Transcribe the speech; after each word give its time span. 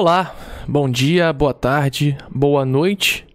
Olá, 0.00 0.32
bom 0.68 0.88
dia, 0.88 1.32
boa 1.32 1.52
tarde, 1.52 2.16
boa 2.30 2.64
noite 2.64 3.26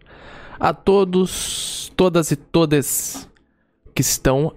a 0.58 0.74
todos, 0.74 1.92
todas 1.94 2.32
e 2.32 2.38
todas 2.38 3.30
que 3.94 4.00
estão 4.00 4.56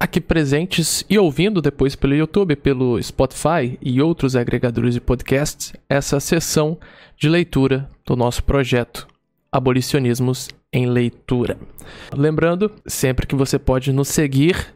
aqui 0.00 0.18
presentes 0.18 1.04
e 1.10 1.18
ouvindo 1.18 1.60
depois 1.60 1.94
pelo 1.94 2.14
YouTube, 2.14 2.56
pelo 2.56 2.98
Spotify 3.02 3.78
e 3.82 4.00
outros 4.00 4.34
agregadores 4.34 4.94
de 4.94 5.00
podcasts 5.02 5.74
essa 5.90 6.18
sessão 6.20 6.78
de 7.18 7.28
leitura 7.28 7.86
do 8.06 8.16
nosso 8.16 8.42
projeto 8.44 9.06
Abolicionismos 9.52 10.48
em 10.72 10.86
Leitura. 10.86 11.58
Lembrando 12.16 12.72
sempre 12.86 13.26
que 13.26 13.36
você 13.36 13.58
pode 13.58 13.92
nos 13.92 14.08
seguir 14.08 14.74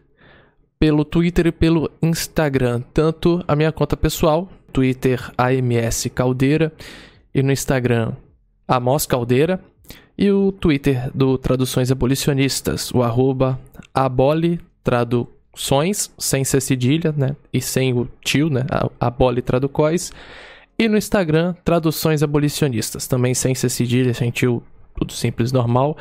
pelo 0.79 1.07
Twitter 1.07 1.47
e 1.47 1.53
pelo 1.53 1.91
Instagram, 2.03 2.83
tanto 2.93 3.43
a 3.49 3.57
minha 3.57 3.73
conta 3.73 3.97
pessoal, 3.97 4.47
Twitter 4.73 5.31
AMS 5.37 6.09
Caldeira, 6.15 6.73
e 7.35 7.43
no 7.43 7.53
Instagram 7.53 8.13
Amos 8.67 9.07
Caldeira, 9.07 9.61
e 10.17 10.31
o 10.31 10.51
Twitter 10.51 11.11
do 11.15 11.37
Traduções 11.37 11.91
Abolicionistas, 11.91 12.91
o 12.93 13.03
arroba 13.03 13.59
abole 13.93 14.61
traduções, 14.83 16.11
sem 16.19 16.45
ser 16.45 16.61
cedilha, 16.61 17.15
né, 17.17 17.37
e 17.53 17.61
sem 17.61 17.93
o 17.93 18.09
tio, 18.25 18.49
né, 18.49 18.63
abole 18.99 19.43
traducóis, 19.43 20.13
e 20.79 20.89
no 20.89 20.97
Instagram 20.97 21.55
Traduções 21.65 22.23
Abolicionistas, 22.23 23.07
também 23.07 23.35
sem 23.35 23.55
ser 23.55 23.69
cedilha, 23.69 24.13
sem 24.13 24.31
tio, 24.31 24.63
tudo 24.95 25.13
simples, 25.13 25.51
normal. 25.51 25.97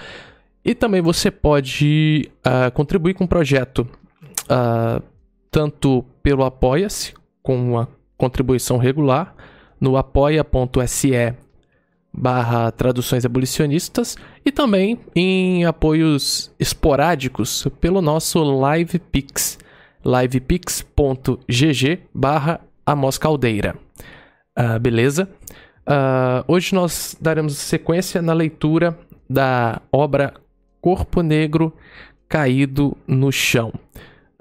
E 0.63 0.73
também 0.75 1.01
você 1.01 1.31
pode 1.31 2.29
uh, 2.45 2.71
contribuir 2.71 3.13
com 3.13 3.23
o 3.23 3.27
projeto 3.27 3.87
uh, 4.49 5.01
tanto 5.49 6.03
pelo 6.21 6.43
Apoia-se, 6.43 7.13
com 7.41 7.55
uma 7.71 7.87
contribuição 8.25 8.77
regular, 8.77 9.35
no 9.79 9.97
apoia.se 9.97 11.33
barra 12.11 12.71
traduções 12.71 13.23
abolicionistas 13.25 14.17
e 14.43 14.51
também 14.51 14.99
em 15.15 15.65
apoios 15.65 16.51
esporádicos 16.59 17.67
pelo 17.79 18.01
nosso 18.01 18.41
LivePix, 18.43 19.59
livepix.gg 20.03 21.99
barra 22.13 22.61
Amos 22.85 23.17
Caldeira. 23.17 23.75
Uh, 24.57 24.79
beleza? 24.79 25.29
Uh, 25.87 26.43
hoje 26.47 26.73
nós 26.73 27.15
daremos 27.21 27.57
sequência 27.57 28.21
na 28.21 28.33
leitura 28.33 28.97
da 29.29 29.81
obra 29.91 30.33
Corpo 30.81 31.21
Negro 31.21 31.73
Caído 32.27 32.97
no 33.05 33.31
Chão. 33.31 33.71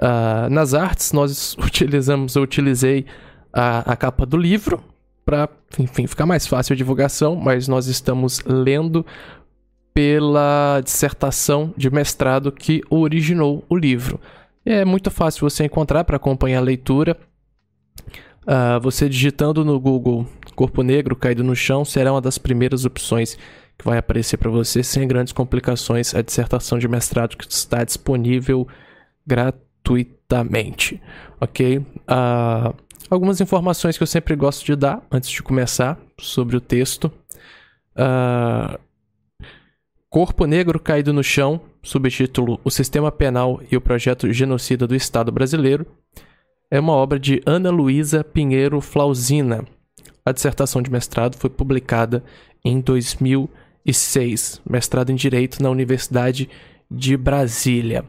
Uh, 0.00 0.48
nas 0.50 0.72
artes, 0.74 1.12
nós 1.12 1.54
utilizamos, 1.60 2.34
eu 2.36 2.42
utilizei 2.42 3.04
a, 3.54 3.92
a 3.92 3.96
capa 3.96 4.26
do 4.26 4.36
livro 4.36 4.82
para, 5.24 5.48
enfim, 5.78 6.06
ficar 6.06 6.26
mais 6.26 6.46
fácil 6.46 6.74
a 6.74 6.76
divulgação, 6.76 7.36
mas 7.36 7.68
nós 7.68 7.86
estamos 7.86 8.40
lendo 8.44 9.06
pela 9.94 10.80
dissertação 10.82 11.72
de 11.76 11.88
mestrado 11.88 12.50
que 12.50 12.82
originou 12.90 13.64
o 13.68 13.76
livro. 13.76 14.20
É 14.66 14.84
muito 14.84 15.10
fácil 15.10 15.48
você 15.48 15.64
encontrar 15.64 16.02
para 16.02 16.16
acompanhar 16.16 16.58
a 16.58 16.62
leitura. 16.62 17.16
Uh, 18.42 18.80
você 18.82 19.08
digitando 19.08 19.64
no 19.64 19.78
Google 19.78 20.26
Corpo 20.54 20.82
Negro 20.82 21.16
caído 21.16 21.42
no 21.42 21.56
chão 21.56 21.82
será 21.84 22.12
uma 22.12 22.20
das 22.20 22.36
primeiras 22.36 22.84
opções 22.84 23.38
que 23.78 23.84
vai 23.84 23.96
aparecer 23.96 24.36
para 24.36 24.50
você 24.50 24.82
sem 24.82 25.06
grandes 25.06 25.32
complicações. 25.32 26.14
A 26.14 26.22
dissertação 26.22 26.78
de 26.78 26.88
mestrado 26.88 27.36
que 27.36 27.46
está 27.50 27.84
disponível 27.84 28.66
gratuitamente, 29.26 31.00
ok? 31.40 31.78
Uh, 31.78 32.74
algumas 33.10 33.40
informações 33.40 33.96
que 33.96 34.02
eu 34.02 34.06
sempre 34.06 34.34
gosto 34.34 34.64
de 34.64 34.76
dar 34.76 35.02
antes 35.10 35.30
de 35.30 35.42
começar 35.42 35.98
sobre 36.18 36.56
o 36.56 36.60
texto. 36.60 37.12
Uh, 37.96 38.78
Corpo 40.08 40.46
Negro 40.46 40.78
Caído 40.78 41.12
no 41.12 41.24
Chão, 41.24 41.60
subtítulo 41.82 42.60
O 42.64 42.70
Sistema 42.70 43.10
Penal 43.10 43.60
e 43.70 43.76
o 43.76 43.80
Projeto 43.80 44.32
Genocida 44.32 44.86
do 44.86 44.94
Estado 44.94 45.32
Brasileiro, 45.32 45.86
é 46.70 46.78
uma 46.78 46.92
obra 46.92 47.18
de 47.18 47.42
Ana 47.44 47.70
Luísa 47.70 48.22
Pinheiro 48.24 48.80
Flausina. 48.80 49.64
A 50.24 50.32
dissertação 50.32 50.80
de 50.80 50.90
mestrado 50.90 51.36
foi 51.36 51.50
publicada 51.50 52.24
em 52.64 52.80
2006, 52.80 54.62
mestrado 54.68 55.10
em 55.10 55.14
Direito 55.14 55.62
na 55.62 55.68
Universidade 55.68 56.48
de 56.90 57.16
Brasília. 57.16 58.04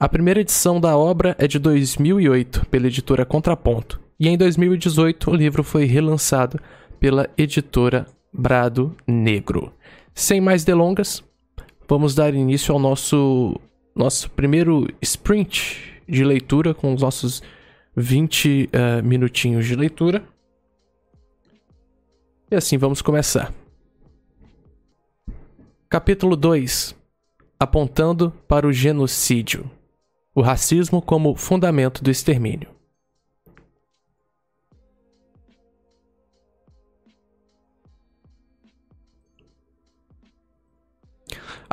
A 0.00 0.08
primeira 0.08 0.40
edição 0.40 0.80
da 0.80 0.96
obra 0.96 1.36
é 1.38 1.46
de 1.46 1.58
2008, 1.58 2.66
pela 2.66 2.88
editora 2.88 3.24
Contraponto, 3.24 4.00
e 4.22 4.28
em 4.28 4.38
2018 4.38 5.32
o 5.32 5.34
livro 5.34 5.64
foi 5.64 5.84
relançado 5.84 6.60
pela 7.00 7.28
editora 7.36 8.06
Brado 8.32 8.96
Negro. 9.04 9.74
Sem 10.14 10.40
mais 10.40 10.62
delongas, 10.62 11.24
vamos 11.88 12.14
dar 12.14 12.32
início 12.32 12.72
ao 12.72 12.78
nosso 12.78 13.60
nosso 13.96 14.30
primeiro 14.30 14.86
sprint 15.02 16.00
de 16.08 16.22
leitura 16.22 16.72
com 16.72 16.94
os 16.94 17.02
nossos 17.02 17.42
20 17.96 18.66
uh, 18.66 18.68
eh, 18.72 19.02
minutinhos 19.02 19.66
de 19.66 19.74
leitura. 19.74 20.22
E 22.48 22.54
assim 22.54 22.78
vamos 22.78 23.02
começar. 23.02 23.52
Capítulo 25.90 26.36
2 26.36 26.94
Apontando 27.58 28.32
para 28.46 28.68
o 28.68 28.72
genocídio. 28.72 29.68
O 30.32 30.42
racismo 30.42 31.02
como 31.02 31.34
fundamento 31.34 32.04
do 32.04 32.10
extermínio. 32.10 32.71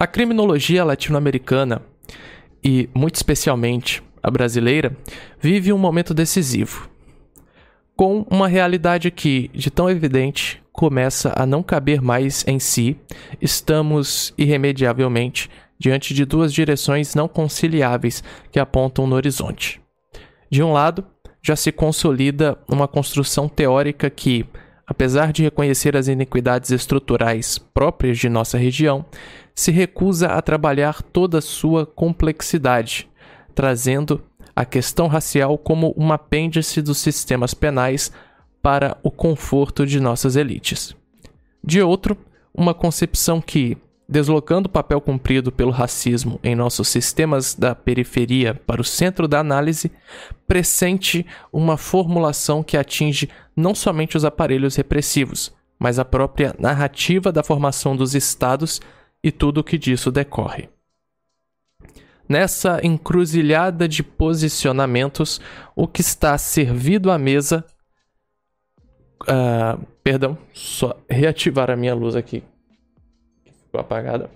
A 0.02 0.08
criminologia 0.08 0.86
latino-americana, 0.86 1.82
e 2.64 2.90
muito 2.96 3.16
especialmente 3.16 4.02
a 4.24 4.32
brasileira, 4.32 4.96
vive 5.42 5.74
um 5.74 5.78
momento 5.78 6.14
decisivo, 6.14 6.90
com 7.98 8.26
uma 8.32 8.48
realidade 8.48 9.12
que, 9.12 9.52
de 9.54 9.70
tão 9.70 9.90
evidente, 9.90 10.64
começa 10.72 11.34
a 11.36 11.46
não 11.46 11.62
caber 11.62 12.02
mais 12.02 12.46
em 12.48 12.60
si, 12.60 12.96
estamos 13.42 14.34
irremediavelmente 14.38 15.50
diante 15.78 16.14
de 16.14 16.24
duas 16.24 16.54
direções 16.54 17.14
não 17.14 17.28
conciliáveis 17.28 18.24
que 18.54 18.58
apontam 18.58 19.06
no 19.06 19.18
horizonte. 19.18 19.82
De 20.50 20.64
um 20.64 20.72
lado, 20.72 21.06
já 21.44 21.58
se 21.58 21.74
consolida 21.74 22.58
uma 22.70 22.88
construção 22.88 23.50
teórica 23.50 24.10
que, 24.10 24.46
apesar 24.88 25.34
de 25.34 25.44
reconhecer 25.44 25.98
as 25.98 26.08
iniquidades 26.08 26.72
estruturais 26.72 27.58
próprias 27.58 28.18
de 28.18 28.30
nossa 28.30 28.58
região, 28.58 29.06
se 29.60 29.72
recusa 29.72 30.28
a 30.28 30.42
trabalhar 30.42 31.02
toda 31.02 31.40
a 31.40 31.42
sua 31.42 31.86
complexidade, 31.86 33.10
trazendo 33.54 34.24
a 34.56 34.64
questão 34.64 35.08
racial 35.08 35.58
como 35.58 35.94
um 35.98 36.14
apêndice 36.14 36.82
dos 36.82 36.98
sistemas 36.98 37.54
penais 37.54 38.10
para 38.62 38.98
o 39.04 39.12
conforto 39.12 39.86
de 39.86 40.00
nossas 40.00 40.38
elites. 40.38 40.96
De 41.62 41.82
outro, 41.82 42.18
uma 42.54 42.74
concepção 42.74 43.42
que, 43.42 43.78
deslocando 44.08 44.70
o 44.70 44.72
papel 44.72 45.02
cumprido 45.02 45.52
pelo 45.52 45.72
racismo 45.72 46.40
em 46.42 46.56
nossos 46.56 46.88
sistemas 46.88 47.54
da 47.54 47.76
periferia 47.76 48.62
para 48.66 48.80
o 48.80 48.86
centro 48.86 49.28
da 49.28 49.40
análise, 49.40 49.92
pressente 50.48 51.26
uma 51.52 51.76
formulação 51.76 52.64
que 52.64 52.78
atinge 52.78 53.28
não 53.54 53.76
somente 53.76 54.16
os 54.16 54.24
aparelhos 54.24 54.78
repressivos, 54.78 55.54
mas 55.78 56.00
a 56.00 56.06
própria 56.06 56.56
narrativa 56.58 57.30
da 57.30 57.44
formação 57.44 57.94
dos 57.94 58.16
estados 58.16 58.80
e 59.24 59.32
tudo 59.32 59.60
o 59.60 59.64
que 59.64 59.78
disso 59.78 60.12
decorre. 60.12 60.70
Nessa 62.28 62.80
encruzilhada 62.86 63.88
de 63.88 64.04
posicionamentos, 64.04 65.42
o 65.76 65.88
que 65.88 66.02
está 66.02 66.38
servido 66.38 67.12
à 67.12 67.18
mesa. 67.18 67.66
Uh, 69.24 69.84
perdão, 70.04 70.38
só 70.54 70.96
reativar 71.10 71.72
a 71.72 71.76
minha 71.76 71.96
luz 71.96 72.16
aqui. 72.16 72.44
Ficou 73.66 73.82
apagada. 73.82 74.30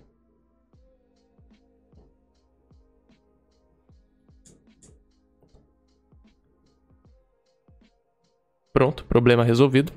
Pronto, 8.74 9.06
problema 9.06 9.44
resolvido. 9.44 9.94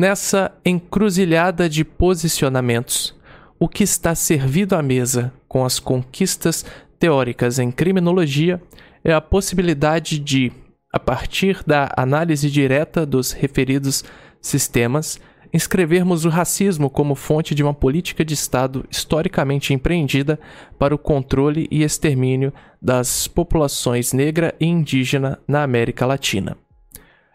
Nessa 0.00 0.52
encruzilhada 0.64 1.68
de 1.68 1.84
posicionamentos, 1.84 3.16
o 3.58 3.68
que 3.68 3.82
está 3.82 4.14
servido 4.14 4.76
à 4.76 4.80
mesa 4.80 5.32
com 5.48 5.64
as 5.64 5.80
conquistas 5.80 6.64
teóricas 7.00 7.58
em 7.58 7.72
criminologia 7.72 8.62
é 9.02 9.12
a 9.12 9.20
possibilidade 9.20 10.20
de, 10.20 10.52
a 10.92 11.00
partir 11.00 11.64
da 11.66 11.92
análise 11.96 12.48
direta 12.48 13.04
dos 13.04 13.32
referidos 13.32 14.04
sistemas, 14.40 15.18
inscrevermos 15.52 16.24
o 16.24 16.28
racismo 16.28 16.88
como 16.88 17.16
fonte 17.16 17.52
de 17.52 17.64
uma 17.64 17.74
política 17.74 18.24
de 18.24 18.34
Estado 18.34 18.84
historicamente 18.88 19.74
empreendida 19.74 20.38
para 20.78 20.94
o 20.94 20.98
controle 20.98 21.66
e 21.72 21.82
extermínio 21.82 22.52
das 22.80 23.26
populações 23.26 24.12
negra 24.12 24.54
e 24.60 24.66
indígena 24.66 25.40
na 25.48 25.64
América 25.64 26.06
Latina. 26.06 26.56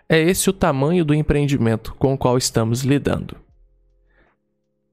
É 0.07 0.19
esse 0.19 0.50
o 0.50 0.53
tamanho 0.53 1.05
do 1.05 1.13
empreendimento 1.13 1.95
com 1.95 2.13
o 2.13 2.17
qual 2.17 2.38
estamos 2.38 2.81
lidando. 2.81 3.38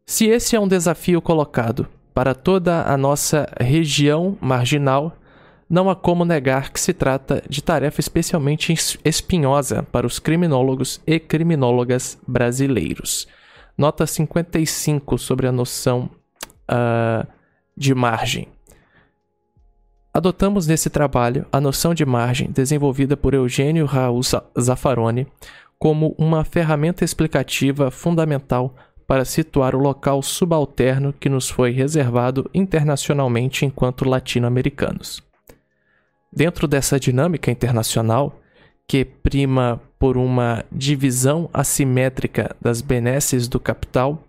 Se 0.07 0.27
esse 0.27 0.57
é 0.57 0.61
um 0.61 0.69
desafio 0.69 1.21
colocado 1.23 1.87
para 2.13 2.35
toda 2.35 2.83
a 2.83 2.97
nossa 2.97 3.49
região 3.61 4.37
marginal, 4.41 5.17
não 5.69 5.89
há 5.89 5.95
como 5.95 6.25
negar 6.25 6.71
que 6.71 6.81
se 6.81 6.93
trata 6.93 7.43
de 7.49 7.63
tarefa 7.63 8.01
especialmente 8.01 8.75
espinhosa 9.05 9.85
para 9.85 10.07
os 10.07 10.19
criminólogos 10.19 11.01
e 11.07 11.21
criminólogas 11.21 12.19
brasileiros. 12.27 13.29
Nota 13.79 14.05
55 14.07 15.17
sobre 15.17 15.47
a 15.47 15.53
noção 15.53 16.11
uh, 16.69 17.27
de 17.77 17.95
margem. 17.95 18.49
Adotamos 20.13 20.67
nesse 20.67 20.91
trabalho 20.91 21.47
a 21.53 21.61
noção 21.61 21.95
de 21.95 22.05
margem 22.05 22.51
desenvolvida 22.51 23.17
por 23.17 23.33
Eugênio 23.33 23.87
Raul 23.87 24.21
Zaffaroni 24.61 25.27
como 25.79 26.17
uma 26.19 26.45
ferramenta 26.45 27.05
explicativa 27.05 27.93
fundamental 27.93 28.75
para 29.07 29.25
situar 29.25 29.75
o 29.75 29.79
local 29.79 30.21
subalterno 30.21 31.13
que 31.13 31.29
nos 31.29 31.49
foi 31.49 31.71
reservado 31.71 32.51
internacionalmente 32.53 33.65
enquanto 33.65 34.09
latino-americanos. 34.09 35.23
Dentro 36.33 36.67
dessa 36.67 36.99
dinâmica 36.99 37.51
internacional, 37.51 38.41
que 38.87 39.05
prima 39.05 39.81
por 39.99 40.17
uma 40.17 40.65
divisão 40.73 41.49
assimétrica 41.53 42.55
das 42.61 42.81
benesses 42.81 43.47
do 43.47 43.61
capital, 43.61 44.23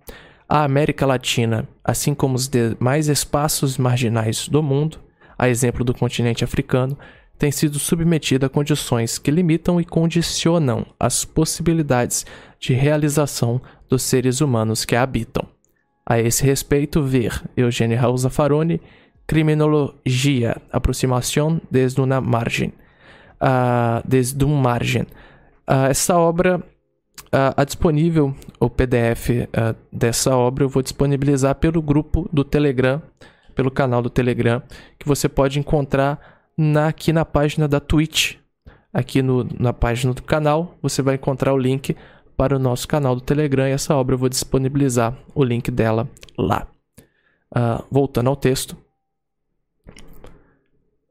a 0.47 0.63
América 0.63 1.05
Latina, 1.05 1.67
assim 1.83 2.13
como 2.13 2.35
os 2.35 2.47
demais 2.47 3.07
espaços 3.07 3.77
marginais 3.77 4.47
do 4.47 4.61
mundo, 4.61 4.99
a 5.41 5.49
exemplo 5.49 5.83
do 5.83 5.91
continente 5.91 6.43
africano, 6.43 6.95
tem 7.35 7.51
sido 7.51 7.79
submetida 7.79 8.45
a 8.45 8.49
condições 8.49 9.17
que 9.17 9.31
limitam 9.31 9.81
e 9.81 9.83
condicionam 9.83 10.85
as 10.99 11.25
possibilidades 11.25 12.27
de 12.59 12.73
realização 12.73 13.59
dos 13.89 14.03
seres 14.03 14.39
humanos 14.39 14.85
que 14.85 14.95
a 14.95 15.01
habitam. 15.01 15.43
A 16.05 16.19
esse 16.19 16.43
respeito, 16.45 17.01
ver 17.01 17.41
Eugênio 17.57 17.97
Raul 17.97 18.15
Zaffaroni, 18.19 18.79
Criminologia, 19.25 20.57
aproximação 20.71 21.59
desde 21.71 21.99
uma 21.99 22.21
margem, 22.21 22.71
uh, 23.41 24.07
desde 24.07 24.45
um 24.45 24.55
margem. 24.55 25.01
Uh, 25.67 25.89
essa 25.89 26.19
obra, 26.19 26.57
uh, 26.59 27.65
disponível, 27.65 28.35
o 28.59 28.69
PDF 28.69 29.29
uh, 29.29 29.75
dessa 29.91 30.37
obra, 30.37 30.65
eu 30.65 30.69
vou 30.69 30.83
disponibilizar 30.83 31.55
pelo 31.55 31.81
grupo 31.81 32.29
do 32.31 32.43
Telegram 32.43 33.01
pelo 33.55 33.71
canal 33.71 34.01
do 34.01 34.09
Telegram, 34.09 34.61
que 34.97 35.07
você 35.07 35.29
pode 35.29 35.59
encontrar 35.59 36.19
na, 36.57 36.87
aqui 36.87 37.11
na 37.11 37.25
página 37.25 37.67
da 37.67 37.79
Twitch. 37.79 38.35
Aqui 38.93 39.21
no, 39.21 39.47
na 39.57 39.71
página 39.71 40.13
do 40.13 40.21
canal, 40.21 40.77
você 40.81 41.01
vai 41.01 41.15
encontrar 41.15 41.53
o 41.53 41.57
link 41.57 41.95
para 42.35 42.55
o 42.55 42.59
nosso 42.59 42.87
canal 42.87 43.15
do 43.15 43.21
Telegram 43.21 43.67
e 43.67 43.71
essa 43.71 43.95
obra 43.95 44.15
eu 44.15 44.19
vou 44.19 44.27
disponibilizar 44.27 45.17
o 45.33 45.43
link 45.43 45.71
dela 45.71 46.09
lá. 46.37 46.67
Uh, 47.55 47.83
voltando 47.89 48.29
ao 48.29 48.35
texto. 48.35 48.75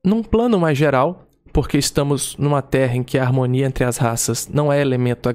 Num 0.05 0.23
plano 0.23 0.59
mais 0.59 0.77
geral, 0.77 1.27
porque 1.53 1.79
estamos 1.79 2.37
numa 2.37 2.63
terra 2.63 2.97
em 2.97 3.03
que 3.03 3.19
a 3.19 3.23
harmonia 3.23 3.67
entre 3.67 3.85
as 3.85 3.97
raças 3.97 4.49
não 4.49 4.73
é 4.73 4.81
elemento 4.81 5.29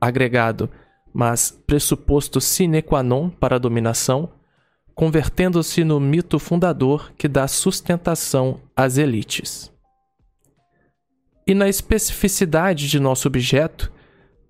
agregado, 0.00 0.68
mas 1.12 1.50
pressuposto 1.66 2.40
sine 2.40 2.82
qua 2.82 3.02
non 3.02 3.28
para 3.30 3.56
a 3.56 3.58
dominação, 3.58 4.28
convertendo-se 4.94 5.84
no 5.84 5.98
mito 5.98 6.38
fundador 6.38 7.12
que 7.16 7.28
dá 7.28 7.46
sustentação 7.48 8.60
às 8.76 8.98
elites. 8.98 9.70
E 11.46 11.54
na 11.54 11.68
especificidade 11.68 12.88
de 12.88 13.00
nosso 13.00 13.26
objeto, 13.26 13.92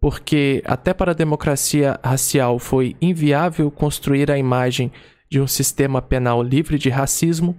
porque 0.00 0.62
até 0.64 0.94
para 0.94 1.12
a 1.12 1.14
democracia 1.14 1.98
racial 2.02 2.58
foi 2.58 2.96
inviável 3.00 3.70
construir 3.70 4.30
a 4.30 4.38
imagem 4.38 4.90
de 5.30 5.40
um 5.40 5.46
sistema 5.46 6.02
penal 6.02 6.42
livre 6.42 6.78
de 6.78 6.88
racismo, 6.88 7.56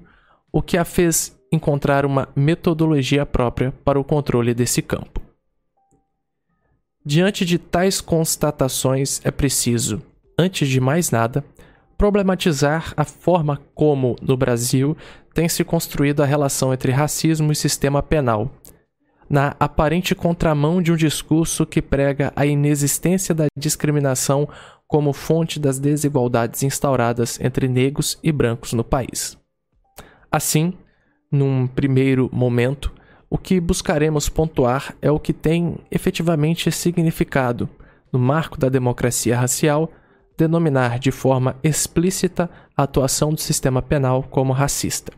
o 0.52 0.62
que 0.62 0.78
a 0.78 0.84
fez 0.84 1.40
encontrar 1.52 2.06
uma 2.06 2.28
metodologia 2.36 3.26
própria 3.26 3.72
para 3.84 4.00
o 4.00 4.04
controle 4.04 4.54
desse 4.54 4.82
campo. 4.82 5.22
Diante 7.06 7.46
de 7.46 7.58
tais 7.58 8.00
constatações, 8.00 9.22
é 9.24 9.32
preciso, 9.32 10.02
antes 10.38 10.68
de 10.68 10.80
mais 10.80 11.10
nada, 11.10 11.44
problematizar 12.02 12.96
a 12.98 13.06
forma 13.06 13.62
como, 13.76 14.16
no 14.24 14.36
Brasil, 14.36 14.98
tem 15.36 15.48
se 15.48 15.64
construído 15.64 16.24
a 16.24 16.26
relação 16.26 16.74
entre 16.74 16.92
racismo 16.92 17.52
e 17.52 17.56
sistema 17.56 18.02
penal, 18.02 18.52
na 19.30 19.56
aparente 19.60 20.16
contramão 20.16 20.82
de 20.82 20.92
um 20.92 20.96
discurso 20.96 21.64
que 21.64 21.80
prega 21.80 22.34
a 22.36 22.44
inexistência 22.44 23.36
da 23.36 23.46
discriminação 23.56 24.50
como 24.88 25.14
fonte 25.14 25.60
das 25.60 25.78
desigualdades 25.78 26.64
instauradas 26.64 27.40
entre 27.40 27.68
negros 27.68 28.18
e 28.24 28.32
brancos 28.32 28.74
no 28.74 28.84
país. 28.84 29.38
Assim, 30.32 30.74
num 31.32 31.68
primeiro 31.68 32.32
momento, 32.34 32.92
o 33.30 33.38
que 33.38 33.60
buscaremos 33.60 34.28
pontuar 34.28 34.96
é 35.04 35.12
o 35.12 35.20
que 35.20 35.34
tem 35.34 35.78
efetivamente 35.92 36.72
significado, 36.72 37.70
no 38.12 38.18
marco 38.18 38.60
da 38.60 38.70
democracia 38.70 39.38
racial, 39.40 39.88
denominar 40.42 40.98
de 40.98 41.12
forma 41.12 41.56
explícita 41.64 42.50
a 42.76 42.82
atuação 42.84 43.32
do 43.32 43.40
sistema 43.40 43.80
penal 43.80 44.24
como 44.24 44.54
racista. 44.54 45.14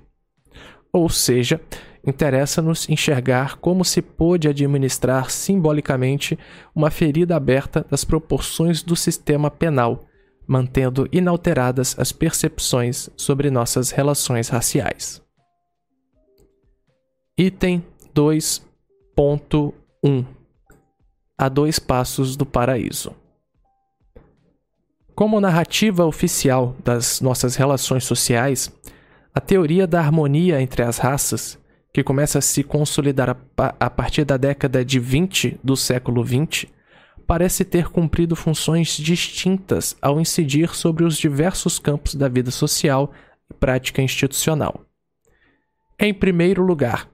Ou 0.91 1.07
seja, 1.07 1.61
interessa-nos 2.05 2.89
enxergar 2.89 3.55
como 3.57 3.85
se 3.85 4.01
pôde 4.01 4.49
administrar 4.49 5.31
simbolicamente 5.31 6.37
uma 6.75 6.91
ferida 6.91 7.37
aberta 7.37 7.85
das 7.89 8.03
proporções 8.03 8.83
do 8.83 8.97
sistema 8.97 9.49
penal, 9.49 10.03
mantendo 10.45 11.07
inalteradas 11.09 11.97
as 11.97 12.11
percepções 12.11 13.09
sobre 13.15 13.49
nossas 13.49 13.91
relações 13.91 14.49
raciais. 14.49 15.21
Item 17.37 17.81
2.1 18.13 20.25
A 21.37 21.47
dois 21.47 21.79
passos 21.79 22.35
do 22.35 22.45
paraíso. 22.45 23.22
Como 25.15 25.39
narrativa 25.39 26.05
oficial 26.05 26.75
das 26.83 27.21
nossas 27.21 27.55
relações 27.55 28.03
sociais, 28.03 28.73
a 29.33 29.39
teoria 29.39 29.85
da 29.85 29.99
harmonia 29.99 30.59
entre 30.59 30.81
as 30.81 30.97
raças, 30.97 31.59
que 31.93 32.03
começa 32.03 32.39
a 32.39 32.41
se 32.41 32.63
consolidar 32.63 33.37
a, 33.55 33.89
partir 33.91 34.25
da 34.25 34.37
década 34.37 34.83
de 34.83 34.99
20 34.99 35.59
do 35.63 35.77
século 35.77 36.23
20, 36.23 36.67
parece 37.27 37.63
ter 37.63 37.89
cumprido 37.89 38.35
funções 38.35 38.97
distintas 38.97 39.95
ao 40.01 40.19
incidir 40.19 40.73
sobre 40.73 41.03
os 41.03 41.15
diversos 41.15 41.77
campos 41.77 42.15
da 42.15 42.27
vida 42.27 42.49
social 42.49 43.13
e 43.51 43.53
prática 43.53 44.01
institucional. 44.01 44.81
Em 45.99 46.11
primeiro 46.11 46.63
lugar, 46.63 47.07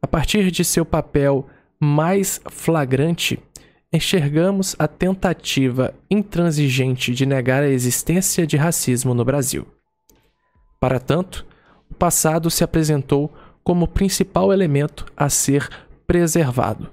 a 0.00 0.06
partir 0.06 0.50
de 0.50 0.64
seu 0.64 0.86
papel 0.86 1.46
mais 1.78 2.40
flagrante 2.50 3.38
enxergamos 3.94 4.74
a 4.76 4.88
tentativa 4.88 5.94
intransigente 6.10 7.14
de 7.14 7.24
negar 7.24 7.62
a 7.62 7.68
existência 7.68 8.44
de 8.44 8.56
racismo 8.56 9.14
no 9.14 9.24
Brasil. 9.24 9.68
Para 10.80 10.98
tanto, 10.98 11.46
o 11.88 11.94
passado 11.94 12.50
se 12.50 12.64
apresentou 12.64 13.32
como 13.62 13.86
principal 13.86 14.52
elemento 14.52 15.06
a 15.16 15.30
ser 15.30 15.68
preservado. 16.08 16.90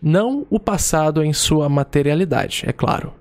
Não 0.00 0.46
o 0.50 0.60
passado 0.60 1.24
em 1.24 1.32
sua 1.32 1.70
materialidade, 1.70 2.64
é 2.66 2.72
claro. 2.72 3.14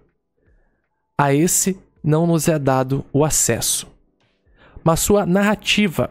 A 1.18 1.34
esse 1.34 1.80
não 2.04 2.28
nos 2.28 2.50
é 2.50 2.60
dado 2.60 3.06
o 3.14 3.24
acesso. 3.24 3.88
Mas 4.84 5.00
sua 5.00 5.26
narrativa 5.26 6.10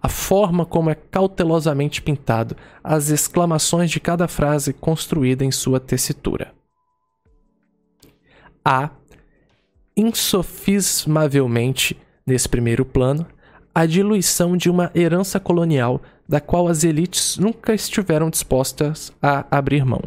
a 0.00 0.08
forma 0.08 0.64
como 0.64 0.88
é 0.90 0.94
cautelosamente 0.94 2.00
pintado, 2.00 2.56
as 2.82 3.10
exclamações 3.10 3.90
de 3.90 4.00
cada 4.00 4.26
frase 4.28 4.72
construída 4.72 5.44
em 5.44 5.50
sua 5.50 5.80
tessitura. 5.80 6.52
Há, 8.64 8.90
insofismavelmente, 9.96 11.98
nesse 12.26 12.48
primeiro 12.48 12.84
plano, 12.84 13.26
a 13.74 13.86
diluição 13.86 14.56
de 14.56 14.70
uma 14.70 14.92
herança 14.94 15.40
colonial 15.40 16.00
da 16.28 16.40
qual 16.40 16.68
as 16.68 16.84
elites 16.84 17.38
nunca 17.38 17.74
estiveram 17.74 18.30
dispostas 18.30 19.12
a 19.22 19.46
abrir 19.50 19.84
mão. 19.84 20.02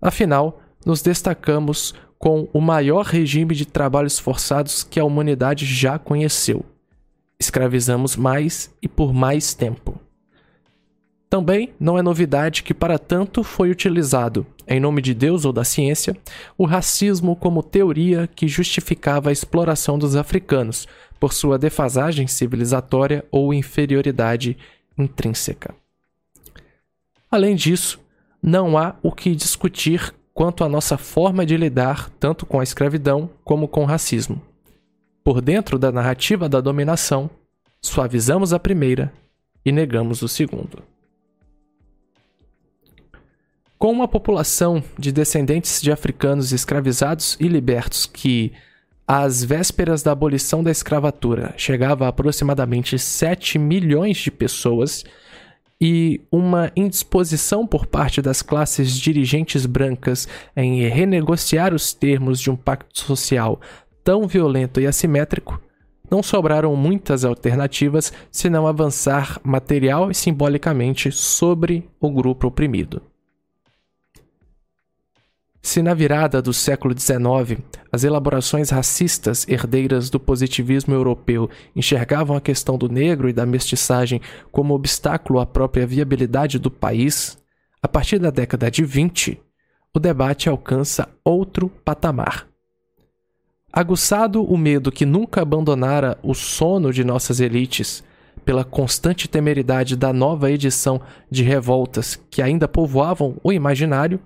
Afinal, 0.00 0.60
nos 0.84 1.02
destacamos 1.02 1.94
com 2.18 2.48
o 2.52 2.60
maior 2.60 3.04
regime 3.04 3.54
de 3.54 3.66
trabalhos 3.66 4.18
forçados 4.18 4.82
que 4.84 5.00
a 5.00 5.04
humanidade 5.04 5.66
já 5.66 5.98
conheceu 5.98 6.64
escravizamos 7.38 8.16
mais 8.16 8.74
e 8.80 8.88
por 8.88 9.12
mais 9.12 9.54
tempo. 9.54 10.00
Também 11.28 11.74
não 11.80 11.98
é 11.98 12.02
novidade 12.02 12.62
que, 12.62 12.72
para 12.72 12.98
tanto, 12.98 13.42
foi 13.42 13.70
utilizado, 13.70 14.46
em 14.68 14.78
nome 14.78 15.02
de 15.02 15.12
Deus 15.12 15.44
ou 15.44 15.52
da 15.52 15.64
ciência, 15.64 16.16
o 16.56 16.64
racismo 16.64 17.34
como 17.34 17.62
teoria 17.62 18.28
que 18.28 18.46
justificava 18.46 19.30
a 19.30 19.32
exploração 19.32 19.98
dos 19.98 20.14
africanos 20.14 20.86
por 21.18 21.32
sua 21.32 21.58
defasagem 21.58 22.28
civilizatória 22.28 23.24
ou 23.32 23.52
inferioridade 23.52 24.56
intrínseca. 24.96 25.74
Além 27.30 27.56
disso, 27.56 27.98
não 28.40 28.78
há 28.78 28.94
o 29.02 29.10
que 29.10 29.34
discutir 29.34 30.14
quanto 30.32 30.62
à 30.62 30.68
nossa 30.68 30.96
forma 30.96 31.44
de 31.44 31.56
lidar 31.56 32.10
tanto 32.20 32.46
com 32.46 32.60
a 32.60 32.62
escravidão 32.62 33.28
como 33.42 33.66
com 33.66 33.82
o 33.82 33.86
racismo. 33.86 34.40
Por 35.24 35.40
dentro 35.40 35.78
da 35.78 35.90
narrativa 35.90 36.50
da 36.50 36.60
dominação, 36.60 37.30
suavizamos 37.80 38.52
a 38.52 38.58
primeira 38.58 39.10
e 39.64 39.72
negamos 39.72 40.20
o 40.20 40.28
segundo. 40.28 40.82
Com 43.78 43.90
uma 43.90 44.06
população 44.06 44.84
de 44.98 45.10
descendentes 45.10 45.80
de 45.80 45.90
africanos 45.90 46.52
escravizados 46.52 47.38
e 47.40 47.48
libertos 47.48 48.04
que, 48.04 48.52
às 49.08 49.42
vésperas 49.42 50.02
da 50.02 50.12
abolição 50.12 50.62
da 50.62 50.70
escravatura, 50.70 51.54
chegava 51.56 52.04
a 52.04 52.08
aproximadamente 52.08 52.98
7 52.98 53.58
milhões 53.58 54.18
de 54.18 54.30
pessoas, 54.30 55.04
e 55.80 56.20
uma 56.30 56.72
indisposição 56.76 57.66
por 57.66 57.86
parte 57.86 58.22
das 58.22 58.40
classes 58.42 58.98
dirigentes 58.98 59.66
brancas 59.66 60.26
em 60.56 60.88
renegociar 60.88 61.74
os 61.74 61.92
termos 61.92 62.40
de 62.40 62.50
um 62.50 62.56
pacto 62.56 62.98
social 62.98 63.60
tão 64.04 64.28
violento 64.28 64.80
e 64.80 64.86
assimétrico, 64.86 65.60
não 66.10 66.22
sobraram 66.22 66.76
muitas 66.76 67.24
alternativas 67.24 68.12
senão 68.30 68.66
avançar 68.66 69.40
material 69.42 70.10
e 70.10 70.14
simbolicamente 70.14 71.10
sobre 71.10 71.88
o 71.98 72.10
grupo 72.10 72.46
oprimido. 72.46 73.02
Se 75.62 75.82
na 75.82 75.94
virada 75.94 76.42
do 76.42 76.52
século 76.52 76.94
XIX 76.96 77.58
as 77.90 78.04
elaborações 78.04 78.68
racistas 78.68 79.48
herdeiras 79.48 80.10
do 80.10 80.20
positivismo 80.20 80.92
europeu 80.92 81.48
enxergavam 81.74 82.36
a 82.36 82.40
questão 82.40 82.76
do 82.76 82.86
negro 82.86 83.30
e 83.30 83.32
da 83.32 83.46
mestiçagem 83.46 84.20
como 84.52 84.74
obstáculo 84.74 85.40
à 85.40 85.46
própria 85.46 85.86
viabilidade 85.86 86.58
do 86.58 86.70
país, 86.70 87.38
a 87.82 87.88
partir 87.88 88.18
da 88.18 88.28
década 88.28 88.70
de 88.70 88.84
20, 88.84 89.40
o 89.94 89.98
debate 89.98 90.50
alcança 90.50 91.08
outro 91.24 91.70
patamar. 91.82 92.53
Aguçado 93.76 94.44
o 94.44 94.56
medo 94.56 94.92
que 94.92 95.04
nunca 95.04 95.42
abandonara 95.42 96.16
o 96.22 96.32
sono 96.32 96.92
de 96.92 97.02
nossas 97.02 97.40
elites, 97.40 98.04
pela 98.44 98.62
constante 98.62 99.26
temeridade 99.26 99.96
da 99.96 100.12
nova 100.12 100.48
edição 100.48 101.00
de 101.28 101.42
revoltas 101.42 102.14
que 102.30 102.40
ainda 102.40 102.68
povoavam 102.68 103.36
o 103.42 103.52
imaginário, 103.52 104.20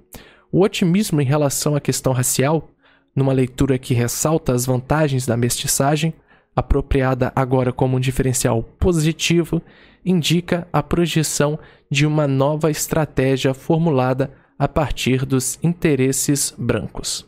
o 0.52 0.60
otimismo 0.60 1.18
em 1.22 1.24
relação 1.24 1.74
à 1.74 1.80
questão 1.80 2.12
racial, 2.12 2.68
numa 3.16 3.32
leitura 3.32 3.78
que 3.78 3.94
ressalta 3.94 4.52
as 4.52 4.66
vantagens 4.66 5.24
da 5.24 5.34
mestiçagem, 5.34 6.12
apropriada 6.54 7.32
agora 7.34 7.72
como 7.72 7.96
um 7.96 8.00
diferencial 8.00 8.62
positivo, 8.78 9.62
indica 10.04 10.68
a 10.70 10.82
projeção 10.82 11.58
de 11.90 12.04
uma 12.04 12.28
nova 12.28 12.70
estratégia 12.70 13.54
formulada 13.54 14.30
a 14.58 14.68
partir 14.68 15.24
dos 15.24 15.58
interesses 15.62 16.54
brancos. 16.58 17.27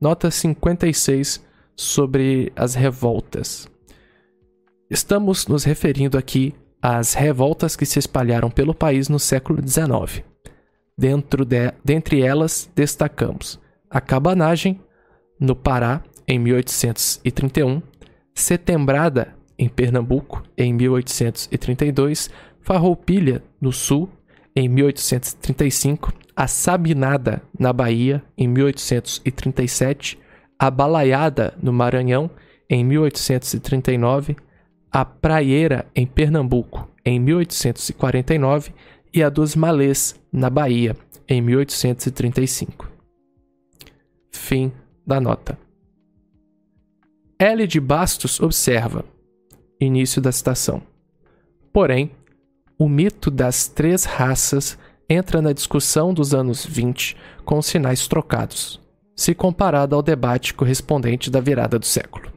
Nota 0.00 0.30
56 0.30 1.42
sobre 1.76 2.52
as 2.56 2.74
revoltas. 2.74 3.68
Estamos 4.90 5.46
nos 5.46 5.64
referindo 5.64 6.18
aqui 6.18 6.54
às 6.80 7.14
revoltas 7.14 7.74
que 7.76 7.86
se 7.86 7.98
espalharam 7.98 8.50
pelo 8.50 8.74
país 8.74 9.08
no 9.08 9.18
século 9.18 9.66
XIX. 9.66 10.22
Dentro 10.96 11.44
de, 11.44 11.72
dentre 11.84 12.22
elas, 12.22 12.70
destacamos 12.74 13.58
a 13.88 14.00
cabanagem, 14.00 14.80
no 15.38 15.56
Pará, 15.56 16.02
em 16.26 16.38
1831, 16.38 17.82
Setembrada, 18.34 19.34
em 19.58 19.68
Pernambuco, 19.68 20.42
em 20.56 20.72
1832, 20.72 22.30
Farroupilha, 22.60 23.42
no 23.60 23.72
Sul, 23.72 24.08
em 24.56 24.68
1835, 24.68 26.12
a 26.36 26.46
Sabinada, 26.46 27.42
na 27.58 27.72
Bahia, 27.72 28.22
em 28.36 28.46
1837, 28.46 30.18
a 30.58 30.70
Balaiada, 30.70 31.54
no 31.60 31.72
Maranhão, 31.72 32.30
em 32.70 32.84
1839, 32.84 34.36
a 34.90 35.04
Praieira, 35.04 35.86
em 35.94 36.06
Pernambuco, 36.06 36.88
em 37.04 37.18
1849 37.18 38.72
e 39.12 39.22
a 39.22 39.28
dos 39.28 39.56
Malês, 39.56 40.14
na 40.32 40.48
Bahia, 40.48 40.96
em 41.28 41.40
1835. 41.40 42.90
Fim 44.30 44.72
da 45.06 45.20
nota. 45.20 45.58
L. 47.38 47.66
de 47.66 47.80
Bastos 47.80 48.40
observa. 48.40 49.04
Início 49.80 50.22
da 50.22 50.30
citação. 50.30 50.80
Porém, 51.72 52.10
o 52.84 52.88
mito 52.88 53.30
das 53.30 53.66
três 53.66 54.04
raças 54.04 54.78
entra 55.08 55.40
na 55.40 55.54
discussão 55.54 56.12
dos 56.12 56.34
anos 56.34 56.66
20 56.66 57.16
com 57.42 57.62
sinais 57.62 58.06
trocados, 58.06 58.78
se 59.16 59.34
comparado 59.34 59.96
ao 59.96 60.02
debate 60.02 60.52
correspondente 60.52 61.30
da 61.30 61.40
virada 61.40 61.78
do 61.78 61.86
século. 61.86 62.30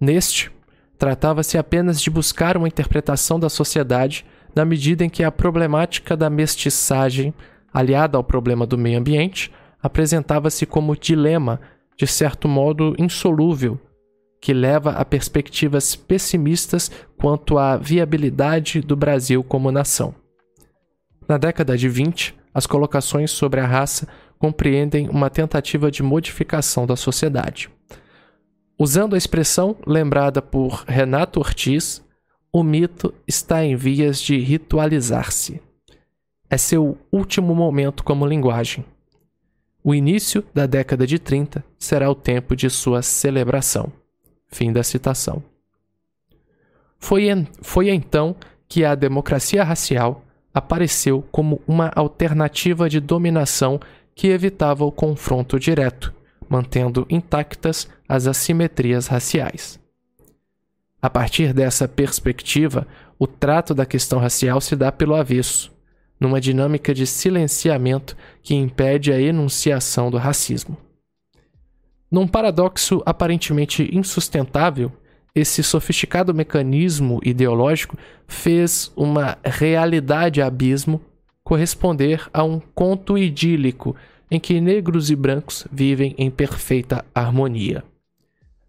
Neste, 0.00 0.52
tratava-se 0.96 1.58
apenas 1.58 2.00
de 2.00 2.10
buscar 2.10 2.56
uma 2.56 2.68
interpretação 2.68 3.40
da 3.40 3.48
sociedade 3.48 4.24
na 4.54 4.64
medida 4.64 5.04
em 5.04 5.10
que 5.10 5.24
a 5.24 5.32
problemática 5.32 6.16
da 6.16 6.30
mestiçagem, 6.30 7.34
aliada 7.74 8.16
ao 8.16 8.22
problema 8.22 8.64
do 8.64 8.78
meio 8.78 9.00
ambiente, 9.00 9.50
apresentava-se 9.82 10.64
como 10.64 10.96
dilema, 10.96 11.60
de 11.96 12.06
certo 12.06 12.46
modo 12.46 12.94
insolúvel, 12.96 13.80
que 14.40 14.52
leva 14.52 14.92
a 14.92 15.04
perspectivas 15.04 15.94
pessimistas 15.94 16.90
quanto 17.16 17.58
à 17.58 17.76
viabilidade 17.76 18.80
do 18.80 18.96
Brasil 18.96 19.44
como 19.44 19.70
nação. 19.70 20.14
Na 21.28 21.36
década 21.36 21.76
de 21.76 21.88
20, 21.88 22.34
as 22.52 22.66
colocações 22.66 23.30
sobre 23.30 23.60
a 23.60 23.66
raça 23.66 24.08
compreendem 24.38 25.08
uma 25.08 25.28
tentativa 25.28 25.90
de 25.90 26.02
modificação 26.02 26.86
da 26.86 26.96
sociedade. 26.96 27.68
Usando 28.78 29.14
a 29.14 29.18
expressão 29.18 29.76
lembrada 29.86 30.40
por 30.40 30.84
Renato 30.88 31.38
Ortiz, 31.38 32.02
o 32.50 32.62
mito 32.62 33.14
está 33.28 33.62
em 33.62 33.76
vias 33.76 34.20
de 34.20 34.38
ritualizar-se. 34.38 35.60
É 36.48 36.56
seu 36.56 36.98
último 37.12 37.54
momento 37.54 38.02
como 38.02 38.26
linguagem. 38.26 38.84
O 39.84 39.94
início 39.94 40.44
da 40.52 40.66
década 40.66 41.06
de 41.06 41.18
30 41.18 41.62
será 41.78 42.10
o 42.10 42.14
tempo 42.14 42.56
de 42.56 42.68
sua 42.68 43.02
celebração. 43.02 43.92
Fim 44.50 44.72
da 44.72 44.82
citação. 44.82 45.42
Foi, 46.98 47.30
en 47.30 47.46
foi 47.62 47.88
então 47.88 48.36
que 48.68 48.84
a 48.84 48.94
democracia 48.94 49.64
racial 49.64 50.24
apareceu 50.52 51.24
como 51.30 51.60
uma 51.66 51.90
alternativa 51.94 52.88
de 52.88 53.00
dominação 53.00 53.80
que 54.14 54.28
evitava 54.28 54.84
o 54.84 54.92
confronto 54.92 55.58
direto, 55.58 56.12
mantendo 56.48 57.06
intactas 57.08 57.88
as 58.08 58.26
assimetrias 58.26 59.06
raciais. 59.06 59.80
A 61.00 61.08
partir 61.08 61.54
dessa 61.54 61.88
perspectiva, 61.88 62.86
o 63.18 63.26
trato 63.26 63.74
da 63.74 63.86
questão 63.86 64.18
racial 64.18 64.60
se 64.60 64.76
dá 64.76 64.92
pelo 64.92 65.14
avesso, 65.14 65.72
numa 66.18 66.40
dinâmica 66.40 66.92
de 66.92 67.06
silenciamento 67.06 68.14
que 68.42 68.54
impede 68.54 69.10
a 69.10 69.20
enunciação 69.20 70.10
do 70.10 70.18
racismo. 70.18 70.76
Num 72.10 72.26
paradoxo 72.26 73.02
aparentemente 73.06 73.88
insustentável, 73.96 74.92
esse 75.34 75.62
sofisticado 75.62 76.34
mecanismo 76.34 77.20
ideológico 77.22 77.96
fez 78.26 78.92
uma 78.96 79.38
realidade 79.44 80.42
abismo 80.42 81.00
corresponder 81.44 82.28
a 82.32 82.42
um 82.42 82.60
conto 82.74 83.16
idílico 83.16 83.94
em 84.30 84.40
que 84.40 84.60
negros 84.60 85.10
e 85.10 85.16
brancos 85.16 85.66
vivem 85.70 86.14
em 86.18 86.30
perfeita 86.30 87.04
harmonia. 87.14 87.84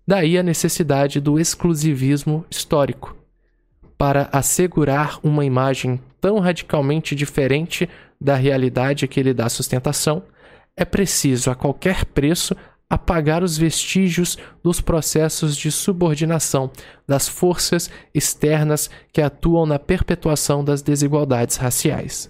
Daí 0.08 0.38
a 0.38 0.44
necessidade 0.44 1.20
do 1.20 1.40
exclusivismo 1.40 2.46
histórico, 2.50 3.16
para 3.98 4.30
assegurar 4.32 5.20
uma 5.24 5.46
imagem 5.46 6.00
tão 6.20 6.40
radicalmente 6.40 7.16
diferente 7.16 7.88
da 8.20 8.36
realidade 8.36 9.08
que 9.08 9.22
lhe 9.22 9.34
dá 9.34 9.48
sustentação, 9.48 10.24
é 10.76 10.86
preciso 10.86 11.52
a 11.52 11.56
qualquer 11.56 12.06
preço 12.06 12.56
apagar 12.92 13.42
os 13.42 13.58
vestígios 13.58 14.38
dos 14.62 14.82
processos 14.82 15.56
de 15.56 15.72
subordinação 15.72 16.70
das 17.08 17.26
forças 17.26 17.90
externas 18.14 18.90
que 19.14 19.22
atuam 19.22 19.66
na 19.66 19.80
perpetuação 19.80 20.62
das 20.62 20.82
desigualdades 20.82 21.56
raciais. 21.56 22.30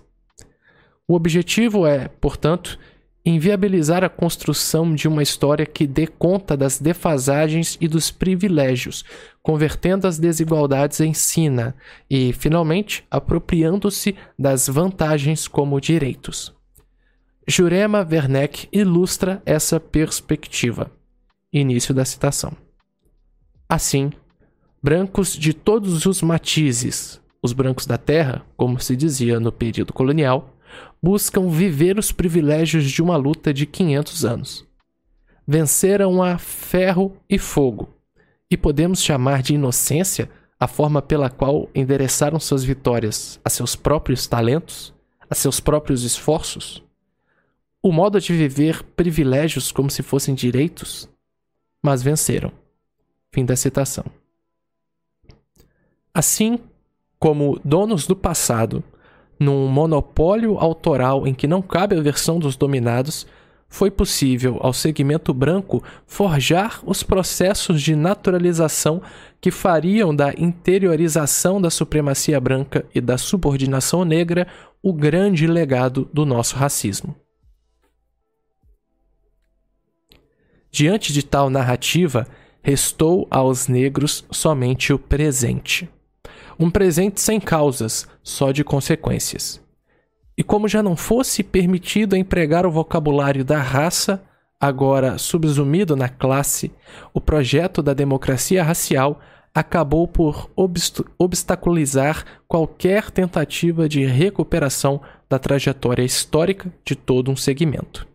O 1.07 1.15
objetivo 1.15 1.87
é, 1.87 2.07
portanto, 2.07 2.77
inviabilizar 3.25 4.03
a 4.03 4.09
construção 4.09 4.93
de 4.93 5.07
uma 5.07 5.23
história 5.23 5.65
que 5.65 5.87
dê 5.87 6.05
conta 6.05 6.55
das 6.55 6.79
defasagens 6.79 7.75
e 7.81 7.87
dos 7.87 8.11
privilégios, 8.11 9.03
convertendo 9.41 10.05
as 10.05 10.19
desigualdades 10.19 10.99
em 10.99 11.11
sina 11.15 11.75
e, 12.07 12.33
finalmente, 12.33 13.03
apropriando-se 13.09 14.15
das 14.37 14.67
vantagens 14.67 15.47
como 15.47 15.81
direitos. 15.81 16.53
Jurema 17.51 18.07
Werneck 18.09 18.69
ilustra 18.71 19.43
essa 19.45 19.77
perspectiva. 19.77 20.89
Início 21.51 21.93
da 21.93 22.05
citação. 22.05 22.53
Assim, 23.67 24.09
brancos 24.81 25.33
de 25.33 25.53
todos 25.53 26.05
os 26.05 26.21
matizes, 26.21 27.21
os 27.43 27.51
brancos 27.51 27.85
da 27.85 27.97
terra, 27.97 28.45
como 28.55 28.79
se 28.79 28.95
dizia 28.95 29.37
no 29.37 29.51
período 29.51 29.91
colonial, 29.91 30.55
buscam 31.03 31.49
viver 31.49 31.99
os 31.99 32.13
privilégios 32.13 32.89
de 32.89 33.01
uma 33.01 33.17
luta 33.17 33.53
de 33.53 33.65
500 33.65 34.23
anos. 34.23 34.65
Venceram 35.45 36.23
a 36.23 36.37
ferro 36.37 37.17
e 37.29 37.37
fogo, 37.37 37.89
e 38.49 38.55
podemos 38.55 39.03
chamar 39.03 39.41
de 39.41 39.55
inocência 39.55 40.29
a 40.57 40.67
forma 40.69 41.01
pela 41.01 41.29
qual 41.29 41.69
endereçaram 41.75 42.39
suas 42.39 42.63
vitórias 42.63 43.41
a 43.43 43.49
seus 43.49 43.75
próprios 43.75 44.25
talentos, 44.25 44.93
a 45.29 45.35
seus 45.35 45.59
próprios 45.59 46.03
esforços? 46.03 46.81
O 47.83 47.91
modo 47.91 48.21
de 48.21 48.31
viver 48.31 48.83
privilégios 48.95 49.71
como 49.71 49.89
se 49.89 50.03
fossem 50.03 50.35
direitos? 50.35 51.09
Mas 51.83 52.03
venceram. 52.03 52.51
Fim 53.33 53.43
da 53.43 53.55
citação. 53.55 54.05
Assim 56.13 56.59
como 57.17 57.59
donos 57.65 58.05
do 58.05 58.15
passado, 58.15 58.83
num 59.39 59.67
monopólio 59.67 60.59
autoral 60.59 61.25
em 61.25 61.33
que 61.33 61.47
não 61.47 61.59
cabe 61.59 61.95
a 61.95 62.01
versão 62.01 62.37
dos 62.37 62.55
dominados, 62.55 63.25
foi 63.67 63.89
possível 63.89 64.59
ao 64.59 64.73
segmento 64.73 65.33
branco 65.33 65.81
forjar 66.05 66.81
os 66.85 67.01
processos 67.01 67.81
de 67.81 67.95
naturalização 67.95 69.01
que 69.39 69.49
fariam 69.49 70.15
da 70.15 70.31
interiorização 70.37 71.59
da 71.59 71.71
supremacia 71.71 72.39
branca 72.39 72.85
e 72.93 73.01
da 73.01 73.17
subordinação 73.17 74.05
negra 74.05 74.45
o 74.83 74.93
grande 74.93 75.47
legado 75.47 76.07
do 76.13 76.27
nosso 76.27 76.55
racismo. 76.57 77.15
Diante 80.71 81.11
de 81.11 81.21
tal 81.21 81.49
narrativa, 81.49 82.25
restou 82.63 83.27
aos 83.29 83.67
negros 83.67 84.25
somente 84.31 84.93
o 84.93 84.99
presente. 84.99 85.89
Um 86.57 86.71
presente 86.71 87.19
sem 87.19 87.39
causas, 87.39 88.07
só 88.23 88.51
de 88.51 88.63
consequências. 88.63 89.61
E 90.37 90.43
como 90.43 90.67
já 90.67 90.81
não 90.81 90.95
fosse 90.95 91.43
permitido 91.43 92.15
empregar 92.15 92.65
o 92.65 92.71
vocabulário 92.71 93.43
da 93.43 93.59
raça, 93.59 94.23
agora 94.59 95.17
subsumido 95.17 95.95
na 95.95 96.07
classe, 96.07 96.71
o 97.13 97.19
projeto 97.19 97.81
da 97.83 97.93
democracia 97.93 98.63
racial 98.63 99.19
acabou 99.53 100.07
por 100.07 100.49
obst 100.55 101.01
obstaculizar 101.17 102.23
qualquer 102.47 103.11
tentativa 103.11 103.89
de 103.89 104.05
recuperação 104.05 105.01
da 105.29 105.37
trajetória 105.37 106.03
histórica 106.03 106.71
de 106.85 106.95
todo 106.95 107.29
um 107.29 107.35
segmento. 107.35 108.07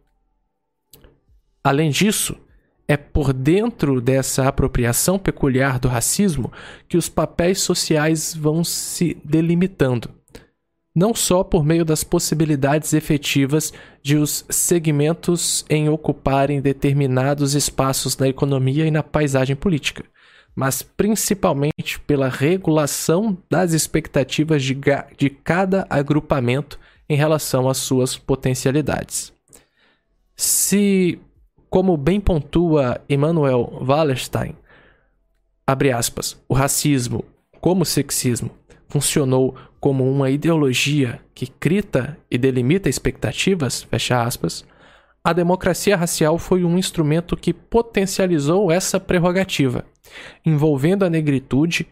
Além 1.63 1.91
disso, 1.91 2.37
é 2.89 2.97
por 2.97 3.33
dentro 3.33 4.01
dessa 4.01 4.47
apropriação 4.47 5.19
peculiar 5.19 5.79
do 5.79 5.89
racismo 5.89 6.53
que 6.89 6.97
os 6.97 7.09
papéis 7.09 7.61
sociais 7.61 8.35
vão 8.35 8.63
se 8.63 9.17
delimitando, 9.25 10.11
não 10.95 11.15
só 11.15 11.43
por 11.43 11.65
meio 11.65 11.85
das 11.85 12.05
possibilidades 12.05 12.93
efetivas 12.93 13.73
de 14.03 14.17
os 14.17 14.45
segmentos 14.49 15.65
em 15.69 15.89
ocuparem 15.89 16.61
determinados 16.61 17.55
espaços 17.55 18.17
na 18.17 18.29
economia 18.29 18.87
e 18.87 18.91
na 18.91 19.03
paisagem 19.03 19.57
política, 19.57 20.05
mas 20.55 20.83
principalmente 20.83 22.01
pela 22.07 22.29
regulação 22.29 23.37
das 23.51 23.73
expectativas 23.73 24.63
de, 24.63 24.79
de 25.17 25.29
cada 25.29 25.87
agrupamento 25.91 26.79
em 27.09 27.17
relação 27.17 27.69
às 27.69 27.79
suas 27.79 28.17
potencialidades. 28.17 29.33
Se 30.35 31.19
como 31.77 31.95
bem 31.95 32.19
pontua 32.19 33.03
Emmanuel 33.07 33.71
Wallerstein, 33.87 34.57
abre 35.67 35.93
aspas, 35.93 36.43
o 36.49 36.55
racismo, 36.55 37.23
como 37.61 37.83
o 37.83 37.85
sexismo, 37.85 38.51
funcionou 38.89 39.55
como 39.79 40.11
uma 40.11 40.31
ideologia 40.31 41.21
que 41.35 41.47
crita 41.47 42.17
e 42.31 42.39
delimita 42.39 42.89
expectativas, 42.89 43.83
fecha 43.83 44.23
aspas, 44.23 44.65
a 45.23 45.35
democracia 45.35 45.99
racial 45.99 46.39
foi 46.39 46.65
um 46.65 46.79
instrumento 46.79 47.37
que 47.37 47.53
potencializou 47.53 48.73
essa 48.73 48.99
prerrogativa, 48.99 49.85
envolvendo 50.47 51.05
a 51.05 51.11
negritude 51.11 51.87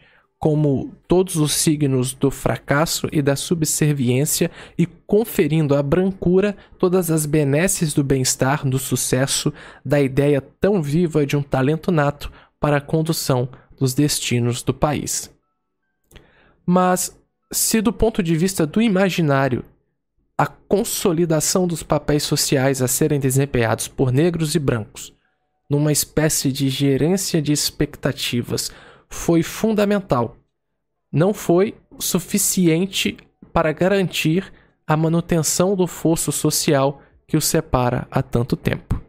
como 0.44 0.94
todos 1.08 1.36
os 1.36 1.54
signos 1.54 2.12
do 2.12 2.30
fracasso 2.30 3.08
e 3.10 3.22
da 3.22 3.34
subserviência 3.34 4.50
e 4.76 4.84
conferindo 4.84 5.74
à 5.74 5.82
brancura 5.82 6.54
todas 6.78 7.10
as 7.10 7.24
benesses 7.24 7.94
do 7.94 8.04
bem-estar, 8.04 8.68
do 8.68 8.78
sucesso, 8.78 9.50
da 9.82 10.02
ideia 10.02 10.42
tão 10.42 10.82
viva 10.82 11.24
de 11.24 11.34
um 11.34 11.42
talento 11.42 11.90
nato 11.90 12.30
para 12.60 12.76
a 12.76 12.80
condução 12.82 13.48
dos 13.78 13.94
destinos 13.94 14.62
do 14.62 14.74
país. 14.74 15.34
Mas, 16.66 17.18
se 17.50 17.80
do 17.80 17.90
ponto 17.90 18.22
de 18.22 18.36
vista 18.36 18.66
do 18.66 18.82
imaginário, 18.82 19.64
a 20.36 20.46
consolidação 20.46 21.66
dos 21.66 21.82
papéis 21.82 22.22
sociais 22.22 22.82
a 22.82 22.86
serem 22.86 23.18
desempenhados 23.18 23.88
por 23.88 24.12
negros 24.12 24.54
e 24.54 24.58
brancos, 24.58 25.10
numa 25.70 25.90
espécie 25.90 26.52
de 26.52 26.68
gerência 26.68 27.40
de 27.40 27.50
expectativas, 27.50 28.70
foi 29.08 29.42
fundamental. 29.42 30.36
Não 31.12 31.32
foi 31.32 31.74
suficiente 31.98 33.16
para 33.52 33.72
garantir 33.72 34.52
a 34.86 34.96
manutenção 34.96 35.76
do 35.76 35.86
fosso 35.86 36.32
social 36.32 37.00
que 37.26 37.36
os 37.36 37.44
separa 37.44 38.06
há 38.10 38.22
tanto 38.22 38.56
tempo. 38.56 39.00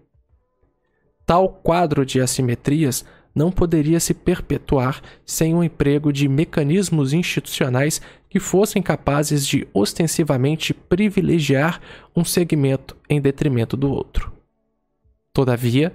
Tal 1.25 1.49
quadro 1.49 2.05
de 2.05 2.21
assimetrias 2.21 3.03
não 3.34 3.51
poderia 3.51 3.99
se 3.99 4.13
perpetuar 4.13 5.01
sem 5.25 5.53
o 5.53 5.58
um 5.58 5.63
emprego 5.63 6.13
de 6.13 6.29
mecanismos 6.29 7.12
institucionais 7.12 8.01
que 8.29 8.39
fossem 8.39 8.81
capazes 8.81 9.45
de 9.45 9.67
ostensivamente 9.73 10.73
privilegiar 10.73 11.81
um 12.15 12.23
segmento 12.23 12.95
em 13.10 13.19
detrimento 13.19 13.75
do 13.75 13.91
outro. 13.91 14.31
Todavia, 15.34 15.93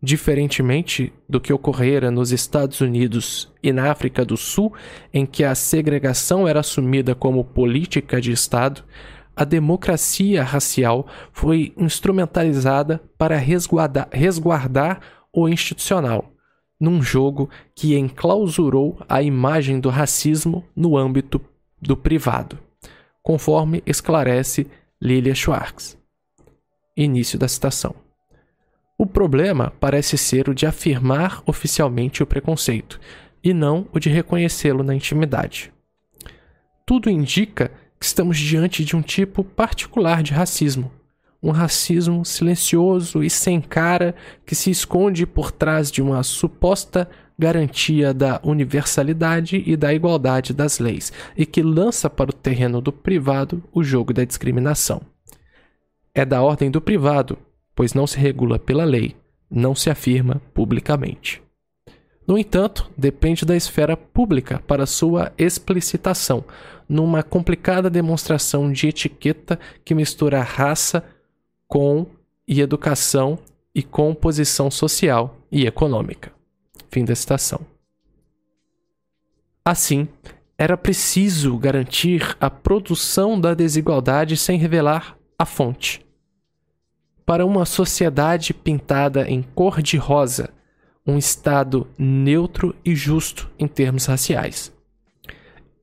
Diferentemente 0.00 1.12
do 1.28 1.40
que 1.40 1.52
ocorrera 1.52 2.10
nos 2.10 2.30
Estados 2.30 2.80
Unidos 2.80 3.52
e 3.60 3.72
na 3.72 3.90
África 3.90 4.24
do 4.24 4.36
Sul, 4.36 4.72
em 5.12 5.26
que 5.26 5.42
a 5.42 5.56
segregação 5.56 6.46
era 6.46 6.60
assumida 6.60 7.16
como 7.16 7.44
política 7.44 8.20
de 8.20 8.30
Estado, 8.30 8.84
a 9.34 9.44
democracia 9.44 10.42
racial 10.42 11.06
foi 11.32 11.72
instrumentalizada 11.76 13.00
para 13.16 13.36
resguardar, 13.36 14.08
resguardar 14.12 15.00
o 15.32 15.48
institucional, 15.48 16.32
num 16.78 17.02
jogo 17.02 17.50
que 17.74 17.96
enclausurou 17.96 18.98
a 19.08 19.20
imagem 19.20 19.80
do 19.80 19.90
racismo 19.90 20.64
no 20.74 20.96
âmbito 20.96 21.40
do 21.80 21.96
privado, 21.96 22.58
conforme 23.22 23.82
esclarece 23.84 24.66
Lilia 25.00 25.34
Schwartz. 25.34 25.96
Início 26.96 27.38
da 27.38 27.46
citação. 27.46 28.07
O 29.00 29.06
problema 29.06 29.72
parece 29.78 30.18
ser 30.18 30.48
o 30.48 30.54
de 30.54 30.66
afirmar 30.66 31.40
oficialmente 31.46 32.20
o 32.20 32.26
preconceito, 32.26 32.98
e 33.44 33.54
não 33.54 33.86
o 33.92 34.00
de 34.00 34.10
reconhecê-lo 34.10 34.82
na 34.82 34.92
intimidade. 34.92 35.72
Tudo 36.84 37.08
indica 37.08 37.70
que 38.00 38.04
estamos 38.04 38.36
diante 38.36 38.84
de 38.84 38.96
um 38.96 39.02
tipo 39.02 39.44
particular 39.44 40.20
de 40.20 40.32
racismo, 40.32 40.90
um 41.40 41.52
racismo 41.52 42.24
silencioso 42.24 43.22
e 43.22 43.30
sem 43.30 43.60
cara 43.60 44.16
que 44.44 44.56
se 44.56 44.68
esconde 44.68 45.24
por 45.24 45.52
trás 45.52 45.92
de 45.92 46.02
uma 46.02 46.24
suposta 46.24 47.08
garantia 47.38 48.12
da 48.12 48.40
universalidade 48.42 49.62
e 49.64 49.76
da 49.76 49.94
igualdade 49.94 50.52
das 50.52 50.80
leis 50.80 51.12
e 51.36 51.46
que 51.46 51.62
lança 51.62 52.10
para 52.10 52.30
o 52.30 52.32
terreno 52.32 52.80
do 52.80 52.92
privado 52.92 53.62
o 53.72 53.84
jogo 53.84 54.12
da 54.12 54.24
discriminação. 54.24 55.00
É 56.12 56.24
da 56.24 56.42
ordem 56.42 56.68
do 56.68 56.80
privado 56.80 57.38
pois 57.78 57.94
não 57.94 58.08
se 58.08 58.18
regula 58.18 58.58
pela 58.58 58.84
lei, 58.84 59.14
não 59.48 59.72
se 59.72 59.88
afirma 59.88 60.42
publicamente. 60.52 61.40
No 62.26 62.36
entanto, 62.36 62.90
depende 62.98 63.44
da 63.44 63.54
esfera 63.54 63.96
pública 63.96 64.60
para 64.66 64.84
sua 64.84 65.32
explicitação, 65.38 66.44
numa 66.88 67.22
complicada 67.22 67.88
demonstração 67.88 68.72
de 68.72 68.88
etiqueta 68.88 69.60
que 69.84 69.94
mistura 69.94 70.42
raça 70.42 71.04
com 71.68 72.04
e 72.48 72.60
educação 72.60 73.38
e 73.72 73.80
com 73.84 74.12
posição 74.12 74.72
social 74.72 75.36
e 75.48 75.64
econômica. 75.64 76.32
Fim 76.90 77.04
da 77.04 77.14
citação. 77.14 77.60
Assim, 79.64 80.08
era 80.58 80.76
preciso 80.76 81.56
garantir 81.56 82.36
a 82.40 82.50
produção 82.50 83.40
da 83.40 83.54
desigualdade 83.54 84.36
sem 84.36 84.58
revelar 84.58 85.16
a 85.38 85.46
fonte 85.46 86.07
para 87.28 87.44
uma 87.44 87.66
sociedade 87.66 88.54
pintada 88.54 89.28
em 89.28 89.42
cor 89.42 89.82
de 89.82 89.98
rosa, 89.98 90.48
um 91.06 91.18
Estado 91.18 91.86
neutro 91.98 92.74
e 92.82 92.96
justo 92.96 93.50
em 93.58 93.68
termos 93.68 94.06
raciais. 94.06 94.72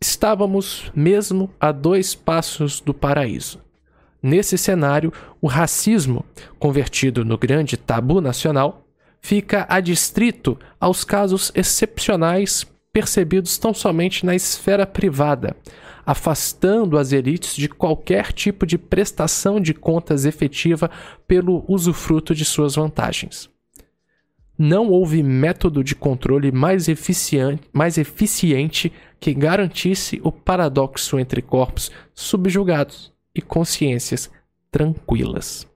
Estávamos 0.02 0.92
mesmo 0.96 1.52
a 1.60 1.72
dois 1.72 2.16
passos 2.16 2.82
do 2.82 2.96
paraíso. 2.96 3.62
Nesse 4.24 4.58
cenário, 4.58 5.14
o 5.40 5.46
racismo, 5.46 6.26
convertido 6.58 7.24
no 7.24 7.38
grande 7.38 7.78
tabu 7.78 8.20
nacional, 8.20 8.84
fica 9.22 9.68
adstrito 9.70 10.58
aos 10.80 11.04
casos 11.04 11.52
excepcionais 11.54 12.66
percebidos 12.92 13.56
tão 13.60 13.72
somente 13.72 14.26
na 14.26 14.34
esfera 14.34 14.88
privada, 14.88 15.56
afastando 16.06 16.98
as 16.98 17.12
elites 17.12 17.56
de 17.56 17.68
qualquer 17.68 18.32
tipo 18.32 18.66
de 18.66 18.78
prestação 18.78 19.60
de 19.60 19.74
contas 19.74 20.26
efetiva 20.26 20.90
pelo 21.28 21.66
usufruto 21.68 22.36
de 22.36 22.46
suas 22.46 22.76
vantagens. 22.76 23.50
Não 24.58 24.90
houve 24.90 25.22
método 25.22 25.84
de 25.84 25.96
controle 25.96 26.52
mais 26.52 26.88
eficiente, 26.88 27.64
mais 27.74 27.98
eficiente 27.98 28.92
que 29.20 29.34
garantisse 29.34 30.22
o 30.24 30.32
paradoxo 30.32 31.20
entre 31.20 31.42
corpos 31.42 31.92
subjugados 32.14 33.12
e 33.34 33.42
consciências 33.42 34.32
tranquilas. 34.72 35.68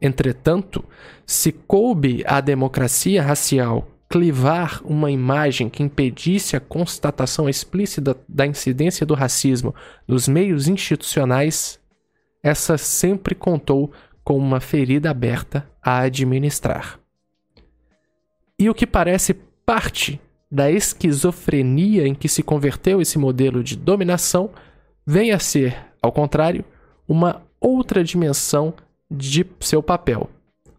Entretanto, 0.00 0.84
se 1.24 1.52
coube 1.52 2.22
à 2.26 2.40
democracia 2.40 3.22
racial 3.22 3.86
clivar 4.12 4.82
uma 4.84 5.10
imagem 5.10 5.70
que 5.70 5.82
impedisse 5.82 6.54
a 6.54 6.60
constatação 6.60 7.48
explícita 7.48 8.14
da 8.28 8.46
incidência 8.46 9.06
do 9.06 9.14
racismo 9.14 9.74
nos 10.06 10.28
meios 10.28 10.68
institucionais, 10.68 11.80
essa 12.42 12.76
sempre 12.76 13.34
contou 13.34 13.90
com 14.22 14.36
uma 14.36 14.60
ferida 14.60 15.10
aberta 15.10 15.66
a 15.82 16.00
administrar. 16.00 17.00
E 18.58 18.68
o 18.68 18.74
que 18.74 18.86
parece 18.86 19.32
parte 19.64 20.20
da 20.50 20.70
esquizofrenia 20.70 22.06
em 22.06 22.14
que 22.14 22.28
se 22.28 22.42
converteu 22.42 23.00
esse 23.00 23.18
modelo 23.18 23.64
de 23.64 23.78
dominação 23.78 24.50
vem 25.06 25.32
a 25.32 25.38
ser, 25.38 25.74
ao 26.02 26.12
contrário, 26.12 26.66
uma 27.08 27.40
outra 27.58 28.04
dimensão 28.04 28.74
de 29.10 29.46
seu 29.58 29.82
papel, 29.82 30.28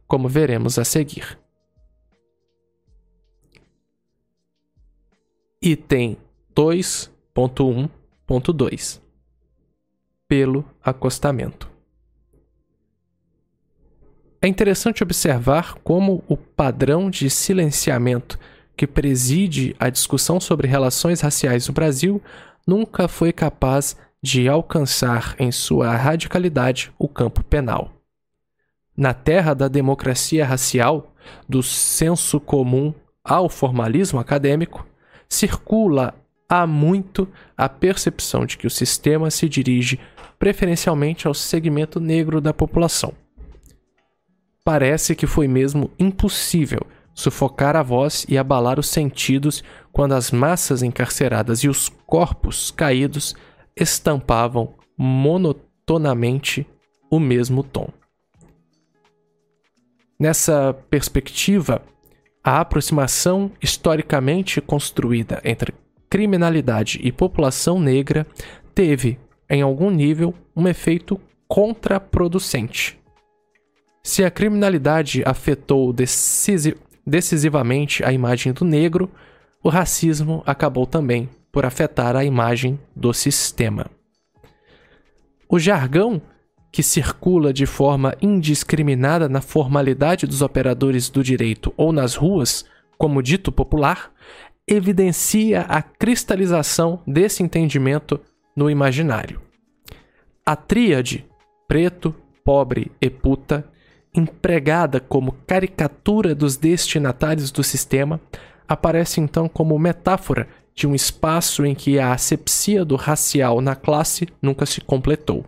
como 0.05 0.29
veremos 0.29 0.77
a 0.77 0.85
seguir. 0.85 1.42
Item 5.65 6.17
2.1.2 6.53 8.99
Pelo 10.27 10.65
acostamento. 10.83 11.71
É 14.41 14.47
interessante 14.49 15.01
observar 15.01 15.75
como 15.75 16.21
o 16.27 16.35
padrão 16.35 17.09
de 17.09 17.29
silenciamento 17.29 18.37
que 18.75 18.85
preside 18.85 19.73
a 19.79 19.89
discussão 19.89 20.37
sobre 20.37 20.67
relações 20.67 21.21
raciais 21.21 21.69
no 21.69 21.73
Brasil 21.73 22.21
nunca 22.67 23.07
foi 23.07 23.31
capaz 23.31 23.95
de 24.21 24.49
alcançar 24.49 25.33
em 25.39 25.49
sua 25.49 25.95
radicalidade 25.95 26.91
o 26.99 27.07
campo 27.07 27.41
penal. 27.41 27.89
Na 28.97 29.13
terra 29.13 29.53
da 29.53 29.69
democracia 29.69 30.45
racial, 30.45 31.13
do 31.47 31.63
senso 31.63 32.41
comum 32.41 32.93
ao 33.23 33.47
formalismo 33.47 34.19
acadêmico, 34.19 34.85
circula 35.33 36.13
há 36.47 36.67
muito 36.67 37.27
a 37.57 37.67
percepção 37.67 38.45
de 38.45 38.57
que 38.57 38.67
o 38.67 38.69
sistema 38.69 39.31
se 39.31 39.49
dirige 39.49 39.99
preferencialmente 40.37 41.27
ao 41.27 41.33
segmento 41.33 41.99
negro 41.99 42.39
da 42.39 42.53
população. 42.53 43.13
Parece 44.63 45.15
que 45.15 45.27
foi 45.27 45.47
mesmo 45.47 45.91
impossível 45.99 46.81
sufocar 47.13 47.75
a 47.75 47.83
voz 47.83 48.25
e 48.27 48.37
abalar 48.37 48.79
os 48.79 48.87
sentidos 48.87 49.63
quando 49.91 50.13
as 50.13 50.31
massas 50.31 50.81
encarceradas 50.81 51.59
e 51.59 51.69
os 51.69 51.89
corpos 52.05 52.71
caídos 52.71 53.35
estampavam 53.75 54.73
monotonamente 54.97 56.65
o 57.09 57.19
mesmo 57.19 57.63
tom. 57.63 57.89
Nessa 60.19 60.73
perspectiva, 60.89 61.81
a 62.43 62.59
aproximação 62.59 63.51
historicamente 63.61 64.59
construída 64.59 65.41
entre 65.45 65.73
criminalidade 66.09 66.99
e 67.01 67.11
população 67.11 67.79
negra 67.79 68.27
teve, 68.75 69.17
em 69.49 69.61
algum 69.61 69.89
nível, 69.89 70.33
um 70.55 70.67
efeito 70.67 71.19
contraproducente. 71.47 72.99
Se 74.03 74.23
a 74.25 74.29
criminalidade 74.29 75.23
afetou 75.25 75.93
decisi 75.93 76.75
decisivamente 77.05 78.03
a 78.03 78.11
imagem 78.11 78.51
do 78.51 78.65
negro, 78.65 79.09
o 79.63 79.69
racismo 79.69 80.43
acabou 80.45 80.85
também 80.85 81.29
por 81.51 81.65
afetar 81.65 82.15
a 82.15 82.25
imagem 82.25 82.79
do 82.95 83.13
sistema. 83.13 83.85
O 85.47 85.59
jargão 85.59 86.21
que 86.73 86.81
circula 86.81 87.53
de 87.53 87.67
forma 87.67 88.15
indiscriminada 88.19 89.29
na 89.29 89.41
formalidade 89.41 90.25
dos 90.25 90.41
operadores 90.41 91.07
do 91.07 91.23
direito 91.23 91.71
ou 91.77 91.93
nas 91.93 92.15
ruas, 92.15 92.65
como 92.97 93.21
dito 93.21 93.51
popular, 93.51 94.11
evidencia 94.67 95.61
a 95.69 95.83
cristalização 95.83 96.99
desse 97.05 97.43
entendimento 97.43 98.19
no 98.55 98.71
imaginário. 98.71 99.39
A 100.43 100.55
tríade 100.55 101.23
preto, 101.67 102.13
pobre 102.43 102.91
e 102.99 103.07
puta, 103.07 103.63
empregada 104.11 104.99
como 104.99 105.35
caricatura 105.45 106.33
dos 106.33 106.57
destinatários 106.57 107.51
do 107.51 107.63
sistema, 107.63 108.19
aparece 108.67 109.21
então 109.21 109.47
como 109.47 109.77
metáfora 109.77 110.47
de 110.73 110.87
um 110.87 110.95
espaço 110.95 111.67
em 111.67 111.75
que 111.75 111.99
a 111.99 112.13
asepsia 112.13 112.83
do 112.83 112.95
racial 112.95 113.61
na 113.61 113.75
classe 113.75 114.27
nunca 114.41 114.65
se 114.65 114.81
completou. 114.81 115.45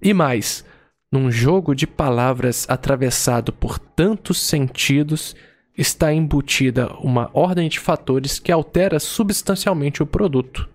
E 0.00 0.12
mais, 0.12 0.64
num 1.10 1.30
jogo 1.30 1.74
de 1.74 1.86
palavras 1.86 2.66
atravessado 2.68 3.52
por 3.52 3.78
tantos 3.78 4.40
sentidos, 4.40 5.34
está 5.76 6.12
embutida 6.12 6.92
uma 7.00 7.30
ordem 7.32 7.68
de 7.68 7.78
fatores 7.78 8.38
que 8.38 8.50
altera 8.50 8.98
substancialmente 8.98 10.02
o 10.02 10.06
produto. 10.06 10.68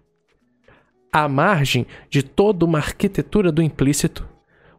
À 1.12 1.28
margem 1.28 1.86
de 2.10 2.24
toda 2.24 2.66
uma 2.66 2.78
arquitetura 2.78 3.52
do 3.52 3.62
implícito, 3.62 4.28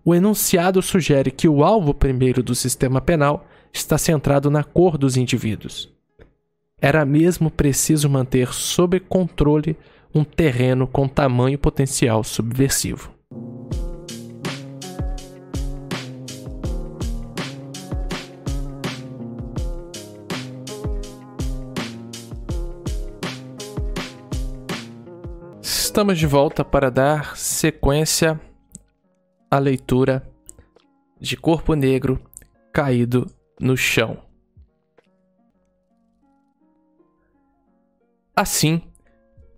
o 0.05 0.14
enunciado 0.14 0.81
sugere 0.81 1.31
que 1.31 1.48
o 1.48 1.62
alvo 1.62 1.92
primeiro 1.92 2.42
do 2.42 2.55
sistema 2.55 3.00
penal 3.00 3.46
está 3.72 3.98
centrado 3.98 4.50
na 4.50 4.64
cor 4.64 4.96
dos 4.96 5.16
indivíduos. 5.16 5.92
Era 6.81 7.05
mesmo 7.05 7.50
preciso 7.50 8.09
manter 8.09 8.52
sob 8.52 8.98
controle 8.98 9.76
um 10.14 10.24
terreno 10.24 10.87
com 10.87 11.07
tamanho 11.07 11.59
potencial 11.59 12.24
subversivo. 12.24 13.12
Estamos 25.92 26.18
de 26.18 26.26
volta 26.26 26.64
para 26.64 26.90
dar 26.90 27.37
sequência 27.37 28.40
à 29.50 29.59
leitura 29.59 30.26
de 31.20 31.37
Corpo 31.37 31.74
Negro 31.74 32.18
caído 32.72 33.31
no 33.61 33.76
chão. 33.76 34.16
Assim, 38.35 38.81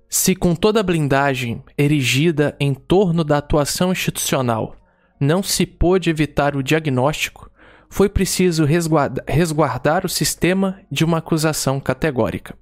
se 0.08 0.34
com 0.34 0.56
toda 0.56 0.80
a 0.80 0.82
blindagem 0.82 1.62
erigida 1.78 2.56
em 2.58 2.74
torno 2.74 3.22
da 3.22 3.38
atuação 3.38 3.92
institucional 3.92 4.74
não 5.20 5.40
se 5.40 5.64
pôde 5.64 6.10
evitar 6.10 6.56
o 6.56 6.64
diagnóstico, 6.64 7.48
foi 7.88 8.08
preciso 8.08 8.64
resguardar 8.64 10.04
o 10.04 10.08
sistema 10.08 10.80
de 10.90 11.04
uma 11.04 11.18
acusação 11.18 11.78
categórica. 11.78 12.58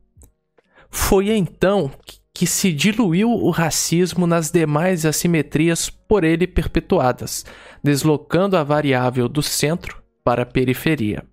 Foi 0.90 1.30
então 1.30 1.90
que 2.04 2.21
se 2.46 2.72
diluiu 2.72 3.30
o 3.30 3.50
racismo 3.50 4.26
nas 4.26 4.50
demais 4.50 5.04
assimetrias 5.04 5.90
por 5.90 6.24
ele 6.24 6.46
perpetuadas, 6.46 7.44
deslocando 7.82 8.56
a 8.56 8.64
variável 8.64 9.28
do 9.28 9.42
centro 9.42 10.02
para 10.24 10.42
a 10.42 10.46
periferia. 10.46 11.24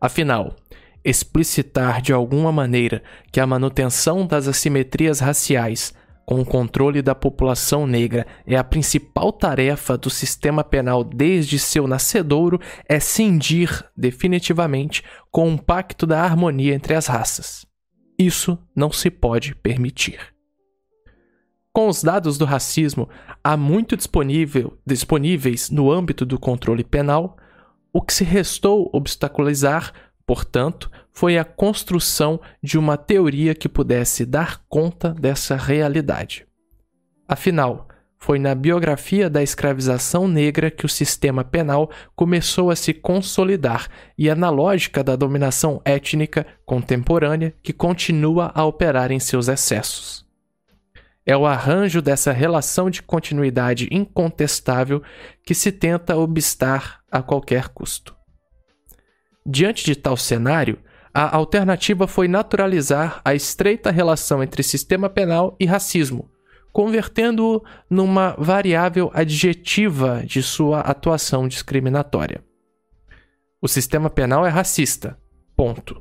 Afinal, 0.00 0.54
explicitar 1.04 2.02
de 2.02 2.12
alguma 2.12 2.52
maneira 2.52 3.02
que 3.32 3.40
a 3.40 3.46
manutenção 3.46 4.26
das 4.26 4.48
assimetrias 4.48 5.20
raciais 5.20 5.94
com 6.28 6.42
o 6.42 6.44
controle 6.44 7.00
da 7.00 7.14
população 7.14 7.86
negra 7.86 8.26
é 8.46 8.54
a 8.54 8.62
principal 8.62 9.32
tarefa 9.32 9.96
do 9.96 10.10
sistema 10.10 10.62
penal 10.62 11.02
desde 11.02 11.58
seu 11.58 11.86
nascedouro 11.86 12.60
é 12.86 13.00
cindir 13.00 13.82
definitivamente 13.96 15.02
com 15.30 15.48
um 15.48 15.56
pacto 15.56 16.06
da 16.06 16.22
harmonia 16.22 16.74
entre 16.74 16.94
as 16.94 17.06
raças. 17.06 17.67
Isso 18.18 18.58
não 18.74 18.90
se 18.90 19.10
pode 19.10 19.54
permitir. 19.54 20.18
Com 21.72 21.88
os 21.88 22.02
dados 22.02 22.36
do 22.36 22.44
racismo 22.44 23.08
há 23.44 23.56
muito 23.56 23.96
disponível, 23.96 24.76
disponíveis 24.84 25.70
no 25.70 25.92
âmbito 25.92 26.26
do 26.26 26.38
controle 26.38 26.82
penal, 26.82 27.36
o 27.92 28.02
que 28.02 28.12
se 28.12 28.24
restou 28.24 28.90
obstaculizar, 28.92 29.92
portanto, 30.26 30.90
foi 31.12 31.38
a 31.38 31.44
construção 31.44 32.40
de 32.62 32.76
uma 32.76 32.96
teoria 32.96 33.54
que 33.54 33.68
pudesse 33.68 34.26
dar 34.26 34.64
conta 34.68 35.14
dessa 35.14 35.56
realidade. 35.56 36.46
Afinal, 37.26 37.87
foi 38.18 38.38
na 38.38 38.54
biografia 38.54 39.30
da 39.30 39.42
escravização 39.42 40.26
negra 40.26 40.70
que 40.70 40.84
o 40.84 40.88
sistema 40.88 41.44
penal 41.44 41.90
começou 42.16 42.70
a 42.70 42.76
se 42.76 42.92
consolidar 42.92 43.88
e 44.18 44.28
é 44.28 44.34
na 44.34 44.50
lógica 44.50 45.04
da 45.04 45.14
dominação 45.14 45.80
étnica 45.84 46.44
contemporânea 46.66 47.54
que 47.62 47.72
continua 47.72 48.50
a 48.54 48.64
operar 48.64 49.12
em 49.12 49.20
seus 49.20 49.46
excessos. 49.46 50.26
É 51.24 51.36
o 51.36 51.46
arranjo 51.46 52.02
dessa 52.02 52.32
relação 52.32 52.90
de 52.90 53.02
continuidade 53.02 53.88
incontestável 53.90 55.02
que 55.44 55.54
se 55.54 55.70
tenta 55.70 56.16
obstar 56.16 57.00
a 57.10 57.22
qualquer 57.22 57.68
custo. 57.68 58.16
Diante 59.46 59.84
de 59.84 59.94
tal 59.94 60.16
cenário, 60.16 60.78
a 61.12 61.36
alternativa 61.36 62.06
foi 62.06 62.28
naturalizar 62.28 63.20
a 63.24 63.34
estreita 63.34 63.90
relação 63.90 64.42
entre 64.42 64.62
sistema 64.62 65.08
penal 65.08 65.56
e 65.60 65.66
racismo, 65.66 66.30
convertendo-o 66.78 67.64
numa 67.90 68.36
variável 68.38 69.10
adjetiva 69.12 70.22
de 70.24 70.40
sua 70.40 70.78
atuação 70.78 71.48
discriminatória. 71.48 72.40
O 73.60 73.66
sistema 73.66 74.08
penal 74.08 74.46
é 74.46 74.48
racista. 74.48 75.18
Ponto. 75.56 76.00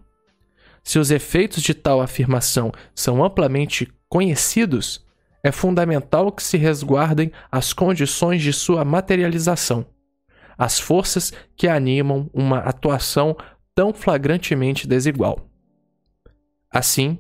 Se 0.84 1.00
os 1.00 1.10
efeitos 1.10 1.64
de 1.64 1.74
tal 1.74 2.00
afirmação 2.00 2.72
são 2.94 3.26
amplamente 3.26 3.92
conhecidos, 4.08 5.04
é 5.44 5.52
fundamental 5.52 6.32
que 6.32 6.44
se 6.44 6.58
resguardem 6.58 7.32
as 7.52 7.74
condições 7.74 8.44
de 8.44 8.54
sua 8.54 8.86
materialização, 8.86 9.84
as 10.56 10.80
forças 10.80 11.34
que 11.56 11.68
animam 11.68 12.30
uma 12.32 12.60
atuação 12.60 13.36
tão 13.74 13.92
flagrantemente 13.92 14.88
desigual. 14.88 15.50
Assim, 16.72 17.18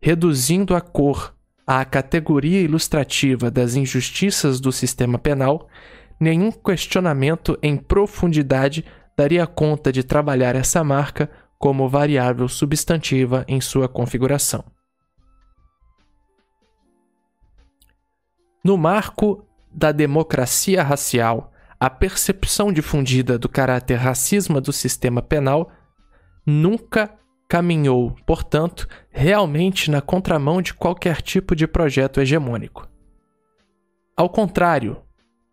reduzindo 0.00 0.74
a 0.74 0.80
cor 0.80 1.36
à 1.68 1.84
categoria 1.84 2.62
ilustrativa 2.62 3.50
das 3.50 3.74
injustiças 3.74 4.58
do 4.58 4.72
sistema 4.72 5.18
penal, 5.18 5.68
nenhum 6.18 6.50
questionamento 6.50 7.58
em 7.62 7.76
profundidade 7.76 8.86
daria 9.14 9.46
conta 9.46 9.92
de 9.92 10.02
trabalhar 10.02 10.56
essa 10.56 10.82
marca 10.82 11.30
como 11.58 11.86
variável 11.86 12.48
substantiva 12.48 13.44
em 13.46 13.60
sua 13.60 13.86
configuração. 13.86 14.64
No 18.64 18.78
marco 18.78 19.44
da 19.70 19.92
democracia 19.92 20.82
racial, 20.82 21.52
a 21.78 21.90
percepção 21.90 22.72
difundida 22.72 23.38
do 23.38 23.48
caráter 23.48 23.96
racismo 23.96 24.58
do 24.58 24.72
sistema 24.72 25.20
penal 25.20 25.70
nunca 26.46 27.14
caminhou, 27.48 28.14
portanto, 28.26 28.86
realmente 29.10 29.90
na 29.90 30.02
contramão 30.02 30.60
de 30.60 30.74
qualquer 30.74 31.22
tipo 31.22 31.56
de 31.56 31.66
projeto 31.66 32.20
hegemônico. 32.20 32.86
Ao 34.14 34.28
contrário, 34.28 35.00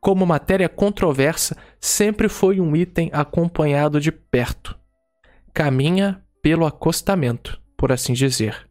como 0.01 0.25
matéria 0.25 0.67
controversa, 0.67 1.57
sempre 1.79 2.27
foi 2.27 2.59
um 2.59 2.75
item 2.75 3.09
acompanhado 3.13 3.99
de 3.99 4.11
perto. 4.11 4.77
Caminha 5.53 6.21
pelo 6.41 6.65
acostamento, 6.65 7.59
por 7.77 7.91
assim 7.91 8.13
dizer. 8.13 8.69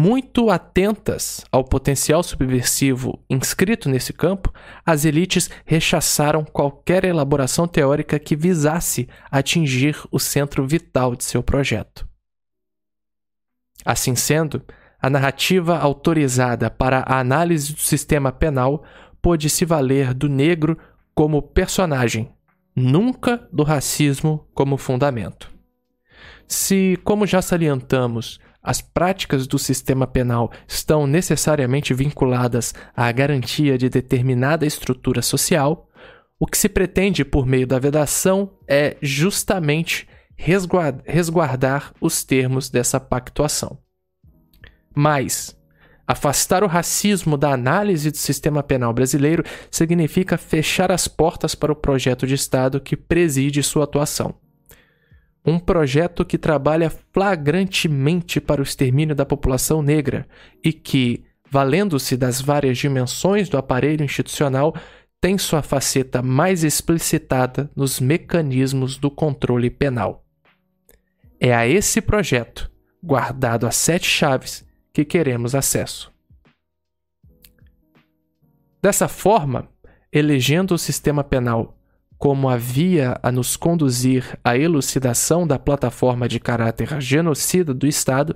Muito 0.00 0.48
atentas 0.48 1.44
ao 1.50 1.64
potencial 1.64 2.22
subversivo 2.22 3.20
inscrito 3.28 3.88
nesse 3.88 4.12
campo, 4.12 4.54
as 4.86 5.04
elites 5.04 5.50
rechaçaram 5.64 6.44
qualquer 6.44 7.02
elaboração 7.04 7.66
teórica 7.66 8.16
que 8.16 8.36
visasse 8.36 9.08
atingir 9.28 10.00
o 10.12 10.20
centro 10.20 10.64
vital 10.64 11.16
de 11.16 11.24
seu 11.24 11.42
projeto. 11.42 12.08
Assim 13.84 14.14
sendo, 14.14 14.62
a 15.02 15.10
narrativa 15.10 15.76
autorizada 15.76 16.70
para 16.70 17.00
a 17.00 17.18
análise 17.18 17.72
do 17.72 17.80
sistema 17.80 18.30
penal 18.30 18.84
pôde 19.20 19.50
se 19.50 19.64
valer 19.64 20.14
do 20.14 20.28
negro 20.28 20.78
como 21.12 21.42
personagem, 21.42 22.32
nunca 22.72 23.48
do 23.52 23.64
racismo 23.64 24.46
como 24.54 24.76
fundamento. 24.76 25.50
Se, 26.46 26.96
como 27.02 27.26
já 27.26 27.42
salientamos, 27.42 28.38
as 28.68 28.82
práticas 28.82 29.46
do 29.46 29.58
sistema 29.58 30.06
penal 30.06 30.52
estão 30.68 31.06
necessariamente 31.06 31.94
vinculadas 31.94 32.74
à 32.94 33.10
garantia 33.10 33.78
de 33.78 33.88
determinada 33.88 34.66
estrutura 34.66 35.22
social, 35.22 35.88
o 36.38 36.46
que 36.46 36.58
se 36.58 36.68
pretende 36.68 37.24
por 37.24 37.46
meio 37.46 37.66
da 37.66 37.78
vedação 37.78 38.50
é 38.68 38.98
justamente 39.00 40.06
resguardar 40.36 41.94
os 41.98 42.22
termos 42.22 42.68
dessa 42.68 43.00
pactuação. 43.00 43.78
Mas, 44.94 45.56
afastar 46.06 46.62
o 46.62 46.66
racismo 46.66 47.38
da 47.38 47.54
análise 47.54 48.10
do 48.10 48.18
sistema 48.18 48.62
penal 48.62 48.92
brasileiro 48.92 49.44
significa 49.70 50.36
fechar 50.36 50.92
as 50.92 51.08
portas 51.08 51.54
para 51.54 51.72
o 51.72 51.76
projeto 51.76 52.26
de 52.26 52.34
Estado 52.34 52.82
que 52.82 52.98
preside 52.98 53.62
sua 53.62 53.84
atuação 53.84 54.34
um 55.48 55.58
projeto 55.58 56.24
que 56.24 56.36
trabalha 56.36 56.90
flagrantemente 56.90 58.40
para 58.40 58.60
o 58.60 58.64
extermínio 58.64 59.14
da 59.14 59.24
população 59.24 59.80
negra 59.80 60.28
e 60.62 60.72
que, 60.72 61.24
valendo-se 61.50 62.16
das 62.16 62.40
várias 62.40 62.76
dimensões 62.76 63.48
do 63.48 63.56
aparelho 63.56 64.04
institucional, 64.04 64.74
tem 65.20 65.38
sua 65.38 65.62
faceta 65.62 66.20
mais 66.20 66.62
explicitada 66.62 67.70
nos 67.74 67.98
mecanismos 67.98 68.98
do 68.98 69.10
controle 69.10 69.70
penal. 69.70 70.22
É 71.40 71.54
a 71.54 71.66
esse 71.66 72.00
projeto, 72.02 72.70
guardado 73.02 73.66
a 73.66 73.70
sete 73.70 74.06
chaves, 74.06 74.66
que 74.92 75.04
queremos 75.04 75.54
acesso. 75.54 76.12
Dessa 78.82 79.08
forma, 79.08 79.68
elegendo 80.12 80.74
o 80.74 80.78
sistema 80.78 81.24
penal 81.24 81.77
como 82.18 82.48
havia 82.48 83.18
a 83.22 83.30
nos 83.30 83.56
conduzir 83.56 84.38
à 84.42 84.58
elucidação 84.58 85.46
da 85.46 85.58
plataforma 85.58 86.28
de 86.28 86.40
caráter 86.40 87.00
genocida 87.00 87.72
do 87.72 87.86
Estado, 87.86 88.34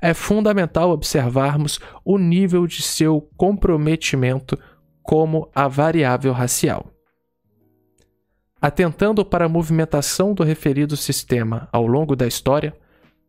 é 0.00 0.14
fundamental 0.14 0.90
observarmos 0.90 1.80
o 2.04 2.18
nível 2.18 2.66
de 2.66 2.82
seu 2.82 3.20
comprometimento 3.36 4.56
como 5.02 5.50
a 5.54 5.66
variável 5.66 6.32
racial. 6.32 6.92
Atentando 8.60 9.24
para 9.24 9.46
a 9.46 9.48
movimentação 9.48 10.32
do 10.32 10.42
referido 10.42 10.96
sistema 10.96 11.68
ao 11.72 11.86
longo 11.86 12.14
da 12.14 12.26
história, 12.26 12.74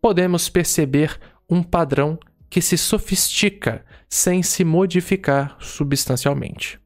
podemos 0.01 0.47
perceber 0.47 1.19
um 1.49 1.63
padrão 1.63 2.19
que 2.49 2.61
se 2.61 2.77
sofistica 2.77 3.83
sem 4.09 4.41
se 4.41 4.63
modificar 4.63 5.57
substancialmente. 5.59 6.79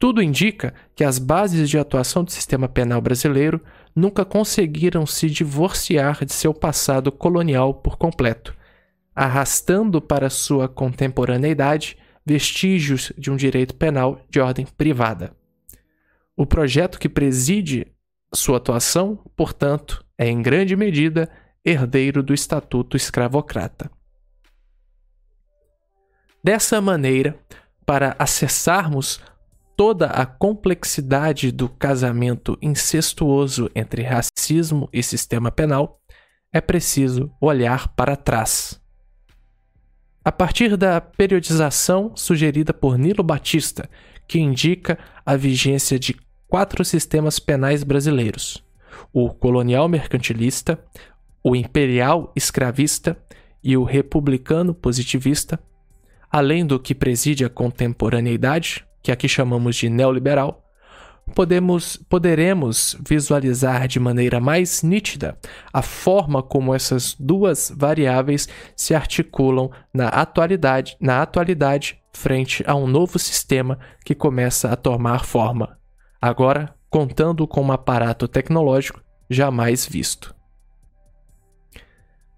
Tudo 0.00 0.22
indica 0.22 0.72
que 0.96 1.04
as 1.04 1.18
bases 1.18 1.68
de 1.68 1.78
atuação 1.78 2.24
do 2.24 2.32
sistema 2.32 2.66
penal 2.66 3.02
brasileiro 3.02 3.62
nunca 3.94 4.24
conseguiram 4.24 5.04
se 5.04 5.28
divorciar 5.28 6.24
de 6.24 6.32
seu 6.32 6.54
passado 6.54 7.12
colonial 7.12 7.74
por 7.74 7.98
completo, 7.98 8.56
arrastando 9.14 10.00
para 10.00 10.30
sua 10.30 10.66
contemporaneidade 10.66 11.98
vestígios 12.24 13.12
de 13.18 13.30
um 13.30 13.36
direito 13.36 13.74
penal 13.74 14.24
de 14.30 14.40
ordem 14.40 14.64
privada. 14.64 15.36
O 16.34 16.46
projeto 16.46 16.98
que 16.98 17.08
preside 17.08 17.86
sua 18.32 18.56
atuação, 18.56 19.18
portanto, 19.36 20.02
é 20.16 20.26
em 20.26 20.40
grande 20.40 20.74
medida 20.76 21.28
herdeiro 21.62 22.22
do 22.22 22.32
Estatuto 22.32 22.96
Escravocrata. 22.96 23.90
Dessa 26.42 26.80
maneira, 26.80 27.38
para 27.84 28.16
acessarmos 28.18 29.20
toda 29.80 30.08
a 30.08 30.26
complexidade 30.26 31.50
do 31.50 31.66
casamento 31.66 32.58
incestuoso 32.60 33.70
entre 33.74 34.02
racismo 34.02 34.90
e 34.92 35.02
sistema 35.02 35.50
penal, 35.50 35.98
é 36.52 36.60
preciso 36.60 37.32
olhar 37.40 37.88
para 37.94 38.14
trás. 38.14 38.78
A 40.22 40.30
partir 40.30 40.76
da 40.76 41.00
periodização 41.00 42.14
sugerida 42.14 42.74
por 42.74 42.98
Nilo 42.98 43.22
Batista, 43.22 43.88
que 44.28 44.38
indica 44.38 44.98
a 45.24 45.34
vigência 45.34 45.98
de 45.98 46.14
quatro 46.46 46.84
sistemas 46.84 47.38
penais 47.38 47.82
brasileiros: 47.82 48.62
o 49.14 49.30
colonial 49.30 49.88
mercantilista, 49.88 50.78
o 51.42 51.56
imperial 51.56 52.30
escravista 52.36 53.16
e 53.64 53.78
o 53.78 53.84
republicano 53.84 54.74
positivista, 54.74 55.58
além 56.30 56.66
do 56.66 56.78
que 56.78 56.94
preside 56.94 57.46
a 57.46 57.48
contemporaneidade, 57.48 58.84
que 59.02 59.12
aqui 59.12 59.28
chamamos 59.28 59.76
de 59.76 59.88
neoliberal, 59.88 60.64
podemos, 61.34 61.96
poderemos 61.96 62.96
visualizar 63.06 63.86
de 63.86 64.00
maneira 64.00 64.40
mais 64.40 64.82
nítida 64.82 65.38
a 65.72 65.82
forma 65.82 66.42
como 66.42 66.74
essas 66.74 67.14
duas 67.18 67.72
variáveis 67.74 68.48
se 68.76 68.94
articulam 68.94 69.70
na 69.92 70.08
atualidade, 70.08 70.96
na 71.00 71.22
atualidade 71.22 72.00
frente 72.12 72.64
a 72.66 72.74
um 72.74 72.86
novo 72.86 73.18
sistema 73.18 73.78
que 74.04 74.14
começa 74.14 74.70
a 74.70 74.76
tomar 74.76 75.24
forma, 75.24 75.78
agora 76.20 76.74
contando 76.88 77.46
com 77.46 77.62
um 77.62 77.72
aparato 77.72 78.26
tecnológico 78.26 79.00
jamais 79.28 79.86
visto. 79.86 80.34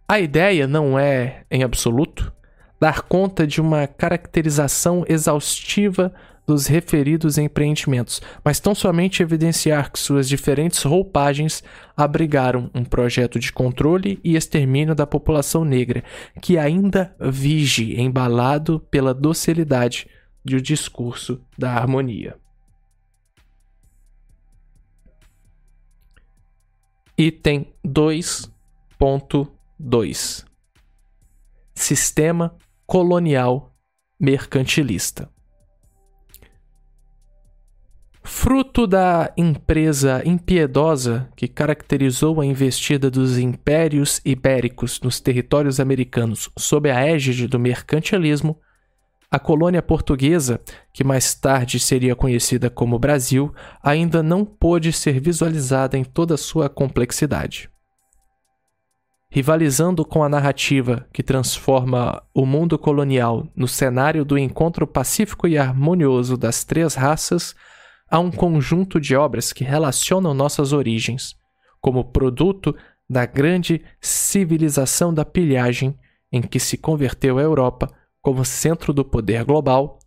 A 0.06 0.20
ideia 0.20 0.66
não 0.66 0.98
é, 0.98 1.44
em 1.50 1.62
absoluto, 1.62 2.30
dar 2.78 3.00
conta 3.02 3.46
de 3.46 3.60
uma 3.60 3.86
caracterização 3.86 5.04
exaustiva 5.08 6.12
dos 6.46 6.66
referidos 6.66 7.38
empreendimentos, 7.38 8.20
mas 8.44 8.58
tão 8.58 8.74
somente 8.74 9.22
evidenciar 9.22 9.92
que 9.92 9.98
suas 9.98 10.28
diferentes 10.28 10.82
roupagens 10.82 11.62
abrigaram 11.96 12.70
um 12.74 12.84
projeto 12.84 13.38
de 13.38 13.52
controle 13.52 14.20
e 14.24 14.36
extermínio 14.36 14.94
da 14.94 15.06
população 15.06 15.64
negra, 15.64 16.04
que 16.40 16.58
ainda 16.58 17.14
vige 17.20 18.00
embalado 18.00 18.80
pela 18.90 19.12
docilidade 19.14 20.08
do 20.44 20.60
discurso 20.60 21.40
da 21.56 21.72
harmonia. 21.72 22.36
Item 27.16 27.72
2.2 27.86 30.44
Sistema 31.74 32.54
colonial 32.86 33.74
mercantilista. 34.18 35.30
Fruto 38.24 38.86
da 38.86 39.32
empresa 39.36 40.22
impiedosa 40.24 41.28
que 41.34 41.48
caracterizou 41.48 42.40
a 42.40 42.46
investida 42.46 43.10
dos 43.10 43.36
impérios 43.36 44.20
ibéricos 44.24 45.00
nos 45.00 45.18
territórios 45.18 45.80
americanos 45.80 46.48
sob 46.56 46.88
a 46.88 47.04
égide 47.04 47.48
do 47.48 47.58
mercantilismo, 47.58 48.58
a 49.28 49.38
colônia 49.40 49.82
portuguesa, 49.82 50.60
que 50.92 51.02
mais 51.02 51.34
tarde 51.34 51.80
seria 51.80 52.14
conhecida 52.14 52.70
como 52.70 52.98
Brasil, 52.98 53.52
ainda 53.82 54.22
não 54.22 54.44
pôde 54.44 54.92
ser 54.92 55.18
visualizada 55.18 55.98
em 55.98 56.04
toda 56.04 56.36
sua 56.36 56.68
complexidade. 56.68 57.70
Rivalizando 59.30 60.04
com 60.04 60.22
a 60.22 60.28
narrativa 60.28 61.08
que 61.12 61.22
transforma 61.22 62.22
o 62.34 62.44
mundo 62.44 62.78
colonial 62.78 63.48
no 63.56 63.66
cenário 63.66 64.24
do 64.24 64.36
encontro 64.36 64.86
pacífico 64.86 65.48
e 65.48 65.56
harmonioso 65.56 66.36
das 66.36 66.62
três 66.62 66.94
raças, 66.94 67.56
há 68.12 68.20
um 68.20 68.30
conjunto 68.30 69.00
de 69.00 69.16
obras 69.16 69.54
que 69.54 69.64
relacionam 69.64 70.34
nossas 70.34 70.74
origens, 70.74 71.34
como 71.80 72.04
produto 72.04 72.76
da 73.08 73.24
grande 73.24 73.82
civilização 74.02 75.14
da 75.14 75.24
pilhagem 75.24 75.98
em 76.30 76.42
que 76.42 76.60
se 76.60 76.76
converteu 76.76 77.38
a 77.38 77.42
Europa 77.42 77.90
como 78.20 78.44
centro 78.44 78.92
do 78.92 79.02
poder 79.02 79.44
global, 79.44 79.98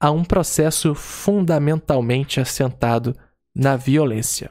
a 0.00 0.10
um 0.10 0.24
processo 0.24 0.94
fundamentalmente 0.94 2.40
assentado 2.40 3.14
na 3.54 3.76
violência. 3.76 4.50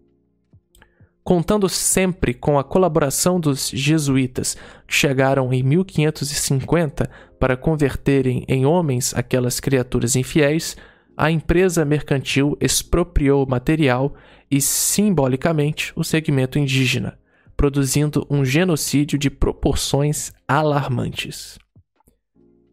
contando 1.23 1.69
sempre 1.69 2.33
com 2.33 2.59
a 2.59 2.63
colaboração 2.63 3.39
dos 3.39 3.69
jesuítas, 3.69 4.57
que 4.87 4.93
chegaram 4.93 5.53
em 5.53 5.63
1550 5.63 7.09
para 7.39 7.55
converterem 7.55 8.43
em 8.47 8.65
homens 8.65 9.13
aquelas 9.15 9.59
criaturas 9.59 10.15
infiéis, 10.15 10.75
a 11.15 11.31
empresa 11.31 11.85
mercantil 11.85 12.57
expropriou 12.59 13.45
o 13.45 13.49
material 13.49 14.13
e, 14.49 14.59
simbolicamente, 14.59 15.93
o 15.95 16.03
segmento 16.03 16.59
indígena, 16.59 17.17
produzindo 17.55 18.25
um 18.29 18.43
genocídio 18.43 19.17
de 19.17 19.29
proporções 19.29 20.33
alarmantes. 20.47 21.57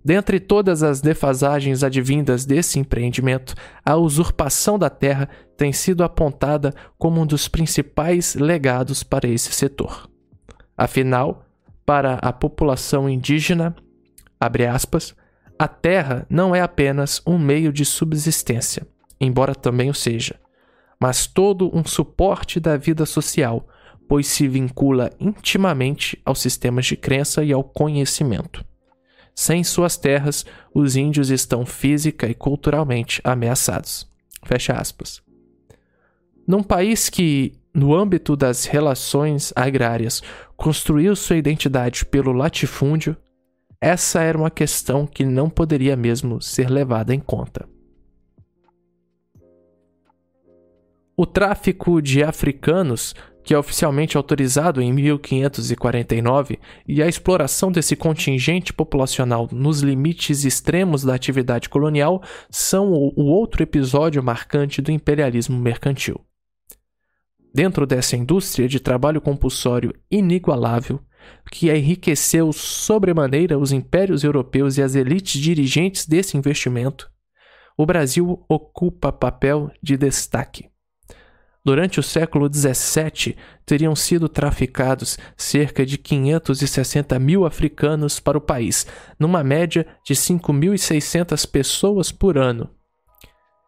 Dentre 0.03 0.41
todas 0.41 0.83
as 0.83 1.03
defasagens 1.03 1.85
advindas 1.85 2.47
desse 2.47 2.79
empreendimento, 2.79 3.55
a 3.85 3.97
usurpação 3.97 4.79
da 4.79 4.89
terra 4.89 5.29
tem 5.61 5.75
sido 5.75 6.03
apontada 6.03 6.75
como 6.97 7.21
um 7.21 7.27
dos 7.27 7.47
principais 7.47 8.35
legados 8.35 9.03
para 9.03 9.29
esse 9.29 9.53
setor. 9.53 10.09
Afinal, 10.75 11.45
para 11.85 12.15
a 12.15 12.33
população 12.33 13.11
indígena, 13.11 13.77
aspas, 14.41 15.15
a 15.59 15.69
terra 15.69 16.27
não 16.31 16.55
é 16.55 16.63
apenas 16.63 17.21
um 17.27 17.37
meio 17.37 17.75
de 17.75 17.85
subsistência, 17.85 18.87
embora 19.21 19.55
também 19.55 19.91
o 19.91 19.95
seja, 19.95 20.41
mas 20.99 21.27
todo 21.27 21.71
um 21.77 21.85
suporte 21.85 22.59
da 22.59 22.79
vida 22.79 23.05
social, 23.05 23.69
pois 24.09 24.29
se 24.29 24.49
vincula 24.49 25.11
intimamente 25.21 26.19
aos 26.25 26.41
sistemas 26.41 26.87
de 26.87 26.97
crença 26.97 27.45
e 27.45 27.53
ao 27.53 27.63
conhecimento. 27.63 28.65
Sem 29.35 29.63
suas 29.63 29.99
terras, 29.99 30.47
os 30.73 30.97
índios 30.97 31.29
estão 31.29 31.67
física 31.67 32.27
e 32.27 32.35
culturalmente 32.35 33.21
ameaçados. 33.23 34.09
Fecha 34.43 34.73
aspas. 34.73 35.21
Num 36.51 36.65
país 36.65 37.09
que, 37.09 37.53
no 37.73 37.95
âmbito 37.95 38.35
das 38.35 38.65
relações 38.65 39.53
agrárias, 39.55 40.21
construiu 40.57 41.15
sua 41.15 41.37
identidade 41.37 42.05
pelo 42.05 42.33
latifúndio, 42.33 43.17
essa 43.81 44.21
era 44.21 44.37
uma 44.37 44.51
questão 44.51 45.07
que 45.07 45.25
não 45.25 45.49
poderia 45.49 45.95
mesmo 45.95 46.43
ser 46.43 46.69
levada 46.69 47.15
em 47.15 47.21
conta. 47.21 47.69
O 51.17 51.25
tráfico 51.25 52.03
de 52.03 52.25
africanos 52.25 53.15
que 53.45 53.55
é 53.55 53.59
oficialmente 53.59 54.17
autorizado 54.17 54.83
em 54.83 54.93
1549, 54.93 56.59
e 56.87 57.01
a 57.01 57.07
exploração 57.07 57.71
desse 57.71 57.95
contingente 57.95 58.73
populacional 58.73 59.49
nos 59.53 59.81
limites 59.83 60.45
extremos 60.45 61.05
da 61.05 61.15
atividade 61.15 61.69
colonial 61.69 62.21
são 62.51 62.93
o 62.93 63.25
outro 63.25 63.63
episódio 63.63 64.21
marcante 64.21 64.83
do 64.83 64.91
imperialismo 64.91 65.57
mercantil. 65.57 66.21
Dentro 67.53 67.87
dessa 67.87 68.17
indústria 68.17 68.69
de 68.69 68.79
trabalho 68.79 69.21
compulsório 69.21 69.93
inigualável, 70.11 71.01
que 71.51 71.71
enriqueceu 71.71 72.53
sobremaneira 72.53 73.59
os 73.59 73.73
impérios 73.73 74.23
europeus 74.23 74.79
e 74.79 74.83
as 74.83 74.95
elites 74.95 75.41
dirigentes 75.41 76.07
desse 76.07 76.37
investimento, 76.37 77.11
o 77.77 77.85
Brasil 77.85 78.45
ocupa 78.49 79.13
papel 79.13 79.71
de 79.83 79.97
destaque. 79.97 80.71
Durante 81.63 82.01
o 82.01 82.03
século 82.03 82.49
XVII, 82.51 83.37
teriam 83.67 83.95
sido 83.95 84.29
traficados 84.29 85.19
cerca 85.37 85.85
de 85.85 85.99
560 85.99 87.19
mil 87.19 87.45
africanos 87.45 88.19
para 88.19 88.39
o 88.39 88.41
país, 88.41 88.87
numa 89.19 89.45
média 89.45 89.87
de 90.05 90.15
5.600 90.15 91.47
pessoas 91.51 92.11
por 92.11 92.39
ano. 92.39 92.71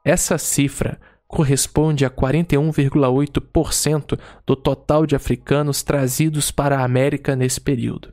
Essa 0.05 0.39
cifra 0.39 0.99
corresponde 1.33 2.05
a 2.05 2.11
41,8% 2.11 4.21
do 4.47 4.55
total 4.55 5.07
de 5.07 5.17
africanos 5.17 5.83
trazidos 5.83 6.51
para 6.51 6.77
a 6.77 6.85
América 6.85 7.35
nesse 7.35 7.59
período. 7.59 8.13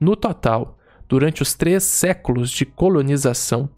No 0.00 0.16
total, 0.16 0.76
durante 1.08 1.42
os 1.42 1.54
três 1.54 1.84
séculos 1.84 2.50
de 2.50 2.66
colonização, 2.66 3.70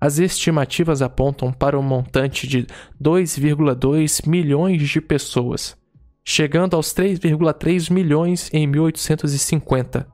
as 0.00 0.20
estimativas 0.20 1.02
apontam 1.02 1.52
para 1.52 1.76
um 1.76 1.82
montante 1.82 2.46
de 2.46 2.68
2,2 3.02 4.28
milhões 4.28 4.88
de 4.88 5.00
pessoas, 5.00 5.76
chegando 6.24 6.76
aos 6.76 6.94
3,3 6.94 7.92
milhões 7.92 8.48
em 8.52 8.64
1850, 8.68 10.06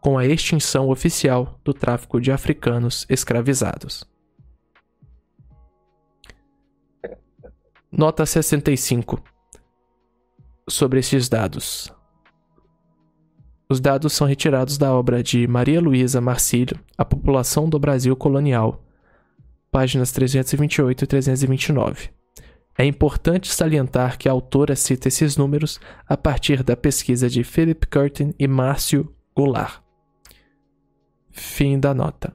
com 0.00 0.16
a 0.16 0.24
extinção 0.24 0.90
oficial 0.90 1.58
do 1.64 1.74
tráfico 1.74 2.20
de 2.20 2.30
africanos 2.30 3.04
escravizados. 3.10 4.11
Nota 7.94 8.24
65 8.24 9.22
sobre 10.66 11.00
esses 11.00 11.28
dados. 11.28 11.92
Os 13.68 13.80
dados 13.80 14.14
são 14.14 14.26
retirados 14.26 14.78
da 14.78 14.94
obra 14.94 15.22
de 15.22 15.46
Maria 15.46 15.78
Luísa 15.78 16.18
Marcílio, 16.18 16.80
A 16.96 17.04
População 17.04 17.68
do 17.68 17.78
Brasil 17.78 18.16
Colonial, 18.16 18.82
páginas 19.70 20.10
328 20.10 21.04
e 21.04 21.06
329. 21.06 22.08
É 22.78 22.86
importante 22.86 23.52
salientar 23.52 24.16
que 24.16 24.26
a 24.26 24.32
autora 24.32 24.74
cita 24.74 25.08
esses 25.08 25.36
números 25.36 25.78
a 26.08 26.16
partir 26.16 26.62
da 26.62 26.74
pesquisa 26.74 27.28
de 27.28 27.44
Philip 27.44 27.86
Curtin 27.88 28.32
e 28.38 28.48
Márcio 28.48 29.14
Goulart. 29.36 29.82
Fim 31.30 31.78
da 31.78 31.92
nota. 31.92 32.34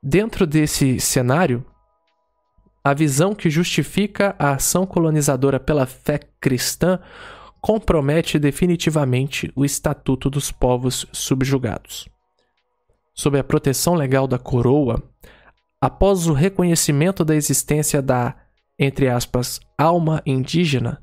Dentro 0.00 0.46
desse 0.46 1.00
cenário, 1.00 1.66
a 2.84 2.92
visão 2.92 3.34
que 3.34 3.48
justifica 3.48 4.36
a 4.38 4.52
ação 4.52 4.84
colonizadora 4.84 5.58
pela 5.58 5.86
fé 5.86 6.20
cristã 6.38 7.00
compromete 7.60 8.38
definitivamente 8.38 9.50
o 9.56 9.64
estatuto 9.64 10.28
dos 10.28 10.52
povos 10.52 11.06
subjugados. 11.10 12.06
sob 13.14 13.38
a 13.38 13.44
proteção 13.44 13.94
legal 13.94 14.26
da 14.26 14.38
coroa, 14.38 15.00
após 15.80 16.26
o 16.26 16.32
reconhecimento 16.32 17.24
da 17.24 17.36
existência 17.36 18.02
da, 18.02 18.34
entre 18.78 19.08
aspas, 19.08 19.60
alma 19.78 20.20
indígena, 20.26 21.00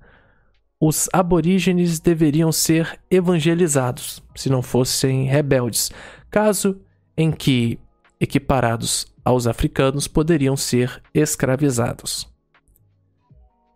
os 0.80 1.08
aborígenes 1.14 2.00
deveriam 2.00 2.52
ser 2.52 3.00
evangelizados, 3.10 4.22
se 4.36 4.50
não 4.50 4.62
fossem 4.62 5.26
rebeldes, 5.26 5.90
caso 6.30 6.82
em 7.16 7.32
que, 7.32 7.80
equiparados 8.22 9.08
aos 9.26 9.48
africanos, 9.48 10.08
poderiam 10.08 10.56
ser 10.56 11.02
escravizados. 11.14 12.30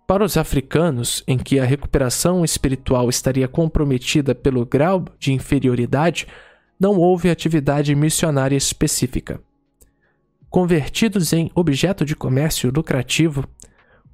Para 0.08 0.24
os 0.24 0.38
africanos, 0.38 1.24
em 1.28 1.36
que 1.36 1.60
a 1.60 1.66
recuperação 1.66 2.46
espiritual 2.46 3.10
estaria 3.10 3.48
comprometida 3.48 4.36
pelo 4.36 4.64
grau 4.64 5.04
de 5.18 5.34
inferioridade, 5.34 6.28
não 6.80 6.98
houve 6.98 7.30
atividade 7.30 7.96
missionária 7.96 8.56
específica. 8.56 9.42
Convertidos 10.48 11.34
em 11.34 11.52
objeto 11.56 12.06
de 12.06 12.16
comércio 12.16 12.72
lucrativo, 12.72 13.50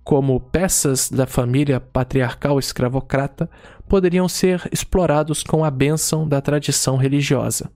como 0.04 0.40
peças 0.40 1.10
da 1.10 1.28
família 1.28 1.80
patriarcal 1.80 2.58
escravocrata, 2.58 3.50
poderiam 3.88 4.30
ser 4.30 4.68
explorados 4.72 5.44
com 5.44 5.64
a 5.64 5.70
bênção 5.70 6.26
da 6.26 6.40
tradição 6.40 6.96
religiosa. 6.96 7.70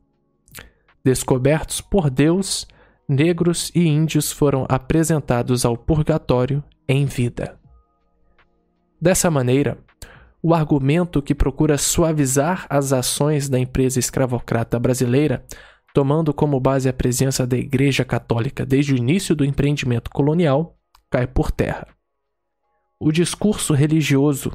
Descobertos 1.06 1.82
por 1.82 2.10
Deus, 2.10 2.66
negros 3.08 3.72
e 3.76 3.88
índios 3.88 4.32
foram 4.32 4.66
apresentados 4.68 5.64
ao 5.64 5.78
purgatório 5.78 6.64
em 6.88 7.06
vida. 7.06 7.60
Dessa 9.00 9.30
maneira, 9.30 9.78
o 10.42 10.52
argumento 10.52 11.22
que 11.22 11.36
procura 11.36 11.78
suavizar 11.78 12.66
as 12.72 12.92
ações 12.92 13.48
da 13.48 13.60
empresa 13.60 14.00
escravocrata 14.00 14.80
brasileira, 14.80 15.46
tomando 15.94 16.34
como 16.34 16.60
base 16.60 16.90
a 16.90 16.94
presença 16.94 17.46
da 17.46 17.56
Igreja 17.56 18.04
Católica 18.04 18.66
desde 18.66 18.96
o 18.96 18.98
início 18.98 19.36
do 19.36 19.46
empreendimento 19.46 20.10
colonial, 20.10 20.76
cai 21.12 21.28
por 21.28 21.52
terra. 21.52 21.88
O 23.00 23.12
discurso 23.12 23.76
religioso, 23.76 24.52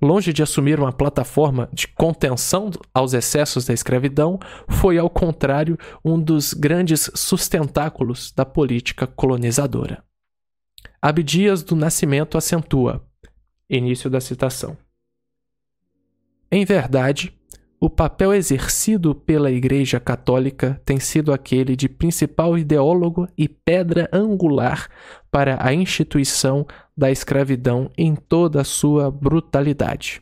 longe 0.00 0.32
de 0.32 0.42
assumir 0.42 0.78
uma 0.78 0.92
plataforma 0.92 1.68
de 1.72 1.88
contenção 1.88 2.70
aos 2.94 3.12
excessos 3.12 3.66
da 3.66 3.74
escravidão, 3.74 4.38
foi, 4.68 4.98
ao 4.98 5.10
contrário, 5.10 5.78
um 6.04 6.20
dos 6.20 6.54
grandes 6.54 7.10
sustentáculos 7.14 8.32
da 8.32 8.44
política 8.44 9.06
colonizadora. 9.06 10.02
Abdias 11.02 11.62
do 11.62 11.76
Nascimento 11.76 12.36
acentua, 12.38 13.04
Início 13.68 14.10
da 14.10 14.20
citação. 14.20 14.76
Em 16.50 16.64
verdade, 16.64 17.32
o 17.82 17.88
papel 17.88 18.34
exercido 18.34 19.14
pela 19.14 19.50
Igreja 19.50 19.98
Católica 19.98 20.78
tem 20.84 21.00
sido 21.00 21.32
aquele 21.32 21.74
de 21.74 21.88
principal 21.88 22.58
ideólogo 22.58 23.26
e 23.38 23.48
pedra 23.48 24.06
angular 24.12 24.86
para 25.30 25.56
a 25.66 25.72
instituição 25.72 26.66
da 27.00 27.10
escravidão 27.10 27.90
em 27.96 28.14
toda 28.14 28.60
a 28.60 28.64
sua 28.64 29.10
brutalidade. 29.10 30.20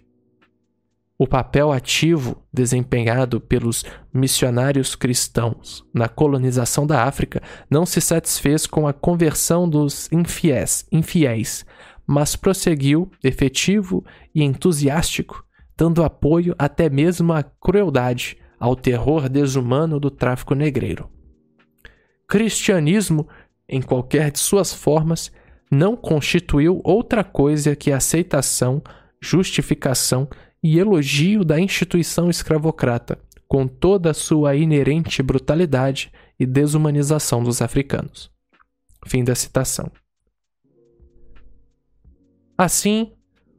O 1.18 1.26
papel 1.26 1.72
ativo 1.72 2.40
desempenhado 2.52 3.40
pelos 3.40 3.84
missionários 4.14 4.94
cristãos 4.94 5.84
na 5.92 6.08
colonização 6.08 6.86
da 6.86 7.02
África 7.02 7.42
não 7.68 7.84
se 7.84 8.00
satisfez 8.00 8.64
com 8.64 8.86
a 8.86 8.92
conversão 8.92 9.68
dos 9.68 10.08
infiéis, 10.12 10.86
infiéis 10.92 11.66
mas 12.06 12.36
prosseguiu, 12.36 13.10
efetivo 13.24 14.04
e 14.32 14.44
entusiástico, 14.44 15.44
dando 15.76 16.04
apoio 16.04 16.54
até 16.56 16.88
mesmo 16.88 17.32
à 17.32 17.42
crueldade, 17.42 18.38
ao 18.58 18.76
terror 18.76 19.28
desumano 19.28 19.98
do 19.98 20.10
tráfico 20.12 20.54
negreiro. 20.54 21.10
Cristianismo, 22.28 23.28
em 23.68 23.82
qualquer 23.82 24.30
de 24.30 24.38
suas 24.38 24.72
formas, 24.72 25.32
não 25.70 25.96
constituiu 25.96 26.80
outra 26.84 27.22
coisa 27.22 27.76
que 27.76 27.92
aceitação, 27.92 28.82
justificação 29.20 30.28
e 30.62 30.78
elogio 30.78 31.44
da 31.44 31.60
instituição 31.60 32.30
escravocrata, 32.30 33.18
com 33.46 33.66
toda 33.66 34.10
a 34.10 34.14
sua 34.14 34.56
inerente 34.56 35.22
brutalidade 35.22 36.12
e 36.38 36.46
desumanização 36.46 37.42
dos 37.42 37.62
africanos. 37.62 38.30
Fim 39.06 39.24
da 39.24 39.34
citação. 39.34 39.90
Assim, 42.56 43.12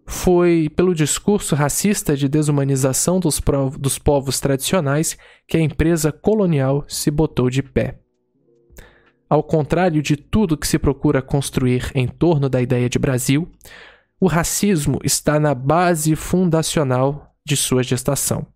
foi 0.06 0.70
pelo 0.76 0.94
discurso 0.94 1.56
racista 1.56 2.18
de 2.18 2.28
desumanização 2.28 3.20
dos, 3.20 3.40
dos 3.80 4.00
povos 4.00 4.40
tradicionais 4.40 5.18
que 5.48 5.56
a 5.56 5.62
empresa 5.62 6.12
colonial 6.12 6.84
se 6.88 7.10
botou 7.10 7.50
de 7.50 7.62
pé. 7.62 8.00
Ao 9.30 9.44
contrário 9.44 10.02
de 10.02 10.16
tudo 10.16 10.58
que 10.58 10.68
se 10.68 10.80
procura 10.80 11.22
construir 11.22 11.92
em 11.94 12.08
torno 12.08 12.50
da 12.50 12.60
ideia 12.60 12.90
de 12.90 12.98
Brasil, 12.98 13.48
o 14.20 14.26
racismo 14.26 15.00
está 15.04 15.40
na 15.40 15.54
base 15.54 16.16
fundacional 16.16 17.36
de 17.46 17.56
sua 17.56 17.84
gestação. 17.84 18.48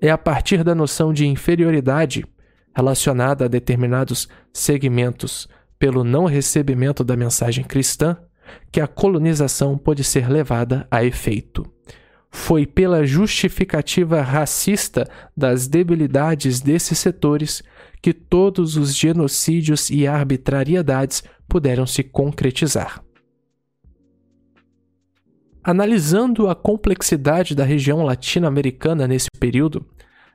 É 0.00 0.08
a 0.08 0.16
partir 0.16 0.62
da 0.62 0.74
noção 0.74 1.12
de 1.12 1.26
inferioridade 1.26 2.24
relacionada 2.74 3.44
a 3.44 3.48
determinados 3.48 4.28
segmentos 4.52 5.48
pelo 5.78 6.04
não 6.04 6.26
recebimento 6.26 7.02
da 7.02 7.16
mensagem 7.16 7.64
cristã 7.64 8.16
que 8.70 8.80
a 8.80 8.86
colonização 8.86 9.76
pôde 9.76 10.04
ser 10.04 10.30
levada 10.30 10.86
a 10.90 11.04
efeito. 11.04 11.66
Foi 12.30 12.64
pela 12.64 13.04
justificativa 13.04 14.22
racista 14.22 15.08
das 15.36 15.66
debilidades 15.66 16.60
desses 16.60 16.98
setores 16.98 17.62
que 18.02 18.12
todos 18.12 18.76
os 18.76 18.94
genocídios 18.94 19.90
e 19.90 20.06
arbitrariedades 20.06 21.22
puderam 21.48 21.86
se 21.86 22.02
concretizar. 22.02 23.02
Analisando 25.62 26.48
a 26.48 26.54
complexidade 26.54 27.54
da 27.54 27.64
região 27.64 28.02
latino-americana 28.02 29.06
nesse 29.06 29.28
período, 29.38 29.84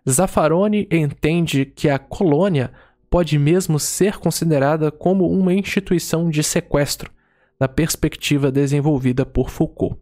Zaffaroni 0.07 0.87
entende 0.91 1.65
que 1.65 1.89
a 1.89 1.97
colônia 1.97 2.71
pode 3.09 3.39
mesmo 3.39 3.79
ser 3.79 4.17
considerada 4.17 4.91
como 4.91 5.27
uma 5.27 5.53
instituição 5.53 6.29
de 6.29 6.43
sequestro, 6.43 7.11
na 7.59 7.67
perspectiva 7.67 8.51
desenvolvida 8.51 9.25
por 9.25 9.49
Foucault. 9.49 9.97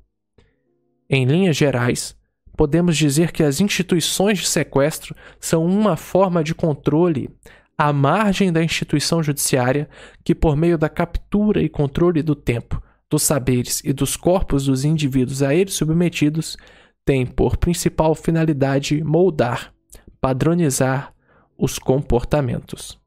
Em 1.10 1.26
linhas 1.26 1.56
gerais, 1.56 2.18
podemos 2.56 2.98
dizer 2.98 3.32
que 3.32 3.44
as 3.44 3.60
instituições 3.60 4.40
de 4.40 4.48
sequestro 4.48 5.16
são 5.40 5.66
uma 5.66 5.98
forma 5.98 6.44
de 6.44 6.54
controle 6.54 7.30
à 7.78 7.92
margem 7.92 8.52
da 8.52 8.64
instituição 8.64 9.24
judiciária 9.24 9.90
que, 10.24 10.36
por 10.36 10.56
meio 10.56 10.78
da 10.78 10.90
captura 10.90 11.62
e 11.62 11.70
controle 11.70 12.22
do 12.22 12.36
tempo, 12.36 12.82
dos 13.10 13.24
saberes 13.24 13.82
e 13.84 13.92
dos 13.92 14.16
corpos 14.16 14.66
dos 14.66 14.86
indivíduos 14.86 15.44
a 15.44 15.54
eles 15.54 15.74
submetidos, 15.74 16.58
tem 17.06 17.26
por 17.26 17.58
principal 17.58 18.16
finalidade 18.16 19.04
moldar, 19.04 19.74
padronizar 20.22 21.14
os 21.58 21.78
comportamentos. 21.78 23.00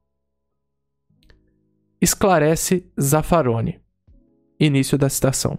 Esclarece 2.01 2.87
Zaffaroni. 3.01 3.81
Início 4.61 4.99
da 4.99 5.09
citação. 5.09 5.59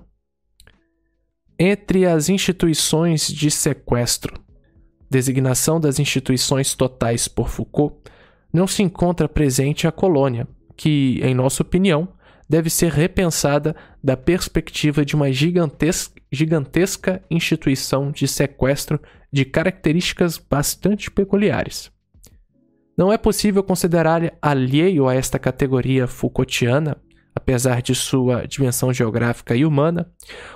Entre 1.60 2.05
as 2.05 2.30
instituições 2.30 3.28
de 3.28 3.49
sequestro, 3.49 4.39
designação 5.10 5.80
das 5.80 5.97
instituições 5.97 6.76
totais 6.76 7.28
por 7.28 7.49
Foucault, 7.49 7.95
não 8.53 8.68
se 8.68 8.84
encontra 8.84 9.28
presente 9.28 9.88
a 9.88 9.91
colônia, 9.91 10.47
que, 10.76 11.20
em 11.24 11.34
nossa 11.34 11.64
opinião, 11.64 12.10
deve 12.47 12.70
ser 12.70 12.91
repensada 12.91 13.76
da 14.03 14.16
perspectiva 14.16 15.03
de 15.03 15.16
uma 15.16 15.32
gigantesca, 15.32 17.24
instituição 17.30 18.12
de 18.12 18.28
sequestro 18.28 18.99
de 19.34 19.43
características 19.43 20.38
bastante 20.38 21.10
peculiares. 21.10 21.91
Não 22.95 23.12
é 23.12 23.18
possível 23.18 23.64
considerar 23.64 24.34
alheio 24.41 25.08
a 25.08 25.16
esta 25.16 25.39
categoria 25.39 26.08
Foucaultiana 26.08 26.97
apesar 27.38 27.81
de 27.81 27.93
sua 27.93 28.45
dimensão 28.47 28.91
geográfica 28.91 29.55
e 29.55 29.63
humana, 29.63 30.09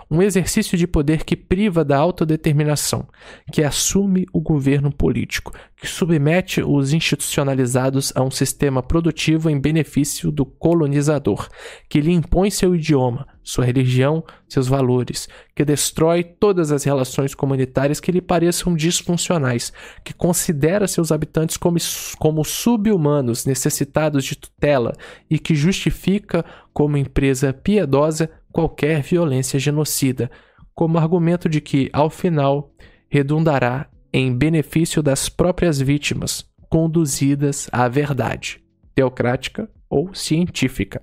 um 0.10 0.22
exercício 0.22 0.78
de 0.78 0.88
poder 0.88 1.24
que 1.24 1.36
priva 1.36 1.86
da 1.86 1.98
autodeterminação, 1.98 3.08
que 3.52 3.64
assume 3.64 4.26
o 4.34 4.42
governo 4.42 4.92
político, 4.92 5.54
que 5.82 5.88
submete 5.88 6.62
os 6.62 6.94
institucionalizados 6.94 8.14
a 8.16 8.22
um 8.22 8.30
sistema 8.30 8.84
produtivo 8.84 9.50
em 9.50 9.60
benefício 9.60 10.32
do 10.32 10.46
colonizador, 10.46 11.50
que 11.90 12.00
lhe 12.00 12.12
impõe 12.12 12.52
seu 12.52 12.76
idioma, 12.76 13.28
sua 13.42 13.66
religião, 13.66 14.24
seus 14.48 14.68
valores, 14.68 15.28
que 15.56 15.66
destrói 15.66 16.24
todas 16.24 16.72
as 16.72 16.84
relações 16.84 17.34
comunitárias 17.34 18.00
que 18.00 18.12
lhe 18.12 18.22
pareçam 18.22 18.76
disfuncionais, 18.76 19.74
que 20.04 20.14
considera 20.14 20.88
seus 20.88 21.12
habitantes 21.12 21.58
como, 21.58 21.80
como 22.20 22.46
sub-humanos 22.46 23.48
necessitados 23.48 24.24
de 24.24 24.36
tutela 24.36 24.94
e 25.28 25.40
que 25.40 25.56
justifica 25.56 26.46
como 26.72 26.96
empresa 26.96 27.52
piedosa 27.52 28.30
qualquer 28.52 29.02
violência 29.02 29.60
genocida, 29.60 30.30
como 30.76 31.00
argumento 31.00 31.50
de 31.50 31.60
que, 31.60 31.90
ao 31.92 32.12
final, 32.12 32.72
redundará 33.10 33.91
em 34.14 34.36
benefício 34.36 35.02
das 35.02 35.30
próprias 35.30 35.80
vítimas, 35.80 36.46
conduzidas 36.70 37.70
à 37.72 37.88
verdade, 37.88 38.64
teocrática 38.94 39.70
ou 39.90 40.14
científica. 40.14 41.02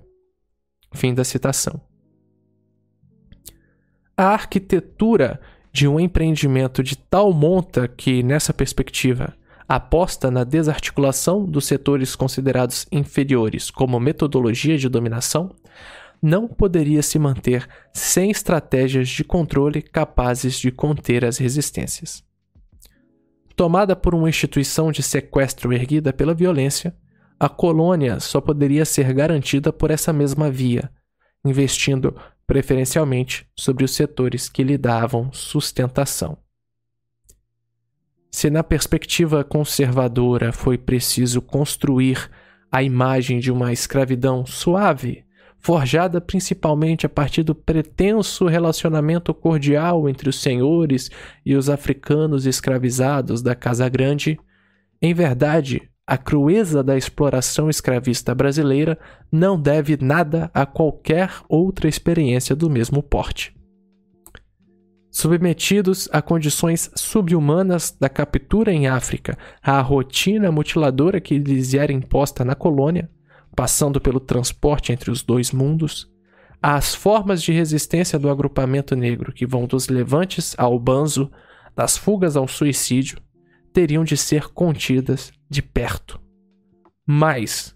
Fim 0.93 1.15
da 1.15 1.25
citação. 1.25 1.81
A 4.17 4.29
arquitetura 4.29 5.41
de 5.73 5.87
um 5.87 6.01
empreendimento 6.01 6.83
de 6.83 6.97
tal 6.97 7.33
monta 7.33 7.87
que, 7.87 8.23
nessa 8.23 8.53
perspectiva, 8.53 9.35
aposta 9.69 10.31
na 10.31 10.45
desarticulação 10.45 11.45
dos 11.45 11.67
setores 11.67 12.17
considerados 12.17 12.87
inferiores 12.91 13.71
como 13.71 14.01
metodologia 14.01 14.79
de 14.79 14.89
dominação, 14.89 15.55
não 16.21 16.49
poderia 16.49 17.03
se 17.03 17.19
manter 17.19 17.69
sem 17.93 18.31
estratégias 18.31 19.09
de 19.09 19.23
controle 19.23 19.83
capazes 19.83 20.59
de 20.59 20.73
conter 20.73 21.25
as 21.25 21.39
resistências. 21.39 22.28
Tomada 23.59 23.97
por 23.97 24.15
uma 24.15 24.29
instituição 24.29 24.93
de 24.93 25.03
sequestro 25.03 25.73
erguida 25.73 26.13
pela 26.13 26.33
violência, 26.33 26.95
a 27.41 27.49
colônia 27.49 28.21
só 28.21 28.41
poderia 28.41 28.85
ser 28.85 29.13
garantida 29.13 29.73
por 29.73 29.91
essa 29.91 30.13
mesma 30.13 30.49
via, 30.49 30.89
investindo 31.45 32.15
preferencialmente 32.47 33.49
sobre 33.59 33.85
os 33.85 33.91
setores 33.91 34.49
que 34.49 34.63
lhe 34.63 34.79
davam 34.79 35.33
sustentação. 35.33 36.39
Se 38.31 38.49
na 38.49 38.63
perspectiva 38.63 39.43
conservadora 39.43 40.53
foi 40.53 40.79
preciso 40.79 41.43
construir 41.43 42.31
a 42.71 42.81
imagem 42.85 43.41
de 43.41 43.51
uma 43.51 43.73
escravidão 43.73 44.47
suave, 44.47 45.25
forjada 45.69 46.19
principalmente 46.19 47.05
a 47.05 47.11
partir 47.11 47.43
do 47.43 47.55
pretenso 47.55 48.47
relacionamento 48.47 49.35
cordial 49.35 50.09
entre 50.09 50.31
os 50.31 50.41
senhores 50.41 51.11
e 51.45 51.55
os 51.55 51.69
africanos 51.69 52.47
escravizados 52.47 53.43
da 53.43 53.55
Casa 53.55 53.87
Grande, 53.87 54.41
em 55.03 55.13
verdade, 55.13 55.83
a 56.07 56.17
crueza 56.17 56.83
da 56.83 56.97
exploração 56.97 57.69
escravista 57.69 58.35
brasileira 58.35 58.99
não 59.31 59.61
deve 59.61 59.99
nada 60.01 60.51
a 60.55 60.65
qualquer 60.65 61.31
outra 61.51 61.87
experiência 61.87 62.57
do 62.57 62.71
mesmo 62.71 63.03
porte. 63.03 63.55
Submetidos 65.11 66.09
a 66.11 66.23
condições 66.23 66.91
subhumanas 66.95 67.95
da 68.01 68.09
captura 68.09 68.73
em 68.73 68.87
África, 68.87 69.37
à 69.63 69.79
rotina 69.83 70.51
mutiladora 70.51 71.21
que 71.21 71.37
lhes 71.39 71.75
era 71.75 71.93
imposta 71.93 72.43
na 72.43 72.55
colônia, 72.55 73.11
passando 73.59 74.01
pelo 74.01 74.21
transporte 74.21 74.93
entre 74.93 75.11
os 75.11 75.21
dois 75.21 75.51
mundos, 75.51 76.09
às 76.63 76.95
formas 76.95 77.43
de 77.43 77.51
resistência 77.51 78.17
do 78.17 78.31
agrupamento 78.31 78.95
negro 78.95 79.33
que 79.33 79.45
vão 79.45 79.67
dos 79.67 79.89
levantes 79.89 80.55
ao 80.57 80.79
banzo, 80.79 81.29
das 81.75 81.99
fugas 81.99 82.37
ao 82.37 82.47
suicídio, 82.47 83.19
teriam 83.73 84.05
de 84.05 84.17
ser 84.17 84.47
contidas 84.51 85.33
de 85.51 85.61
perto. 85.61 86.21
Mas 87.05 87.75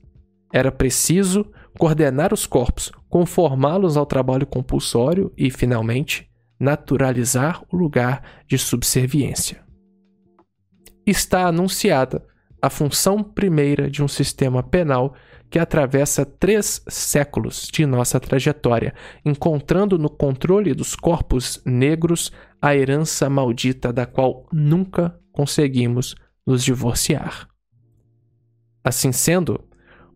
era 0.53 0.71
preciso 0.71 1.51
coordenar 1.77 2.33
os 2.33 2.47
corpos, 2.47 2.93
conformá-los 3.09 3.97
ao 3.97 4.07
trabalho 4.07 4.47
compulsório 4.47 5.33
e, 5.37 5.51
finalmente, 5.51 6.31
naturalizar 6.61 7.61
o 7.73 7.77
lugar 7.77 8.23
de 8.47 8.57
subserviência. 8.57 9.65
Está 11.05 11.49
anunciada 11.49 12.25
a 12.63 12.71
função 12.71 13.21
primeira 13.21 13.91
de 13.91 14.01
um 14.01 14.07
sistema 14.07 14.63
penal 14.63 15.17
que 15.53 15.59
atravessa 15.59 16.25
três 16.25 16.83
séculos 16.89 17.69
de 17.71 17.85
nossa 17.85 18.19
trajetória, 18.19 18.95
encontrando 19.23 19.99
no 19.99 20.09
controle 20.09 20.73
dos 20.73 20.97
corpos 20.97 21.61
negros 21.67 22.33
a 22.61 22.75
herança 22.75 23.29
maldita 23.29 23.93
da 23.93 24.07
qual 24.07 24.47
nunca 24.51 25.15
conseguimos 25.31 26.15
nos 26.47 26.65
divorciar. 26.65 27.47
Assim 28.83 29.13
sendo, 29.13 29.63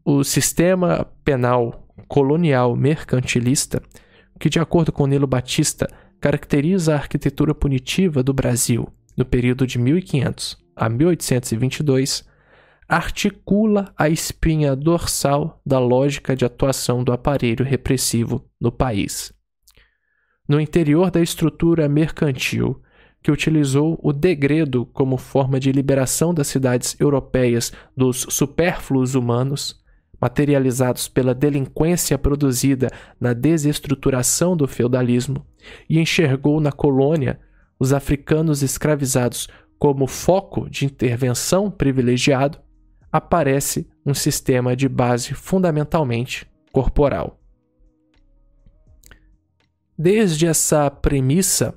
o 0.03 0.25
sistema 0.25 1.07
penal 1.23 1.87
colonial 2.09 2.75
mercantilista, 2.75 3.83
que, 4.41 4.49
de 4.49 4.59
acordo 4.59 4.91
com 4.91 5.07
Nilo 5.07 5.27
Batista, 5.27 5.87
caracteriza 6.19 6.95
a 6.95 6.97
arquitetura 6.97 7.55
punitiva 7.55 8.23
do 8.23 8.33
Brasil 8.33 8.89
no 9.15 9.27
período 9.27 9.67
de 9.67 9.79
1500 9.79 10.57
a 10.75 10.89
1822, 10.89 12.25
articula 12.89 13.93
a 13.97 14.09
espinha 14.09 14.77
dorsal 14.77 15.61
da 15.67 15.79
lógica 15.79 16.37
de 16.37 16.45
atuação 16.45 17.03
do 17.03 17.13
aparelho 17.13 17.65
repressivo 17.65 18.45
no 18.61 18.71
país. 18.71 19.33
No 20.49 20.61
interior 20.61 21.11
da 21.11 21.21
estrutura 21.21 21.89
mercantil, 21.89 22.81
que 23.21 23.33
utilizou 23.33 23.99
o 24.01 24.13
degredo 24.13 24.87
como 24.87 25.17
forma 25.17 25.59
de 25.59 25.73
liberação 25.73 26.33
das 26.33 26.47
cidades 26.47 26.95
europeias 27.01 27.73
dos 27.97 28.25
supérfluos 28.31 29.17
humanos, 29.17 29.83
materializados 30.21 31.09
pela 31.09 31.35
delinquência 31.35 32.17
produzida 32.17 32.89
na 33.21 33.33
desestruturação 33.33 34.57
do 34.57 34.69
feudalismo, 34.69 35.45
e 35.91 35.99
enxergou 35.99 36.61
na 36.61 36.71
colônia 36.71 37.41
os 37.81 37.93
africanos 37.93 38.63
escravizados 38.63 39.49
como 39.77 40.07
foco 40.07 40.71
de 40.71 40.87
intervenção 40.87 41.69
privilegiado, 41.69 42.59
aparece 43.11 43.89
um 44.05 44.15
sistema 44.15 44.77
de 44.77 44.89
base 44.89 45.35
fundamentalmente 45.35 46.47
corporal. 46.73 47.41
Desde 49.99 50.47
essa 50.47 50.91
premissa, 50.91 51.75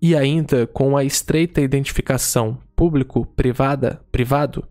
e 0.00 0.16
ainda 0.16 0.66
com 0.66 0.96
a 0.96 1.04
estreita 1.04 1.60
identificação 1.60 2.58
público-privada, 2.74 4.00
privado, 4.10 4.66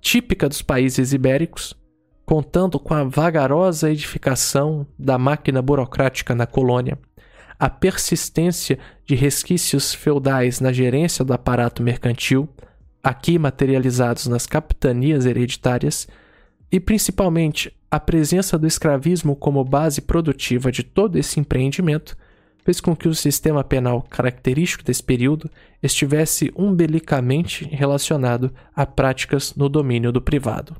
típica 0.00 0.48
dos 0.48 0.62
países 0.62 1.12
ibéricos, 1.12 1.76
contando 2.24 2.78
com 2.78 2.94
a 2.94 3.04
vagarosa 3.04 3.90
edificação 3.90 4.86
da 4.98 5.18
máquina 5.18 5.60
burocrática 5.60 6.34
na 6.34 6.46
colônia, 6.46 6.98
a 7.58 7.68
persistência 7.68 8.78
de 9.04 9.14
resquícios 9.14 9.94
feudais 9.94 10.58
na 10.60 10.72
gerência 10.72 11.24
do 11.24 11.32
aparato 11.32 11.82
mercantil, 11.82 12.48
aqui 13.02 13.38
materializados 13.38 14.26
nas 14.26 14.46
capitanias 14.46 15.26
hereditárias, 15.26 16.06
e 16.70 16.78
principalmente 16.78 17.74
a 17.90 18.00
presença 18.00 18.56
do 18.56 18.66
escravismo 18.66 19.36
como 19.36 19.64
base 19.64 20.00
produtiva 20.00 20.72
de 20.72 20.82
todo 20.82 21.18
esse 21.18 21.38
empreendimento, 21.38 22.16
fez 22.64 22.80
com 22.80 22.94
que 22.94 23.08
o 23.08 23.14
sistema 23.14 23.64
penal 23.64 24.02
característico 24.02 24.84
desse 24.84 25.02
período 25.02 25.50
estivesse 25.82 26.52
umbilicamente 26.56 27.64
relacionado 27.64 28.52
a 28.74 28.86
práticas 28.86 29.54
no 29.54 29.68
domínio 29.68 30.12
do 30.12 30.22
privado. 30.22 30.76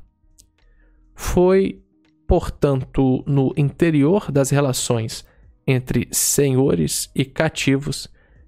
Foi, 1.13 1.81
portanto, 2.25 3.23
no 3.27 3.53
interior 3.57 4.31
das 4.31 4.49
relações 4.49 5.25
entre 5.67 6.07
senhores 6.11 7.09
e 7.13 7.25
cativos 7.25 8.07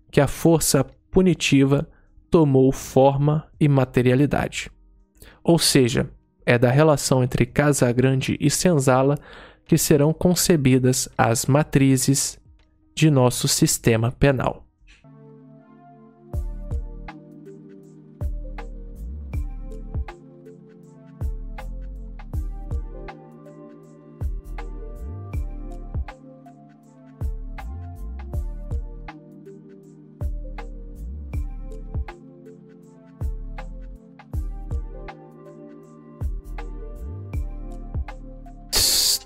que 0.09 0.21
a 0.21 0.27
força 0.27 0.85
punitiva 1.11 1.87
tomou 2.35 2.69
forma 2.69 3.47
e 3.57 3.65
materialidade. 3.65 4.69
Ou 5.41 5.57
seja, 5.57 6.11
é 6.45 6.57
da 6.57 6.69
relação 6.69 7.23
entre 7.23 7.45
Casa 7.45 7.89
Grande 7.93 8.35
e 8.41 8.49
Senzala 8.49 9.17
que 9.65 9.77
serão 9.77 10.13
concebidas 10.13 11.07
as 11.17 11.45
matrizes 11.45 12.37
de 12.93 13.09
nosso 13.09 13.47
sistema 13.47 14.11
penal. 14.11 14.64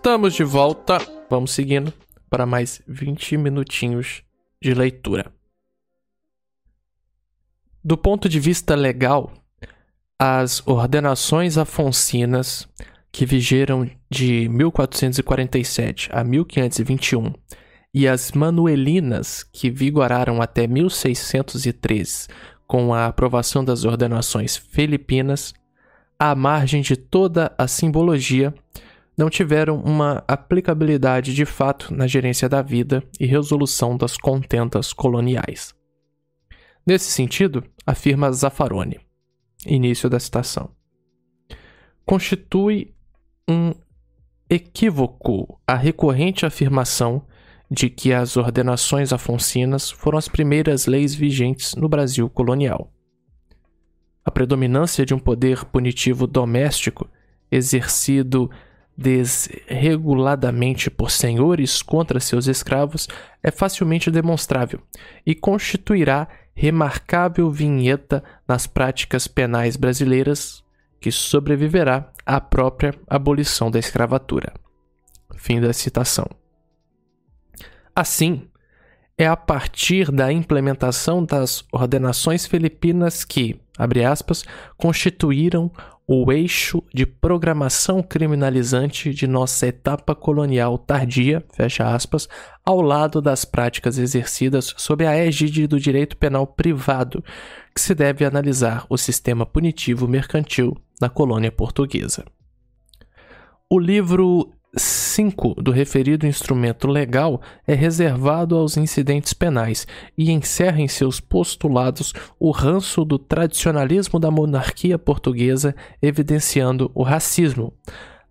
Estamos 0.10 0.34
de 0.34 0.44
volta. 0.44 0.98
Vamos 1.30 1.52
seguindo 1.52 1.94
para 2.32 2.44
mais 2.44 2.82
20 2.88 3.38
minutinhos 3.38 4.24
de 4.60 4.74
leitura. 4.74 5.32
Do 7.84 7.96
ponto 7.96 8.28
de 8.28 8.40
vista 8.40 8.74
legal, 8.74 9.32
as 10.18 10.66
ordenações 10.66 11.60
afoncinas 11.60 12.68
que 13.12 13.24
vigeram 13.24 13.88
de 14.10 14.50
1447 14.50 16.10
a 16.12 16.24
1521 16.24 17.32
e 17.94 18.08
as 18.08 18.32
manuelinas 18.32 19.44
que 19.44 19.70
vigoraram 19.70 20.42
até 20.42 20.66
1603 20.66 22.28
com 22.66 22.96
a 22.96 23.06
aprovação 23.06 23.64
das 23.64 23.86
ordenações 23.86 24.58
filipinas, 24.58 25.54
à 26.18 26.34
margem 26.34 26.82
de 26.82 26.96
toda 26.96 27.54
a 27.60 27.68
simbologia, 27.68 28.56
não 29.20 29.30
tiveram 29.30 29.82
uma 29.82 30.24
aplicabilidade 30.26 31.34
de 31.34 31.44
fato 31.44 31.94
na 31.94 32.08
gerência 32.08 32.48
da 32.48 32.62
vida 32.62 33.04
e 33.20 33.26
resolução 33.26 33.98
das 33.98 34.16
contentas 34.16 34.94
coloniais. 34.94 35.76
Nesse 36.88 37.12
sentido, 37.12 37.62
afirma 37.86 38.32
Zaffaroni. 38.32 38.98
Início 39.66 40.10
da 40.10 40.22
citação. 40.22 40.72
constitui 42.06 42.96
um 43.46 43.74
equívoco 44.50 45.60
a 45.68 45.76
recorrente 45.76 46.46
afirmação 46.46 47.28
de 47.70 47.90
que 47.90 48.14
as 48.14 48.38
ordenações 48.38 49.12
afoncinas 49.12 49.92
foram 49.92 50.18
as 50.18 50.30
primeiras 50.30 50.86
leis 50.86 51.14
vigentes 51.14 51.76
no 51.76 51.90
Brasil 51.90 52.30
colonial. 52.30 52.90
A 54.24 54.32
predominância 54.32 55.06
de 55.06 55.14
um 55.14 55.20
poder 55.20 55.66
punitivo 55.66 56.26
doméstico 56.26 57.06
exercido 57.52 58.50
desreguladamente 59.00 60.90
por 60.90 61.10
senhores 61.10 61.82
contra 61.82 62.20
seus 62.20 62.48
escravos 62.48 63.08
é 63.42 63.50
facilmente 63.50 64.12
demonstrável 64.12 64.82
e 65.26 65.34
constituirá 65.34 66.28
remarcável 66.54 67.50
vinheta 67.50 68.22
nas 68.46 68.68
práticas 68.68 69.26
penais 69.26 69.78
brasileiras 69.78 70.62
que 71.00 71.12
sobreviverá 71.12 72.12
à 72.26 72.42
própria 72.42 72.94
abolição 73.08 73.72
da 73.72 73.80
escravatura. 73.80 74.54
Fim 75.38 75.62
da 75.62 75.72
citação. 75.72 76.28
Assim, 77.96 78.50
é 79.18 79.26
a 79.26 79.38
partir 79.38 80.12
da 80.12 80.30
implementação 80.34 81.24
das 81.24 81.64
ordenações 81.72 82.46
filipinas 82.46 83.24
que, 83.24 83.58
abre 83.78 84.04
aspas, 84.04 84.44
constituíram 84.76 85.72
o 86.12 86.32
eixo 86.32 86.84
de 86.92 87.06
programação 87.06 88.02
criminalizante 88.02 89.14
de 89.14 89.28
nossa 89.28 89.68
etapa 89.68 90.16
colonial 90.16 90.76
tardia, 90.76 91.46
fecha 91.54 91.94
aspas, 91.94 92.28
ao 92.66 92.82
lado 92.82 93.22
das 93.22 93.46
práticas 93.46 94.00
exercidas 94.00 94.74
sob 94.76 95.06
a 95.06 95.16
égide 95.16 95.68
do 95.68 95.80
direito 95.80 96.18
penal 96.18 96.48
privado, 96.48 97.24
que 97.76 97.80
se 97.80 97.94
deve 97.94 98.26
analisar 98.26 98.88
o 98.90 98.98
sistema 98.98 99.46
punitivo 99.46 100.08
mercantil 100.08 100.76
na 101.00 101.10
colônia 101.10 101.52
portuguesa. 101.52 102.26
O 103.70 103.78
livro 103.78 104.52
5 104.76 105.56
do 105.56 105.72
referido 105.72 106.28
instrumento 106.28 106.88
legal 106.88 107.42
é 107.66 107.74
reservado 107.74 108.56
aos 108.56 108.78
incidentes 108.78 109.34
penais 109.34 109.88
e 110.18 110.32
encerra 110.32 110.80
em 110.80 110.88
seus 110.88 111.20
postulados 111.20 112.14
o 112.40 112.52
ranço 112.52 113.04
do 113.04 113.18
tradicionalismo 113.18 114.20
da 114.20 114.30
monarquia 114.30 115.00
portuguesa, 115.00 115.76
evidenciando 116.02 116.92
o 116.94 117.02
racismo 117.02 117.74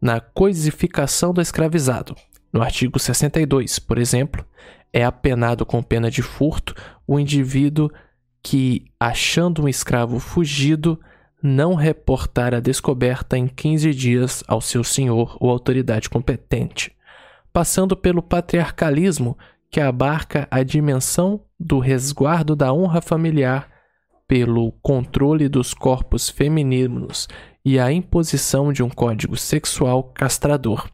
na 0.00 0.20
coisificação 0.20 1.32
do 1.32 1.40
escravizado. 1.40 2.14
No 2.52 2.62
artigo 2.62 2.98
62, 2.98 3.78
por 3.78 3.98
exemplo, 3.98 4.44
é 4.92 5.04
apenado 5.04 5.66
com 5.66 5.82
pena 5.82 6.10
de 6.10 6.22
furto 6.22 6.74
o 7.06 7.18
indivíduo 7.18 7.90
que, 8.42 8.86
achando 8.98 9.62
um 9.62 9.68
escravo 9.68 10.18
fugido, 10.18 10.98
não 11.42 11.74
reportar 11.74 12.54
a 12.54 12.60
descoberta 12.60 13.38
em 13.38 13.46
15 13.46 13.92
dias 13.94 14.44
ao 14.48 14.60
seu 14.60 14.82
senhor 14.82 15.36
ou 15.40 15.50
autoridade 15.50 16.10
competente, 16.10 16.94
passando 17.52 17.96
pelo 17.96 18.22
patriarcalismo 18.22 19.36
que 19.70 19.80
abarca 19.80 20.48
a 20.50 20.62
dimensão 20.62 21.40
do 21.58 21.78
resguardo 21.78 22.56
da 22.56 22.72
honra 22.72 23.00
familiar, 23.00 23.68
pelo 24.26 24.72
controle 24.82 25.48
dos 25.48 25.72
corpos 25.72 26.28
femininos 26.28 27.28
e 27.64 27.78
a 27.78 27.90
imposição 27.90 28.72
de 28.72 28.82
um 28.82 28.90
código 28.90 29.36
sexual 29.36 30.02
castrador. 30.04 30.88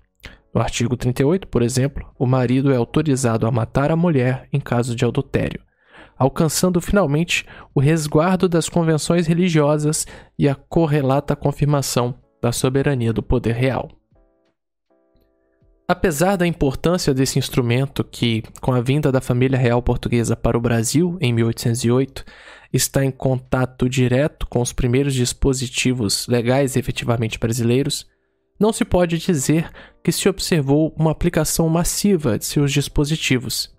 No 0.55 0.61
artigo 0.61 0.97
38, 0.97 1.49
por 1.49 1.63
exemplo, 1.63 2.09
o 2.17 2.27
marido 2.27 2.73
é 2.73 2.77
autorizado 2.77 3.47
a 3.47 3.51
matar 3.51 3.91
a 3.91 3.97
mulher 3.97 4.49
em 4.53 4.61
caso 4.61 4.95
de 4.95 5.05
adultério 5.05 5.61
alcançando 6.25 6.81
finalmente 6.81 7.47
o 7.75 7.81
resguardo 7.81 8.49
das 8.49 8.69
convenções 8.69 9.27
religiosas 9.27 10.07
e 10.39 10.49
a 10.49 10.55
correlata 10.55 11.37
confirmação 11.37 12.15
da 12.43 12.51
soberania 12.53 13.13
do 13.13 13.23
poder 13.23 13.55
real. 13.55 13.91
Apesar 15.87 16.37
da 16.37 16.47
importância 16.47 17.13
desse 17.13 17.39
instrumento, 17.39 18.03
que, 18.03 18.43
com 18.63 18.73
a 18.73 18.81
vinda 18.81 19.13
da 19.13 19.21
família 19.21 19.59
real 19.59 19.83
portuguesa 19.83 20.35
para 20.35 20.57
o 20.57 20.61
Brasil 20.61 21.19
em 21.21 21.31
1808, 21.33 22.25
está 22.73 23.05
em 23.05 23.11
contato 23.11 23.87
direto 23.87 24.47
com 24.47 24.63
os 24.63 24.73
primeiros 24.73 25.13
dispositivos 25.13 26.27
legais 26.27 26.75
efetivamente 26.75 27.39
brasileiros, 27.39 28.07
não 28.59 28.73
se 28.73 28.85
pode 28.85 29.19
dizer 29.19 29.71
que 30.03 30.11
se 30.11 30.27
observou 30.27 30.95
uma 30.99 31.11
aplicação 31.11 31.69
massiva 31.69 32.39
de 32.39 32.47
seus 32.47 32.73
dispositivos, 32.73 33.71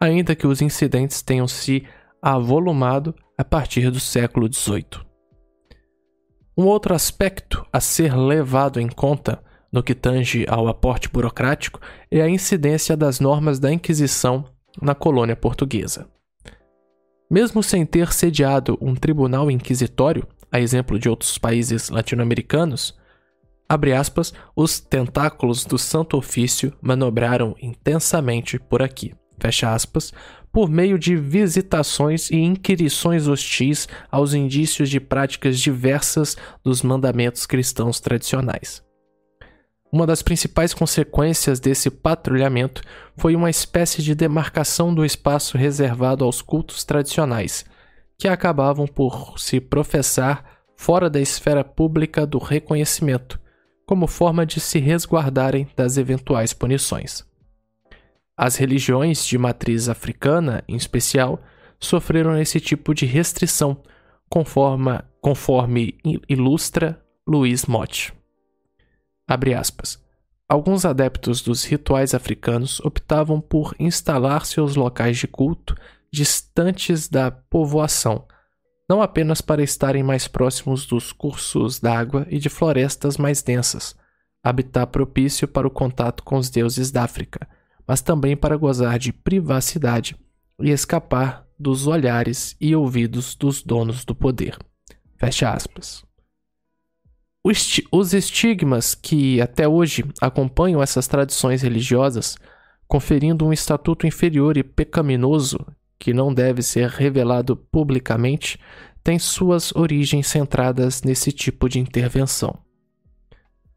ainda 0.00 0.34
que 0.34 0.46
os 0.46 0.60
incidentes 0.60 1.22
tenham 1.22 1.48
se 1.48 1.84
avolumado 2.20 3.14
a 3.36 3.44
partir 3.44 3.90
do 3.90 4.00
século 4.00 4.52
XVIII. 4.52 5.04
Um 6.56 6.66
outro 6.66 6.94
aspecto 6.94 7.66
a 7.72 7.80
ser 7.80 8.16
levado 8.16 8.80
em 8.80 8.88
conta 8.88 9.42
no 9.72 9.82
que 9.82 9.94
tange 9.94 10.46
ao 10.48 10.68
aporte 10.68 11.08
burocrático 11.08 11.80
é 12.10 12.20
a 12.20 12.28
incidência 12.28 12.96
das 12.96 13.18
normas 13.18 13.58
da 13.58 13.72
Inquisição 13.72 14.44
na 14.80 14.94
colônia 14.94 15.34
portuguesa. 15.34 16.08
Mesmo 17.28 17.62
sem 17.62 17.84
ter 17.84 18.12
sediado 18.12 18.78
um 18.80 18.94
tribunal 18.94 19.50
inquisitório, 19.50 20.26
a 20.52 20.60
exemplo 20.60 20.98
de 20.98 21.08
outros 21.08 21.36
países 21.36 21.90
latino-americanos, 21.90 22.96
aspas, 23.98 24.32
os 24.54 24.78
tentáculos 24.78 25.64
do 25.64 25.76
Santo 25.76 26.16
Ofício 26.16 26.72
manobraram 26.80 27.56
intensamente 27.60 28.58
por 28.60 28.80
aqui 28.80 29.12
fecha 29.44 29.74
aspas, 29.74 30.10
por 30.50 30.70
meio 30.70 30.98
de 30.98 31.16
visitações 31.16 32.30
e 32.30 32.36
inquirições 32.36 33.28
hostis 33.28 33.86
aos 34.10 34.32
indícios 34.32 34.88
de 34.88 34.98
práticas 34.98 35.60
diversas 35.60 36.34
dos 36.64 36.80
mandamentos 36.80 37.44
cristãos 37.44 38.00
tradicionais. 38.00 38.82
Uma 39.92 40.06
das 40.06 40.22
principais 40.22 40.72
consequências 40.72 41.60
desse 41.60 41.90
patrulhamento 41.90 42.82
foi 43.16 43.36
uma 43.36 43.50
espécie 43.50 44.02
de 44.02 44.14
demarcação 44.14 44.94
do 44.94 45.04
espaço 45.04 45.58
reservado 45.58 46.24
aos 46.24 46.40
cultos 46.40 46.84
tradicionais, 46.84 47.66
que 48.18 48.26
acabavam 48.26 48.86
por 48.86 49.38
se 49.38 49.60
professar 49.60 50.42
fora 50.74 51.10
da 51.10 51.20
esfera 51.20 51.62
pública 51.62 52.26
do 52.26 52.38
reconhecimento, 52.38 53.38
como 53.86 54.06
forma 54.06 54.46
de 54.46 54.58
se 54.58 54.78
resguardarem 54.78 55.68
das 55.76 55.98
eventuais 55.98 56.52
punições. 56.54 57.24
As 58.36 58.56
religiões 58.56 59.24
de 59.24 59.38
matriz 59.38 59.88
africana, 59.88 60.64
em 60.66 60.76
especial, 60.76 61.40
sofreram 61.78 62.36
esse 62.36 62.58
tipo 62.60 62.92
de 62.92 63.06
restrição, 63.06 63.80
conforme, 64.28 65.00
conforme 65.20 65.98
ilustra 66.28 67.00
Luiz 67.26 67.66
Motti. 67.66 68.12
Abre 69.26 69.54
aspas. 69.54 70.02
Alguns 70.48 70.84
adeptos 70.84 71.40
dos 71.40 71.64
rituais 71.64 72.14
africanos 72.14 72.80
optavam 72.80 73.40
por 73.40 73.74
instalar 73.78 74.44
seus 74.44 74.76
locais 74.76 75.16
de 75.16 75.26
culto 75.26 75.74
distantes 76.12 77.08
da 77.08 77.30
povoação, 77.30 78.26
não 78.88 79.00
apenas 79.00 79.40
para 79.40 79.62
estarem 79.62 80.02
mais 80.02 80.28
próximos 80.28 80.86
dos 80.86 81.12
cursos 81.12 81.80
d'água 81.80 82.26
e 82.30 82.38
de 82.38 82.48
florestas 82.48 83.16
mais 83.16 83.42
densas, 83.42 83.96
habitat 84.42 84.92
propício 84.92 85.48
para 85.48 85.66
o 85.66 85.70
contato 85.70 86.22
com 86.22 86.36
os 86.36 86.50
deuses 86.50 86.90
da 86.90 87.02
África, 87.04 87.48
mas 87.86 88.00
também 88.00 88.36
para 88.36 88.56
gozar 88.56 88.98
de 88.98 89.12
privacidade 89.12 90.16
e 90.60 90.70
escapar 90.70 91.46
dos 91.58 91.86
olhares 91.86 92.56
e 92.60 92.74
ouvidos 92.74 93.34
dos 93.34 93.62
donos 93.62 94.04
do 94.04 94.14
poder. 94.14 94.56
Fecha 95.16 95.50
aspas. 95.50 96.04
Os 97.92 98.14
estigmas 98.14 98.94
que 98.94 99.40
até 99.40 99.68
hoje 99.68 100.04
acompanham 100.20 100.82
essas 100.82 101.06
tradições 101.06 101.60
religiosas, 101.60 102.36
conferindo 102.88 103.46
um 103.46 103.52
estatuto 103.52 104.06
inferior 104.06 104.56
e 104.56 104.62
pecaminoso 104.62 105.58
que 105.98 106.14
não 106.14 106.32
deve 106.32 106.62
ser 106.62 106.88
revelado 106.88 107.54
publicamente, 107.54 108.58
têm 109.02 109.18
suas 109.18 109.74
origens 109.76 110.26
centradas 110.26 111.02
nesse 111.02 111.30
tipo 111.30 111.68
de 111.68 111.78
intervenção. 111.78 112.58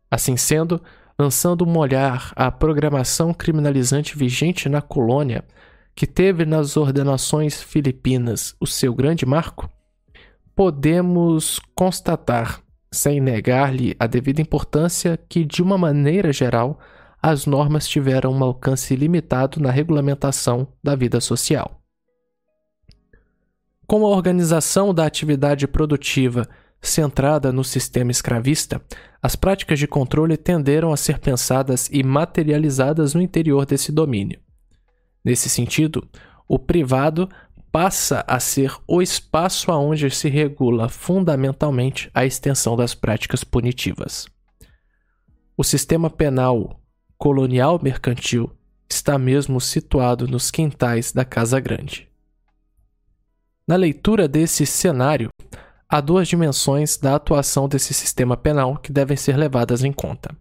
Assim 0.09 0.37
sendo, 0.37 0.81
lançando 1.19 1.65
um 1.65 1.77
olhar 1.77 2.31
à 2.35 2.51
programação 2.51 3.33
criminalizante 3.33 4.17
vigente 4.17 4.69
na 4.69 4.81
colônia, 4.81 5.43
que 5.95 6.05
teve 6.05 6.45
nas 6.45 6.77
ordenações 6.77 7.61
filipinas 7.61 8.55
o 8.59 8.67
seu 8.67 8.93
grande 8.93 9.25
marco, 9.25 9.69
podemos 10.55 11.59
constatar, 11.75 12.61
sem 12.91 13.19
negar-lhe 13.19 13.95
a 13.99 14.05
devida 14.05 14.41
importância, 14.41 15.17
que, 15.29 15.43
de 15.43 15.61
uma 15.61 15.77
maneira 15.77 16.31
geral, 16.31 16.79
as 17.21 17.47
normas 17.47 17.87
tiveram 17.87 18.31
um 18.31 18.43
alcance 18.43 18.95
limitado 18.95 19.59
na 19.59 19.71
regulamentação 19.71 20.67
da 20.83 20.95
vida 20.95 21.19
social. 21.19 21.81
Com 23.87 24.05
a 24.05 24.09
organização 24.09 24.93
da 24.93 25.05
atividade 25.05 25.67
produtiva 25.67 26.47
centrada 26.81 27.51
no 27.51 27.63
sistema 27.63 28.11
escravista, 28.11 28.81
as 29.21 29.35
práticas 29.35 29.79
de 29.79 29.87
controle 29.87 30.37
tenderam 30.37 30.91
a 30.91 30.97
ser 30.97 31.19
pensadas 31.19 31.89
e 31.91 32.03
materializadas 32.03 33.13
no 33.13 33.21
interior 33.21 33.65
desse 33.65 33.91
domínio. 33.91 34.39
Nesse 35.23 35.49
sentido, 35.49 36.07
o 36.47 36.57
privado 36.57 37.27
passa 37.71 38.23
a 38.27 38.39
ser 38.39 38.73
o 38.87 39.01
espaço 39.01 39.71
aonde 39.71 40.09
se 40.09 40.29
regula 40.29 40.87
fundamentalmente 40.87 42.09
a 42.13 42.25
extensão 42.25 42.75
das 42.75 42.95
práticas 42.95 43.43
punitivas. 43.43 44.27
o 45.57 45.63
sistema 45.63 46.07
penal 46.07 46.79
colonial 47.17 47.79
mercantil 47.81 48.51
está 48.87 49.17
mesmo 49.17 49.59
situado 49.59 50.27
nos 50.27 50.51
quintais 50.51 51.11
da 51.11 51.25
Casa 51.25 51.59
Grande. 51.59 52.07
Na 53.67 53.75
leitura 53.75 54.27
desse 54.27 54.65
cenário, 54.65 55.29
há 55.89 56.01
duas 56.01 56.27
dimensões 56.27 56.97
da 56.97 57.15
atuação 57.15 57.67
desse 57.67 57.93
sistema 57.93 58.35
penal 58.35 58.77
que 58.77 58.91
devem 58.91 59.15
ser 59.15 59.37
levadas 59.37 59.83
em 59.83 59.91
conta. 59.91 60.35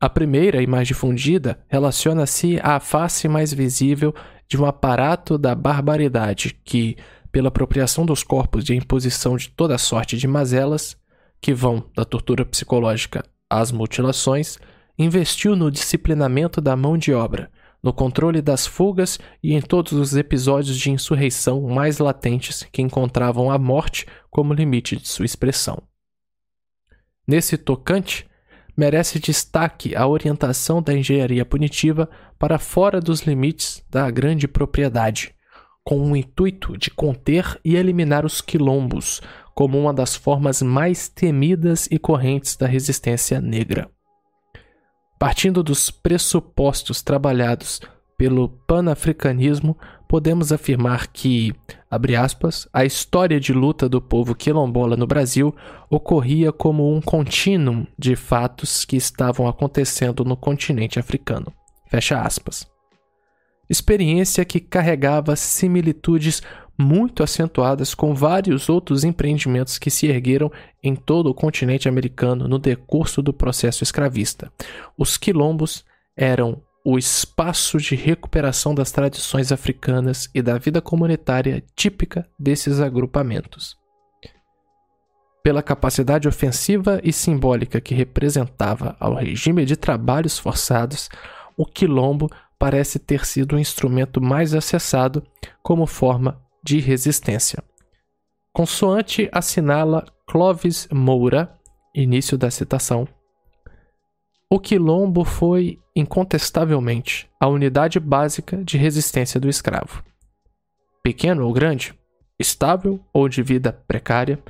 A 0.00 0.08
primeira 0.08 0.62
e 0.62 0.66
mais 0.66 0.86
difundida 0.86 1.58
relaciona-se 1.68 2.58
à 2.62 2.78
face 2.78 3.26
mais 3.28 3.52
visível 3.52 4.14
de 4.46 4.60
um 4.60 4.66
aparato 4.66 5.38
da 5.38 5.54
barbaridade 5.54 6.58
que, 6.64 6.96
pela 7.32 7.48
apropriação 7.48 8.04
dos 8.04 8.22
corpos 8.22 8.68
e 8.68 8.74
imposição 8.74 9.36
de 9.36 9.48
toda 9.48 9.78
sorte 9.78 10.16
de 10.16 10.28
mazelas, 10.28 10.96
que 11.40 11.54
vão 11.54 11.84
da 11.96 12.04
tortura 12.04 12.44
psicológica 12.44 13.24
às 13.48 13.72
mutilações, 13.72 14.58
investiu 14.98 15.56
no 15.56 15.70
disciplinamento 15.70 16.60
da 16.60 16.76
mão 16.76 16.96
de 16.96 17.12
obra, 17.12 17.50
no 17.84 17.92
controle 17.92 18.40
das 18.40 18.66
fugas 18.66 19.18
e 19.42 19.52
em 19.52 19.60
todos 19.60 19.92
os 19.92 20.16
episódios 20.16 20.78
de 20.78 20.90
insurreição 20.90 21.60
mais 21.60 21.98
latentes 21.98 22.66
que 22.72 22.80
encontravam 22.80 23.50
a 23.50 23.58
morte 23.58 24.06
como 24.30 24.54
limite 24.54 24.96
de 24.96 25.06
sua 25.06 25.26
expressão. 25.26 25.82
Nesse 27.28 27.58
tocante, 27.58 28.26
merece 28.74 29.18
destaque 29.18 29.94
a 29.94 30.06
orientação 30.06 30.80
da 30.80 30.94
engenharia 30.94 31.44
punitiva 31.44 32.08
para 32.38 32.58
fora 32.58 33.02
dos 33.02 33.20
limites 33.20 33.84
da 33.90 34.10
grande 34.10 34.48
propriedade, 34.48 35.34
com 35.84 36.10
o 36.10 36.16
intuito 36.16 36.78
de 36.78 36.90
conter 36.90 37.60
e 37.62 37.76
eliminar 37.76 38.24
os 38.24 38.40
quilombos 38.40 39.20
como 39.54 39.78
uma 39.78 39.92
das 39.92 40.16
formas 40.16 40.62
mais 40.62 41.06
temidas 41.06 41.86
e 41.90 41.98
correntes 41.98 42.56
da 42.56 42.66
resistência 42.66 43.42
negra. 43.42 43.90
Partindo 45.18 45.62
dos 45.62 45.90
pressupostos 45.90 47.02
trabalhados 47.02 47.80
pelo 48.16 48.48
panafricanismo, 48.48 49.76
podemos 50.08 50.52
afirmar 50.52 51.08
que, 51.08 51.52
abre 51.90 52.14
aspas, 52.14 52.68
a 52.72 52.84
história 52.84 53.40
de 53.40 53.52
luta 53.52 53.88
do 53.88 54.00
povo 54.00 54.34
quilombola 54.34 54.96
no 54.96 55.06
Brasil 55.06 55.54
ocorria 55.90 56.52
como 56.52 56.94
um 56.94 57.00
contínuo 57.00 57.86
de 57.98 58.14
fatos 58.14 58.84
que 58.84 58.96
estavam 58.96 59.48
acontecendo 59.48 60.24
no 60.24 60.36
continente 60.36 60.98
africano. 60.98 61.52
Fecha 61.86 62.20
aspas. 62.20 62.66
Experiência 63.68 64.44
que 64.44 64.60
carregava 64.60 65.36
similitudes 65.36 66.42
muito 66.76 67.22
acentuadas 67.22 67.94
com 67.94 68.14
vários 68.14 68.68
outros 68.68 69.04
empreendimentos 69.04 69.78
que 69.78 69.90
se 69.90 70.06
ergueram 70.06 70.50
em 70.82 70.94
todo 70.94 71.28
o 71.28 71.34
continente 71.34 71.88
americano 71.88 72.48
no 72.48 72.58
decurso 72.58 73.22
do 73.22 73.32
processo 73.32 73.82
escravista. 73.82 74.52
Os 74.98 75.16
quilombos 75.16 75.84
eram 76.16 76.60
o 76.84 76.98
espaço 76.98 77.78
de 77.78 77.94
recuperação 77.94 78.74
das 78.74 78.92
tradições 78.92 79.50
africanas 79.50 80.28
e 80.34 80.42
da 80.42 80.58
vida 80.58 80.82
comunitária 80.82 81.64
típica 81.74 82.28
desses 82.38 82.78
agrupamentos. 82.78 83.76
Pela 85.42 85.62
capacidade 85.62 86.28
ofensiva 86.28 87.00
e 87.02 87.12
simbólica 87.12 87.80
que 87.80 87.94
representava 87.94 88.96
ao 88.98 89.14
regime 89.14 89.64
de 89.64 89.76
trabalhos 89.76 90.38
forçados, 90.38 91.08
o 91.56 91.64
quilombo 91.64 92.30
parece 92.58 92.98
ter 92.98 93.24
sido 93.24 93.56
o 93.56 93.58
instrumento 93.58 94.20
mais 94.20 94.54
acessado 94.54 95.22
como 95.62 95.86
forma 95.86 96.40
de 96.64 96.80
resistência. 96.80 97.62
Consoante 98.54 99.28
assinala 99.30 100.06
Clovis 100.26 100.88
Moura, 100.90 101.54
início 101.94 102.38
da 102.38 102.50
citação, 102.50 103.06
o 104.50 104.58
quilombo 104.58 105.24
foi, 105.24 105.78
incontestavelmente, 105.94 107.28
a 107.38 107.48
unidade 107.48 108.00
básica 108.00 108.62
de 108.64 108.78
resistência 108.78 109.38
do 109.38 109.48
escravo. 109.48 110.02
Pequeno 111.02 111.44
ou 111.44 111.52
grande, 111.52 111.92
estável 112.38 113.00
ou 113.12 113.28
de 113.28 113.42
vida 113.42 113.72
precária, 113.72 114.42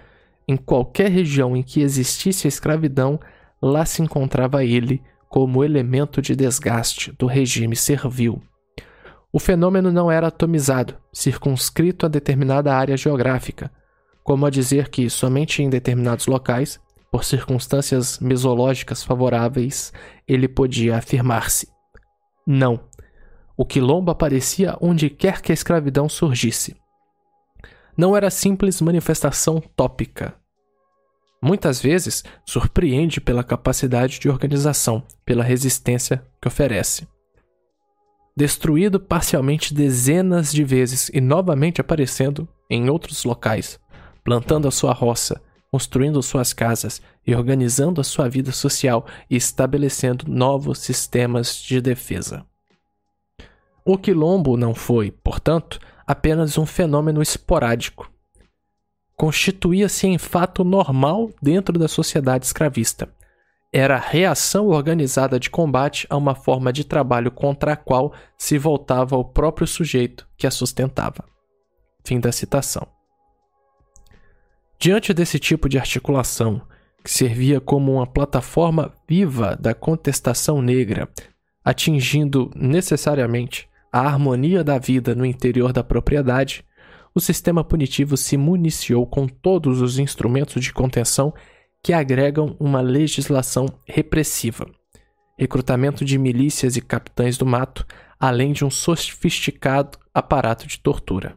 em 0.46 0.56
qualquer 0.56 1.10
região 1.10 1.56
em 1.56 1.62
que 1.62 1.80
existisse 1.80 2.46
a 2.46 2.48
escravidão, 2.48 3.18
lá 3.60 3.84
se 3.84 4.02
encontrava 4.02 4.64
ele 4.64 5.02
como 5.28 5.64
elemento 5.64 6.22
de 6.22 6.36
desgaste 6.36 7.10
do 7.12 7.26
regime 7.26 7.74
servil. 7.74 8.40
O 9.34 9.40
fenômeno 9.40 9.90
não 9.90 10.12
era 10.12 10.28
atomizado, 10.28 10.96
circunscrito 11.12 12.06
a 12.06 12.08
determinada 12.08 12.72
área 12.72 12.96
geográfica, 12.96 13.68
como 14.22 14.46
a 14.46 14.50
dizer 14.50 14.88
que 14.88 15.10
somente 15.10 15.60
em 15.60 15.68
determinados 15.68 16.28
locais, 16.28 16.80
por 17.10 17.24
circunstâncias 17.24 18.20
mesológicas 18.20 19.02
favoráveis, 19.02 19.92
ele 20.28 20.46
podia 20.46 20.98
afirmar-se. 20.98 21.68
Não. 22.46 22.84
O 23.56 23.66
quilombo 23.66 24.12
aparecia 24.12 24.76
onde 24.80 25.10
quer 25.10 25.42
que 25.42 25.50
a 25.50 25.54
escravidão 25.54 26.08
surgisse. 26.08 26.76
Não 27.96 28.16
era 28.16 28.30
simples 28.30 28.80
manifestação 28.80 29.60
tópica. 29.74 30.32
Muitas 31.42 31.82
vezes 31.82 32.22
surpreende 32.46 33.20
pela 33.20 33.42
capacidade 33.42 34.20
de 34.20 34.28
organização, 34.28 35.02
pela 35.26 35.42
resistência 35.42 36.24
que 36.40 36.46
oferece 36.46 37.12
destruído 38.36 38.98
parcialmente 38.98 39.72
dezenas 39.72 40.52
de 40.52 40.64
vezes 40.64 41.10
e 41.12 41.20
novamente 41.20 41.80
aparecendo 41.80 42.48
em 42.68 42.90
outros 42.90 43.24
locais, 43.24 43.78
plantando 44.24 44.66
a 44.66 44.70
sua 44.70 44.92
roça, 44.92 45.40
construindo 45.70 46.22
suas 46.22 46.52
casas 46.52 47.00
e 47.26 47.34
organizando 47.34 48.00
a 48.00 48.04
sua 48.04 48.28
vida 48.28 48.52
social 48.52 49.06
e 49.30 49.36
estabelecendo 49.36 50.24
novos 50.28 50.78
sistemas 50.78 51.56
de 51.56 51.80
defesa. 51.80 52.44
O 53.84 53.98
quilombo 53.98 54.56
não 54.56 54.74
foi, 54.74 55.10
portanto, 55.10 55.78
apenas 56.06 56.56
um 56.56 56.64
fenômeno 56.64 57.20
esporádico. 57.20 58.10
Constituía-se 59.16 60.06
em 60.06 60.18
fato 60.18 60.64
normal 60.64 61.30
dentro 61.40 61.78
da 61.78 61.86
sociedade 61.86 62.46
escravista, 62.46 63.08
era 63.76 63.98
reação 63.98 64.68
organizada 64.68 65.40
de 65.40 65.50
combate 65.50 66.06
a 66.08 66.16
uma 66.16 66.36
forma 66.36 66.72
de 66.72 66.84
trabalho 66.84 67.32
contra 67.32 67.72
a 67.72 67.76
qual 67.76 68.14
se 68.38 68.56
voltava 68.56 69.16
o 69.16 69.24
próprio 69.24 69.66
sujeito 69.66 70.28
que 70.36 70.46
a 70.46 70.50
sustentava. 70.52 71.24
Fim 72.04 72.20
da 72.20 72.30
citação. 72.30 72.86
Diante 74.78 75.12
desse 75.12 75.40
tipo 75.40 75.68
de 75.68 75.76
articulação, 75.76 76.62
que 77.02 77.10
servia 77.10 77.60
como 77.60 77.94
uma 77.94 78.06
plataforma 78.06 78.92
viva 79.08 79.58
da 79.60 79.74
contestação 79.74 80.62
negra, 80.62 81.08
atingindo 81.64 82.52
necessariamente 82.54 83.68
a 83.92 84.02
harmonia 84.02 84.62
da 84.62 84.78
vida 84.78 85.16
no 85.16 85.26
interior 85.26 85.72
da 85.72 85.82
propriedade, 85.82 86.64
o 87.12 87.18
sistema 87.20 87.64
punitivo 87.64 88.16
se 88.16 88.36
municiou 88.36 89.04
com 89.04 89.26
todos 89.26 89.80
os 89.80 89.98
instrumentos 89.98 90.62
de 90.62 90.72
contenção 90.72 91.34
que 91.84 91.92
agregam 91.92 92.56
uma 92.58 92.80
legislação 92.80 93.66
repressiva, 93.86 94.66
recrutamento 95.38 96.02
de 96.02 96.16
milícias 96.16 96.78
e 96.78 96.80
capitães 96.80 97.36
do 97.36 97.44
mato, 97.44 97.86
além 98.18 98.54
de 98.54 98.64
um 98.64 98.70
sofisticado 98.70 99.98
aparato 100.14 100.66
de 100.66 100.78
tortura. 100.80 101.36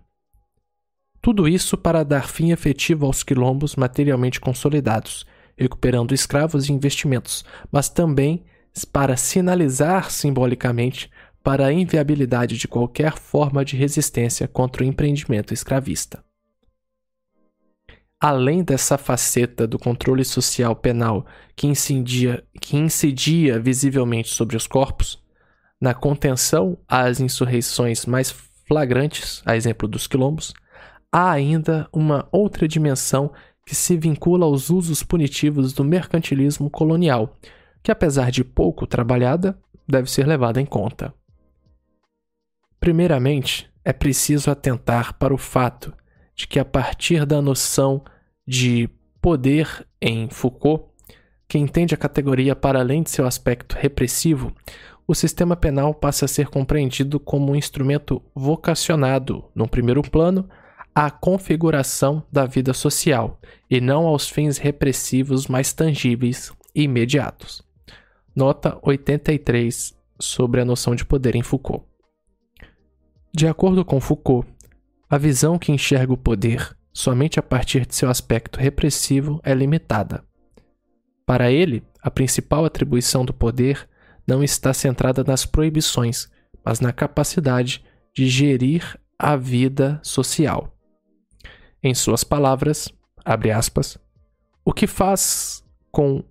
Tudo 1.21 1.49
isso 1.49 1.77
para 1.77 2.01
dar 2.01 2.29
fim 2.29 2.51
efetivo 2.51 3.05
aos 3.05 3.23
quilombos 3.23 3.75
materialmente 3.75 4.39
consolidados, 4.39 5.25
recuperando 5.57 6.13
escravos 6.13 6.69
e 6.69 6.71
investimentos, 6.71 7.43
mas 7.69 7.89
também 7.89 8.45
para 8.93 9.17
sinalizar 9.17 10.09
simbolicamente 10.09 11.11
para 11.43 11.65
a 11.65 11.73
inviabilidade 11.73 12.57
de 12.57 12.69
qualquer 12.69 13.17
forma 13.17 13.65
de 13.65 13.75
resistência 13.75 14.47
contra 14.47 14.81
o 14.81 14.87
empreendimento 14.87 15.53
escravista 15.53 16.23
além 18.20 18.63
dessa 18.63 18.97
faceta 18.97 19.68
do 19.68 19.78
controle 19.78 20.26
social 20.26 20.76
penal 20.76 21.26
que 21.55 21.68
incidia, 21.68 22.43
que 22.59 22.76
incidia 22.76 23.59
visivelmente 23.59 24.30
sobre 24.30 24.57
os 24.57 24.65
corpos, 24.65 25.22
na 25.80 25.93
contenção 25.93 26.78
às 26.88 27.20
insurreições 27.20 28.05
mais 28.05 28.32
flagrantes, 28.68 29.41
a 29.45 29.55
exemplo 29.55 29.88
dos 29.88 30.07
quilombos, 30.07 30.53
há 31.11 31.32
ainda 31.32 31.88
uma 31.93 32.28
outra 32.32 32.68
dimensão 32.68 33.32
que 33.65 33.76
se 33.76 33.95
vincula 33.97 34.45
aos 34.45 34.70
usos 34.70 35.03
punitivos 35.03 35.74
do 35.74 35.84
mercantilismo 35.84 36.70
colonial, 36.70 37.36
que 37.84 37.91
apesar 37.91 38.32
de 38.32 38.43
pouco 38.43 38.88
trabalhada, 38.88 39.57
deve 39.88 40.09
ser 40.09 40.26
levada 40.26 40.59
em 40.59 40.65
conta. 40.65 41.13
Primeiramente, 42.80 43.70
é 43.84 43.93
preciso 43.93 44.49
atentar 44.49 45.18
para 45.18 45.34
o 45.34 45.38
fato 45.38 45.93
de 46.38 46.47
que, 46.47 46.59
a 46.59 46.65
partir 46.65 47.25
da 47.25 47.41
noção 47.41 48.03
de 48.47 48.88
poder 49.19 49.85
em 49.99 50.29
Foucault, 50.29 50.85
que 51.47 51.57
entende 51.57 51.95
a 51.95 51.97
categoria 51.97 52.55
para 52.55 52.79
além 52.79 53.01
de 53.01 53.09
seu 53.09 53.25
aspecto 53.25 53.75
repressivo, 53.75 54.53
o 55.07 55.15
sistema 55.15 55.55
penal 55.55 55.93
passa 55.93 56.25
a 56.25 56.27
ser 56.27 56.49
compreendido 56.49 57.19
como 57.19 57.51
um 57.51 57.55
instrumento 57.55 58.21
vocacionado, 58.35 59.45
num 59.55 59.67
primeiro 59.67 60.01
plano, 60.01 60.47
à 60.93 61.09
configuração 61.09 62.23
da 62.31 62.45
vida 62.45 62.73
social 62.73 63.39
e 63.69 63.79
não 63.79 64.05
aos 64.05 64.29
fins 64.29 64.57
repressivos 64.57 65.47
mais 65.47 65.71
tangíveis 65.71 66.51
e 66.75 66.83
imediatos. 66.83 67.63
nota 68.35 68.77
83 68.83 69.95
sobre 70.19 70.61
a 70.61 70.65
noção 70.65 70.93
de 70.93 71.05
poder 71.05 71.35
em 71.35 71.41
Foucault. 71.41 71.85
De 73.33 73.47
acordo 73.47 73.85
com 73.85 74.01
Foucault, 74.01 74.47
a 75.09 75.17
visão 75.17 75.57
que 75.57 75.71
enxerga 75.71 76.11
o 76.11 76.17
poder 76.17 76.75
somente 76.93 77.39
a 77.39 77.43
partir 77.43 77.85
de 77.85 77.95
seu 77.95 78.09
aspecto 78.09 78.59
repressivo 78.59 79.39
é 79.43 79.53
limitada. 79.53 80.23
Para 81.25 81.51
ele, 81.51 81.83
a 82.01 82.09
principal 82.09 82.65
atribuição 82.65 83.23
do 83.23 83.33
poder 83.33 83.87
não 84.27 84.43
está 84.43 84.73
centrada 84.73 85.23
nas 85.23 85.45
proibições, 85.45 86.29
mas 86.63 86.79
na 86.79 86.91
capacidade 86.91 87.85
de 88.13 88.27
gerir 88.27 88.99
a 89.17 89.35
vida 89.35 89.99
social. 90.03 90.73
Em 91.81 91.93
suas 91.93 92.23
palavras, 92.23 92.91
abre 93.23 93.51
aspas, 93.51 93.97
o 94.65 94.73
que 94.73 94.87
faz 94.87 95.63
com 95.91 96.23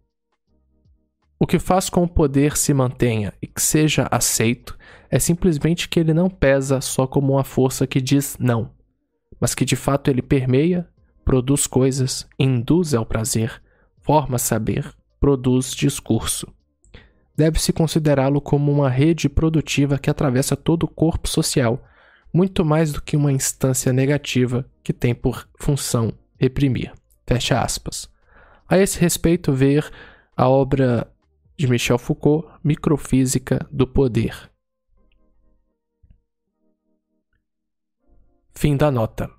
o 1.38 1.46
que 1.46 1.58
faz 1.58 1.90
com 1.90 2.02
o 2.02 2.08
poder 2.08 2.56
se 2.56 2.72
mantenha 2.72 3.32
e 3.42 3.46
que 3.46 3.60
seja 3.60 4.08
aceito 4.10 4.76
é 5.10 5.18
simplesmente 5.18 5.88
que 5.88 6.00
ele 6.00 6.14
não 6.14 6.30
pesa 6.30 6.80
só 6.80 7.06
como 7.06 7.34
uma 7.34 7.44
força 7.44 7.86
que 7.86 8.00
diz 8.00 8.36
não, 8.38 8.70
mas 9.40 9.54
que 9.54 9.64
de 9.64 9.76
fato 9.76 10.08
ele 10.08 10.22
permeia, 10.22 10.88
produz 11.24 11.66
coisas, 11.66 12.26
induz 12.38 12.94
ao 12.94 13.04
prazer, 13.04 13.62
forma 14.00 14.38
saber, 14.38 14.90
produz 15.20 15.72
discurso. 15.72 16.48
Deve-se 17.36 17.72
considerá-lo 17.72 18.40
como 18.40 18.72
uma 18.72 18.88
rede 18.88 19.28
produtiva 19.28 19.98
que 19.98 20.08
atravessa 20.08 20.56
todo 20.56 20.84
o 20.84 20.88
corpo 20.88 21.28
social, 21.28 21.84
muito 22.32 22.64
mais 22.64 22.92
do 22.92 23.02
que 23.02 23.16
uma 23.16 23.32
instância 23.32 23.92
negativa 23.92 24.64
que 24.82 24.92
tem 24.92 25.14
por 25.14 25.46
função 25.58 26.12
reprimir. 26.38 26.92
Fecha 27.26 27.60
aspas. 27.60 28.08
A 28.68 28.78
esse 28.78 28.98
respeito, 28.98 29.52
ver 29.52 29.90
a 30.36 30.48
obra 30.48 31.06
de 31.56 31.66
Michel 31.66 31.98
Foucault, 31.98 32.46
Microfísica 32.62 33.66
do 33.70 33.86
Poder. 33.86 34.50
Fim 38.54 38.76
da 38.76 38.90
nota. 38.90 39.30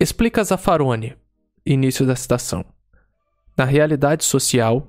Explica 0.00 0.44
Zaffaroni, 0.44 1.16
início 1.64 2.06
da 2.06 2.14
citação. 2.14 2.64
Na 3.56 3.64
realidade 3.64 4.24
social, 4.24 4.86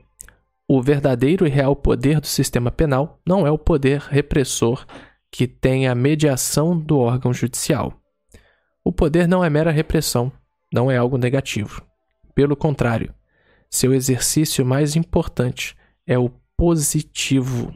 o 0.67 0.81
verdadeiro 0.81 1.47
e 1.47 1.49
real 1.49 1.75
poder 1.75 2.21
do 2.21 2.27
sistema 2.27 2.71
penal 2.71 3.19
não 3.25 3.47
é 3.47 3.51
o 3.51 3.57
poder 3.57 4.01
repressor 4.01 4.85
que 5.31 5.47
tem 5.47 5.87
a 5.87 5.95
mediação 5.95 6.79
do 6.79 6.99
órgão 6.99 7.33
judicial. 7.33 7.99
O 8.83 8.91
poder 8.91 9.27
não 9.27 9.43
é 9.43 9.49
mera 9.49 9.71
repressão, 9.71 10.31
não 10.71 10.91
é 10.91 10.97
algo 10.97 11.17
negativo. 11.17 11.81
Pelo 12.35 12.55
contrário, 12.55 13.13
seu 13.69 13.93
exercício 13.93 14.65
mais 14.65 14.95
importante 14.95 15.77
é 16.05 16.17
o 16.17 16.31
positivo 16.57 17.73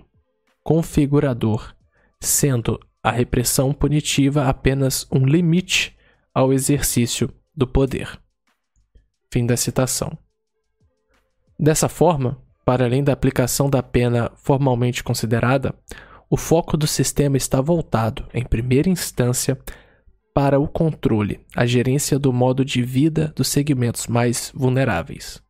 configurador, 0.63 1.75
sendo 2.19 2.79
a 3.03 3.11
repressão 3.11 3.73
punitiva 3.73 4.45
apenas 4.45 5.05
um 5.11 5.25
limite 5.25 5.95
ao 6.33 6.51
exercício 6.51 7.29
do 7.55 7.67
poder. 7.67 8.19
Fim 9.31 9.45
da 9.45 9.57
citação. 9.57 10.17
Dessa 11.59 11.87
forma, 11.87 12.41
para 12.65 12.85
além 12.85 13.03
da 13.03 13.13
aplicação 13.13 13.69
da 13.69 13.83
pena 13.83 14.31
formalmente 14.35 15.03
considerada, 15.03 15.75
o 16.29 16.37
foco 16.37 16.75
do 16.75 16.87
sistema 16.87 17.37
está 17.37 17.61
voltado, 17.61 18.25
em 18.33 18.43
primeira 18.43 18.89
instância, 18.89 19.59
para 20.33 20.59
o 20.59 20.67
controle, 20.67 21.39
a 21.55 21.65
gerência 21.65 22.17
do 22.17 22.33
modo 22.33 22.65
de 22.65 22.81
vida 22.81 23.31
dos 23.35 23.49
segmentos 23.49 24.07
mais 24.07 24.51
vulneráveis. 24.55 25.43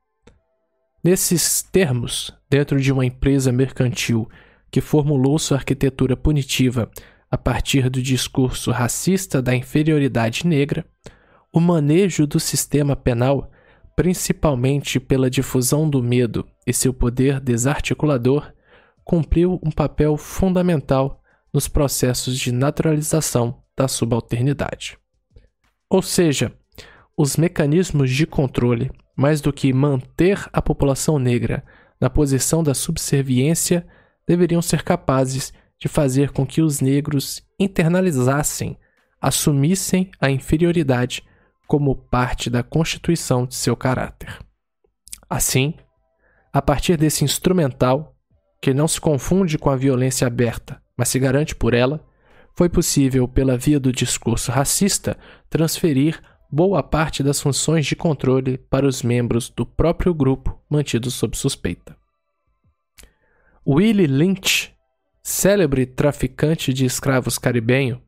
Nesses 1.03 1.61
termos, 1.61 2.31
dentro 2.49 2.79
de 2.79 2.89
uma 2.89 3.05
empresa 3.05 3.51
mercantil 3.51 4.29
que 4.71 4.79
formulou 4.79 5.37
sua 5.37 5.57
arquitetura 5.57 6.15
punitiva 6.15 6.89
a 7.29 7.37
partir 7.37 7.89
do 7.89 8.01
discurso 8.01 8.71
racista 8.71 9.41
da 9.41 9.53
inferioridade 9.53 10.47
negra, 10.47 10.85
o 11.51 11.59
manejo 11.59 12.25
do 12.25 12.39
sistema 12.39 12.95
penal, 12.95 13.51
principalmente 13.97 14.97
pela 14.97 15.29
difusão 15.29 15.89
do 15.89 16.01
medo 16.01 16.47
e 16.65 16.71
seu 16.71 16.93
poder 16.93 17.41
desarticulador, 17.41 18.53
cumpriu 19.03 19.59
um 19.61 19.71
papel 19.71 20.15
fundamental 20.15 21.21
nos 21.53 21.67
processos 21.67 22.39
de 22.39 22.49
naturalização 22.51 23.61
da 23.75 23.89
subalternidade. 23.89 24.97
Ou 25.89 26.01
seja, 26.01 26.53
os 27.17 27.35
mecanismos 27.35 28.09
de 28.09 28.25
controle, 28.25 28.89
mais 29.15 29.41
do 29.41 29.53
que 29.53 29.71
manter 29.73 30.47
a 30.51 30.61
população 30.61 31.19
negra 31.19 31.63
na 31.99 32.09
posição 32.09 32.63
da 32.63 32.73
subserviência, 32.73 33.85
deveriam 34.27 34.61
ser 34.61 34.83
capazes 34.83 35.53
de 35.79 35.87
fazer 35.87 36.31
com 36.31 36.45
que 36.45 36.61
os 36.61 36.81
negros 36.81 37.43
internalizassem, 37.59 38.77
assumissem 39.21 40.11
a 40.19 40.29
inferioridade 40.29 41.23
como 41.67 41.95
parte 41.95 42.49
da 42.49 42.61
constituição 42.61 43.45
de 43.45 43.55
seu 43.55 43.75
caráter. 43.75 44.37
Assim, 45.29 45.73
a 46.51 46.61
partir 46.61 46.97
desse 46.97 47.23
instrumental, 47.23 48.15
que 48.61 48.73
não 48.73 48.87
se 48.87 48.99
confunde 48.99 49.57
com 49.57 49.69
a 49.69 49.75
violência 49.75 50.27
aberta, 50.27 50.81
mas 50.97 51.09
se 51.09 51.19
garante 51.19 51.55
por 51.55 51.73
ela, 51.73 52.05
foi 52.55 52.69
possível, 52.69 53.27
pela 53.27 53.57
via 53.57 53.79
do 53.79 53.91
discurso 53.91 54.51
racista, 54.51 55.17
transferir 55.49 56.21
boa 56.53 56.83
parte 56.83 57.23
das 57.23 57.41
funções 57.41 57.83
de 57.83 57.95
controle 57.95 58.59
para 58.69 58.85
os 58.85 59.01
membros 59.01 59.49
do 59.49 59.65
próprio 59.65 60.13
grupo 60.13 60.55
mantidos 60.69 61.15
sob 61.15 61.35
suspeita. 61.35 61.97
Willie 63.67 64.05
Lynch, 64.05 64.71
célebre 65.23 65.87
traficante 65.87 66.71
de 66.71 66.85
escravos 66.85 67.39
caribenho, 67.39 67.99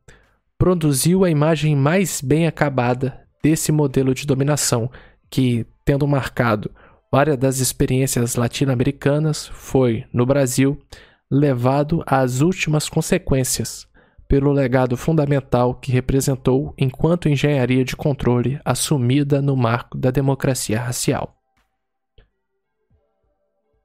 produziu 0.56 1.24
a 1.24 1.30
imagem 1.30 1.74
mais 1.74 2.20
bem 2.20 2.46
acabada 2.46 3.20
desse 3.42 3.72
modelo 3.72 4.14
de 4.14 4.24
dominação 4.24 4.88
que, 5.28 5.66
tendo 5.84 6.06
marcado 6.06 6.70
várias 7.10 7.36
das 7.36 7.58
experiências 7.58 8.36
latino-americanas, 8.36 9.48
foi, 9.48 10.04
no 10.12 10.24
Brasil, 10.24 10.80
levado 11.28 12.00
às 12.06 12.42
últimas 12.42 12.88
consequências, 12.88 13.88
pelo 14.28 14.52
legado 14.52 14.96
fundamental 14.96 15.74
que 15.74 15.92
representou 15.92 16.74
enquanto 16.76 17.28
engenharia 17.28 17.84
de 17.84 17.96
controle 17.96 18.60
assumida 18.64 19.40
no 19.40 19.56
marco 19.56 19.96
da 19.96 20.10
democracia 20.10 20.80
racial. 20.80 21.36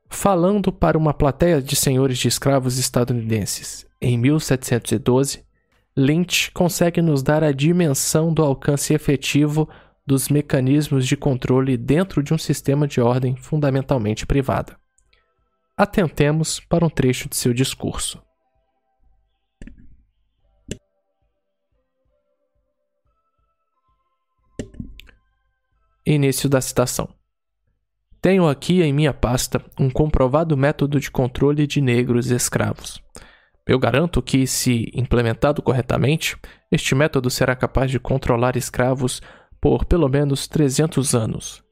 Falando 0.10 0.74
para 0.74 0.98
uma 0.98 1.14
plateia 1.14 1.62
de 1.62 1.76
senhores 1.76 2.18
de 2.18 2.28
escravos 2.28 2.78
estadunidenses 2.78 3.88
em 4.02 4.18
1712, 4.18 5.46
Lynch 5.96 6.52
consegue 6.52 7.02
nos 7.02 7.22
dar 7.22 7.44
a 7.44 7.52
dimensão 7.52 8.34
do 8.34 8.44
alcance 8.44 8.94
efetivo 8.94 9.70
dos 10.06 10.30
mecanismos 10.30 11.08
de 11.08 11.16
controle 11.16 11.78
dentro 11.78 12.24
de 12.24 12.34
um 12.34 12.38
sistema 12.38 12.88
de 12.88 13.00
ordem 13.00 13.36
fundamentalmente 13.36 14.26
privada. 14.26 14.76
Atentemos 15.78 16.60
para 16.60 16.86
um 16.86 16.90
trecho 16.90 17.30
de 17.30 17.36
seu 17.36 17.54
discurso. 17.54 18.22
Início 26.06 26.50
da 26.50 26.60
citação. 26.60 27.10
Tenho 28.22 28.48
aqui 28.48 28.82
em 28.82 28.92
minha 28.92 29.14
pasta 29.14 29.64
um 29.80 29.90
comprovado 29.90 30.58
método 30.58 31.00
de 31.00 31.12
controle 31.12 31.68
de 31.68 31.80
negros 31.80 32.32
escravos. 32.32 33.02
Eu 33.68 33.78
garanto 33.78 34.22
que, 34.22 34.48
se 34.48 34.92
implementado 34.94 35.62
corretamente, 35.62 36.36
este 36.72 36.96
método 36.96 37.30
será 37.30 37.56
capaz 37.56 37.92
de 37.92 38.00
controlar 38.00 38.58
escravos 38.58 39.22
por 39.60 39.86
pelo 39.86 40.10
menos 40.10 40.48
300 40.48 41.14
anos. 41.14 41.64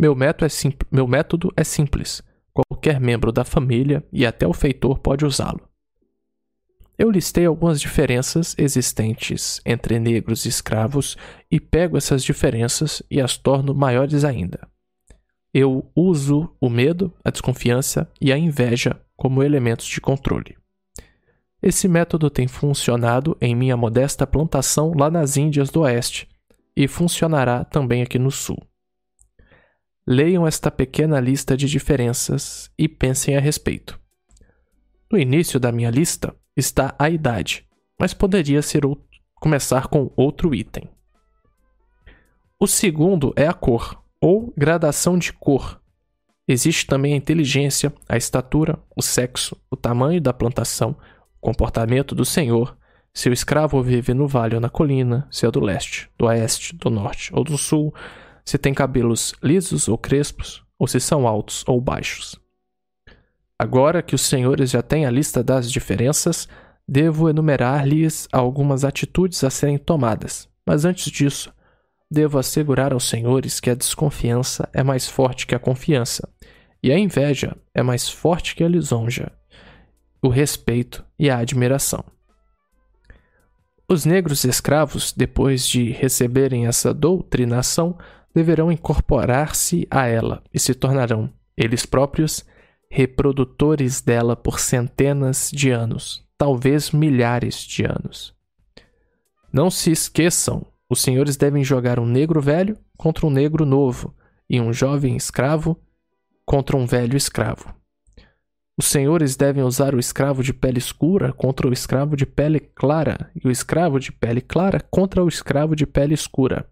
Meu 0.00 0.14
método, 0.14 0.46
é 0.46 0.72
meu 0.90 1.06
método 1.06 1.52
é 1.56 1.62
simples. 1.62 2.22
Qualquer 2.52 3.00
membro 3.00 3.30
da 3.30 3.44
família 3.44 4.02
e 4.12 4.26
até 4.26 4.46
o 4.46 4.52
feitor 4.52 4.98
pode 4.98 5.24
usá-lo. 5.24 5.71
Eu 6.98 7.10
listei 7.10 7.46
algumas 7.46 7.80
diferenças 7.80 8.54
existentes 8.58 9.60
entre 9.64 9.98
negros 9.98 10.44
e 10.44 10.48
escravos 10.48 11.16
e 11.50 11.58
pego 11.58 11.96
essas 11.96 12.22
diferenças 12.22 13.02
e 13.10 13.20
as 13.20 13.36
torno 13.36 13.74
maiores 13.74 14.24
ainda. 14.24 14.68
Eu 15.54 15.90
uso 15.94 16.54
o 16.60 16.68
medo, 16.68 17.12
a 17.24 17.30
desconfiança 17.30 18.10
e 18.20 18.32
a 18.32 18.38
inveja 18.38 19.00
como 19.16 19.42
elementos 19.42 19.86
de 19.86 20.00
controle. 20.00 20.56
Esse 21.62 21.86
método 21.86 22.28
tem 22.28 22.48
funcionado 22.48 23.36
em 23.40 23.54
minha 23.54 23.76
modesta 23.76 24.26
plantação 24.26 24.92
lá 24.96 25.10
nas 25.10 25.36
Índias 25.36 25.70
do 25.70 25.80
Oeste 25.82 26.28
e 26.76 26.88
funcionará 26.88 27.64
também 27.64 28.02
aqui 28.02 28.18
no 28.18 28.30
Sul. 28.30 28.58
Leiam 30.06 30.46
esta 30.46 30.70
pequena 30.70 31.20
lista 31.20 31.56
de 31.56 31.66
diferenças 31.66 32.70
e 32.76 32.88
pensem 32.88 33.36
a 33.36 33.40
respeito. 33.40 34.00
No 35.10 35.18
início 35.18 35.60
da 35.60 35.70
minha 35.70 35.90
lista, 35.90 36.34
está 36.56 36.94
a 36.98 37.08
idade, 37.08 37.66
mas 37.98 38.12
poderia 38.12 38.62
ser 38.62 38.82
começar 39.36 39.88
com 39.88 40.10
outro 40.16 40.54
item. 40.54 40.88
O 42.60 42.66
segundo 42.66 43.32
é 43.36 43.46
a 43.46 43.52
cor, 43.52 44.02
ou 44.20 44.52
gradação 44.56 45.18
de 45.18 45.32
cor. 45.32 45.80
Existe 46.46 46.86
também 46.86 47.14
a 47.14 47.16
inteligência, 47.16 47.92
a 48.08 48.16
estatura, 48.16 48.78
o 48.96 49.02
sexo, 49.02 49.56
o 49.70 49.76
tamanho 49.76 50.20
da 50.20 50.32
plantação, 50.32 50.96
o 51.36 51.40
comportamento 51.40 52.14
do 52.14 52.24
senhor, 52.24 52.76
se 53.14 53.28
o 53.28 53.32
escravo 53.32 53.82
vive 53.82 54.14
no 54.14 54.26
vale 54.26 54.54
ou 54.54 54.60
na 54.60 54.70
colina, 54.70 55.26
se 55.30 55.44
é 55.44 55.50
do 55.50 55.60
leste, 55.60 56.08
do 56.18 56.26
oeste, 56.26 56.74
do 56.76 56.88
norte 56.88 57.30
ou 57.34 57.44
do 57.44 57.58
sul, 57.58 57.94
se 58.44 58.56
tem 58.56 58.72
cabelos 58.72 59.34
lisos 59.42 59.86
ou 59.88 59.98
crespos, 59.98 60.64
ou 60.78 60.86
se 60.86 60.98
são 60.98 61.26
altos 61.26 61.62
ou 61.66 61.80
baixos. 61.80 62.41
Agora 63.58 64.02
que 64.02 64.14
os 64.14 64.22
senhores 64.22 64.70
já 64.70 64.82
têm 64.82 65.06
a 65.06 65.10
lista 65.10 65.42
das 65.42 65.70
diferenças, 65.70 66.48
devo 66.86 67.28
enumerar-lhes 67.28 68.28
algumas 68.32 68.84
atitudes 68.84 69.42
a 69.44 69.50
serem 69.50 69.78
tomadas. 69.78 70.48
Mas 70.66 70.84
antes 70.84 71.10
disso, 71.10 71.52
devo 72.10 72.38
assegurar 72.38 72.92
aos 72.92 73.08
senhores 73.08 73.60
que 73.60 73.70
a 73.70 73.74
desconfiança 73.74 74.68
é 74.72 74.82
mais 74.82 75.08
forte 75.08 75.46
que 75.46 75.54
a 75.54 75.58
confiança, 75.58 76.28
e 76.82 76.92
a 76.92 76.98
inveja 76.98 77.56
é 77.74 77.82
mais 77.82 78.08
forte 78.08 78.54
que 78.54 78.64
a 78.64 78.68
lisonja, 78.68 79.32
o 80.20 80.28
respeito 80.28 81.04
e 81.18 81.30
a 81.30 81.38
admiração. 81.38 82.04
Os 83.88 84.04
negros 84.04 84.44
escravos, 84.44 85.12
depois 85.12 85.66
de 85.66 85.90
receberem 85.90 86.66
essa 86.66 86.92
doutrinação, 86.94 87.96
deverão 88.34 88.72
incorporar-se 88.72 89.86
a 89.90 90.06
ela 90.06 90.42
e 90.52 90.58
se 90.58 90.74
tornarão, 90.74 91.30
eles 91.56 91.84
próprios, 91.84 92.44
reprodutores 92.94 94.02
dela 94.02 94.36
por 94.36 94.60
centenas 94.60 95.50
de 95.50 95.70
anos, 95.70 96.22
talvez 96.36 96.90
milhares 96.90 97.56
de 97.60 97.86
anos. 97.86 98.34
Não 99.50 99.70
se 99.70 99.90
esqueçam, 99.90 100.66
os 100.90 101.00
senhores 101.00 101.38
devem 101.38 101.64
jogar 101.64 101.98
um 101.98 102.04
negro 102.04 102.38
velho 102.38 102.76
contra 102.98 103.26
um 103.26 103.30
negro 103.30 103.64
novo 103.64 104.14
e 104.46 104.60
um 104.60 104.74
jovem 104.74 105.16
escravo 105.16 105.80
contra 106.44 106.76
um 106.76 106.84
velho 106.84 107.16
escravo. 107.16 107.74
Os 108.76 108.84
senhores 108.84 109.36
devem 109.36 109.62
usar 109.62 109.94
o 109.94 109.98
escravo 109.98 110.42
de 110.42 110.52
pele 110.52 110.76
escura 110.76 111.32
contra 111.32 111.66
o 111.66 111.72
escravo 111.72 112.14
de 112.14 112.26
pele 112.26 112.60
clara, 112.60 113.30
e 113.42 113.48
o 113.48 113.50
escravo 113.50 113.98
de 113.98 114.12
pele 114.12 114.42
clara 114.42 114.80
contra 114.90 115.24
o 115.24 115.28
escravo 115.28 115.74
de 115.74 115.86
pele 115.86 116.12
escura. 116.12 116.70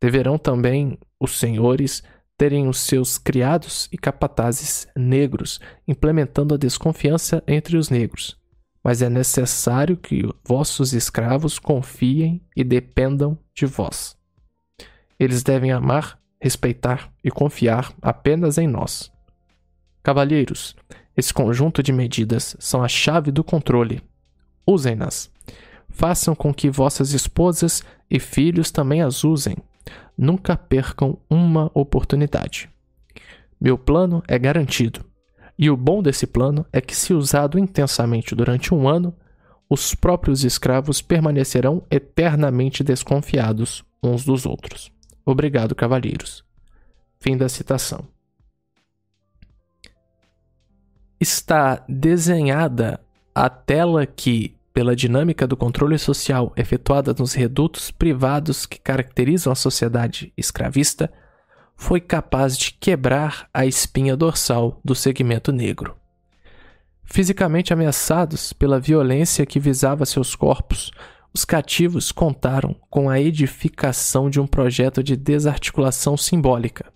Deverão 0.00 0.38
também 0.38 0.96
os 1.18 1.36
senhores 1.36 2.04
terem 2.38 2.68
os 2.68 2.78
seus 2.78 3.18
criados 3.18 3.88
e 3.90 3.98
capatazes 3.98 4.86
negros, 4.96 5.60
implementando 5.88 6.54
a 6.54 6.56
desconfiança 6.56 7.42
entre 7.48 7.76
os 7.76 7.90
negros. 7.90 8.38
Mas 8.82 9.02
é 9.02 9.10
necessário 9.10 9.96
que 9.96 10.22
vossos 10.46 10.92
escravos 10.92 11.58
confiem 11.58 12.40
e 12.56 12.62
dependam 12.62 13.36
de 13.52 13.66
vós. 13.66 14.16
Eles 15.18 15.42
devem 15.42 15.72
amar, 15.72 16.16
respeitar 16.40 17.12
e 17.24 17.30
confiar 17.30 17.92
apenas 18.00 18.56
em 18.56 18.68
nós. 18.68 19.10
Cavalheiros, 20.00 20.76
esse 21.16 21.34
conjunto 21.34 21.82
de 21.82 21.92
medidas 21.92 22.56
são 22.60 22.84
a 22.84 22.88
chave 22.88 23.32
do 23.32 23.42
controle. 23.42 24.00
Usem-nas. 24.64 25.28
Façam 25.88 26.36
com 26.36 26.54
que 26.54 26.70
vossas 26.70 27.12
esposas 27.12 27.82
e 28.08 28.20
filhos 28.20 28.70
também 28.70 29.02
as 29.02 29.24
usem. 29.24 29.56
Nunca 30.16 30.56
percam 30.56 31.18
uma 31.28 31.70
oportunidade. 31.74 32.70
Meu 33.60 33.76
plano 33.76 34.22
é 34.26 34.38
garantido. 34.38 35.04
E 35.58 35.68
o 35.70 35.76
bom 35.76 36.02
desse 36.02 36.26
plano 36.26 36.64
é 36.72 36.80
que, 36.80 36.94
se 36.94 37.12
usado 37.12 37.58
intensamente 37.58 38.34
durante 38.34 38.72
um 38.72 38.88
ano, 38.88 39.14
os 39.68 39.94
próprios 39.94 40.44
escravos 40.44 41.02
permanecerão 41.02 41.82
eternamente 41.90 42.84
desconfiados 42.84 43.84
uns 44.02 44.24
dos 44.24 44.46
outros. 44.46 44.92
Obrigado, 45.26 45.74
cavalheiros. 45.74 46.44
Fim 47.18 47.36
da 47.36 47.48
citação. 47.48 48.06
está 51.20 51.84
desenhada 51.88 53.00
a 53.34 53.48
tela 53.48 54.06
que, 54.06 54.54
pela 54.72 54.94
dinâmica 54.94 55.46
do 55.46 55.56
controle 55.56 55.98
social 55.98 56.52
efetuada 56.56 57.14
nos 57.18 57.34
redutos 57.34 57.90
privados 57.90 58.66
que 58.66 58.80
caracterizam 58.80 59.52
a 59.52 59.56
sociedade 59.56 60.32
escravista, 60.36 61.12
foi 61.76 62.00
capaz 62.00 62.56
de 62.56 62.72
quebrar 62.72 63.48
a 63.52 63.64
espinha 63.64 64.16
dorsal 64.16 64.80
do 64.84 64.94
segmento 64.94 65.52
negro. 65.52 65.96
Fisicamente 67.04 67.72
ameaçados 67.72 68.52
pela 68.52 68.80
violência 68.80 69.46
que 69.46 69.60
visava 69.60 70.04
seus 70.04 70.34
corpos, 70.34 70.90
os 71.34 71.44
cativos 71.44 72.12
contaram 72.12 72.74
com 72.90 73.08
a 73.08 73.20
edificação 73.20 74.28
de 74.28 74.40
um 74.40 74.46
projeto 74.46 75.02
de 75.02 75.16
desarticulação 75.16 76.16
simbólica 76.16 76.92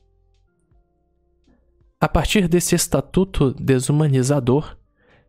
a 2.02 2.08
partir 2.08 2.48
desse 2.48 2.74
estatuto 2.74 3.54
desumanizador, 3.54 4.76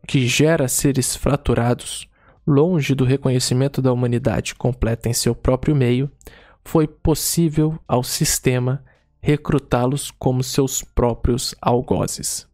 que 0.07 0.25
gera 0.25 0.67
seres 0.67 1.15
fraturados, 1.15 2.09
longe 2.45 2.93
do 2.93 3.05
reconhecimento 3.05 3.81
da 3.81 3.91
humanidade 3.91 4.55
completa 4.55 5.09
em 5.09 5.13
seu 5.13 5.33
próprio 5.33 5.75
meio, 5.75 6.11
foi 6.63 6.87
possível 6.87 7.79
ao 7.87 8.03
sistema 8.03 8.83
recrutá-los 9.21 10.11
como 10.11 10.43
seus 10.43 10.81
próprios 10.81 11.55
algozes. 11.61 12.47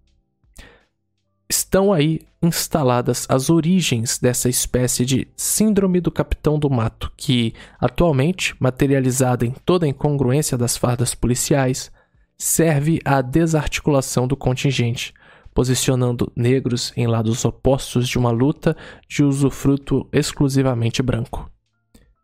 Estão 1.49 1.91
aí 1.91 2.21
instaladas 2.41 3.25
as 3.27 3.49
origens 3.49 4.19
dessa 4.19 4.47
espécie 4.47 5.03
de 5.03 5.27
síndrome 5.35 5.99
do 5.99 6.11
capitão 6.11 6.59
do 6.59 6.69
mato, 6.69 7.11
que, 7.17 7.55
atualmente, 7.79 8.55
materializada 8.59 9.45
em 9.45 9.51
toda 9.65 9.85
a 9.85 9.89
incongruência 9.89 10.55
das 10.57 10.77
fardas 10.77 11.15
policiais, 11.15 11.91
serve 12.37 13.01
à 13.03 13.21
desarticulação 13.21 14.27
do 14.27 14.37
contingente, 14.37 15.13
posicionando 15.59 16.31
negros 16.37 16.93
em 16.95 17.05
lados 17.05 17.43
opostos 17.43 18.07
de 18.07 18.17
uma 18.17 18.31
luta 18.31 18.77
de 19.09 19.25
usufruto 19.25 20.07
exclusivamente 20.09 21.03
branco. 21.03 21.51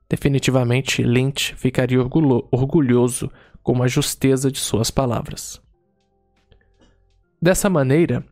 Definitivamente, 0.10 1.04
Lynch 1.04 1.54
ficaria 1.58 2.00
orgulhoso 2.02 3.30
com 3.62 3.84
a 3.84 3.90
justeza 3.90 4.50
de 4.50 4.58
suas 4.58 4.90
palavras. 4.90 5.62
Dessa 7.42 7.70
maneira, 7.70 8.26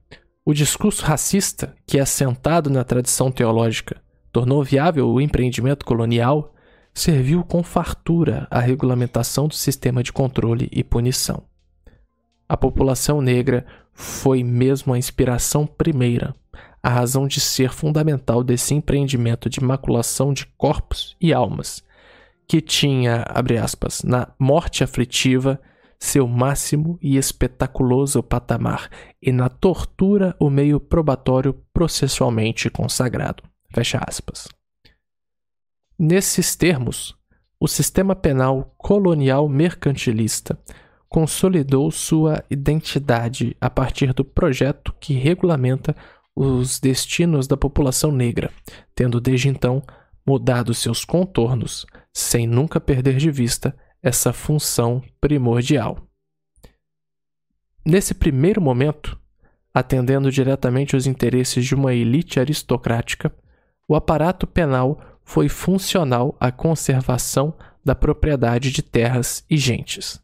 o 0.45 0.53
discurso 0.53 1.03
racista, 1.03 1.75
que 1.85 1.97
é 1.97 2.01
assentado 2.01 2.69
na 2.69 2.85
tradição 2.85 3.29
teológica, 3.29 4.01
tornou 4.31 4.63
viável 4.63 5.09
o 5.09 5.19
empreendimento 5.19 5.85
colonial, 5.85 6.55
serviu 6.93 7.43
com 7.43 7.61
fartura 7.61 8.47
à 8.49 8.61
regulamentação 8.61 9.49
do 9.49 9.53
sistema 9.53 10.01
de 10.01 10.13
controle 10.13 10.69
e 10.71 10.81
punição. 10.81 11.43
A 12.47 12.55
população 12.55 13.19
negra 13.19 13.65
foi 13.93 14.43
mesmo 14.43 14.93
a 14.93 14.97
inspiração 14.97 15.65
primeira, 15.65 16.35
a 16.81 16.89
razão 16.89 17.27
de 17.27 17.39
ser 17.39 17.71
fundamental 17.71 18.43
desse 18.43 18.73
empreendimento 18.73 19.49
de 19.49 19.63
maculação 19.63 20.33
de 20.33 20.45
corpos 20.57 21.15
e 21.21 21.33
almas, 21.33 21.83
que 22.47 22.59
tinha, 22.59 23.23
abre 23.27 23.57
aspas, 23.57 24.03
na 24.03 24.27
morte 24.37 24.83
aflitiva 24.83 25.59
seu 25.97 26.27
máximo 26.27 26.99
e 27.01 27.15
espetaculoso 27.15 28.21
patamar, 28.21 28.89
e 29.21 29.31
na 29.31 29.47
tortura 29.47 30.35
o 30.37 30.49
meio 30.49 30.77
probatório 30.77 31.53
processualmente 31.73 32.69
consagrado. 32.69 33.41
Fecha 33.69 34.01
aspas. 34.05 34.49
Nesses 35.97 36.57
termos, 36.57 37.15
o 37.57 37.67
sistema 37.69 38.13
penal 38.13 38.75
colonial 38.77 39.47
mercantilista 39.47 40.59
consolidou 41.13 41.91
sua 41.91 42.43
identidade 42.49 43.55
a 43.61 43.69
partir 43.69 44.13
do 44.13 44.25
projeto 44.25 44.91
que 44.99 45.13
regulamenta 45.13 45.95
os 46.35 46.79
destinos 46.79 47.45
da 47.45 47.55
população 47.55 48.11
negra, 48.11 48.49
tendo 48.95 49.21
desde 49.21 49.47
então 49.47 49.83
mudado 50.25 50.73
seus 50.73 51.05
contornos, 51.05 51.85
sem 52.11 52.47
nunca 52.47 52.81
perder 52.81 53.17
de 53.17 53.29
vista 53.29 53.77
essa 54.01 54.33
função 54.33 55.03
primordial. 55.21 55.99
Nesse 57.85 58.15
primeiro 58.15 58.59
momento, 58.59 59.15
atendendo 59.71 60.31
diretamente 60.31 60.95
aos 60.95 61.05
interesses 61.05 61.63
de 61.63 61.75
uma 61.75 61.93
elite 61.93 62.39
aristocrática, 62.39 63.31
o 63.87 63.93
aparato 63.93 64.47
penal 64.47 64.99
foi 65.23 65.47
funcional 65.47 66.35
à 66.39 66.51
conservação 66.51 67.53
da 67.85 67.93
propriedade 67.93 68.71
de 68.71 68.81
terras 68.81 69.45
e 69.47 69.57
gentes. 69.57 70.22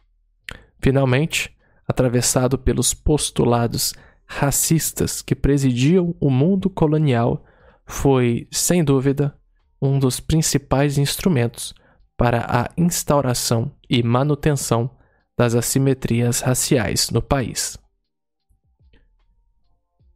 Finalmente, 0.81 1.55
atravessado 1.87 2.57
pelos 2.57 2.93
postulados 2.93 3.93
racistas 4.25 5.21
que 5.21 5.35
presidiam 5.35 6.15
o 6.19 6.29
mundo 6.29 6.69
colonial, 6.69 7.43
foi, 7.85 8.47
sem 8.51 8.83
dúvida, 8.83 9.35
um 9.81 9.97
dos 9.97 10.19
principais 10.19 10.97
instrumentos 10.97 11.73
para 12.15 12.45
a 12.47 12.69
instauração 12.77 13.71
e 13.89 14.03
manutenção 14.03 14.91
das 15.37 15.55
assimetrias 15.55 16.41
raciais 16.41 17.09
no 17.09 17.21
país. 17.21 17.77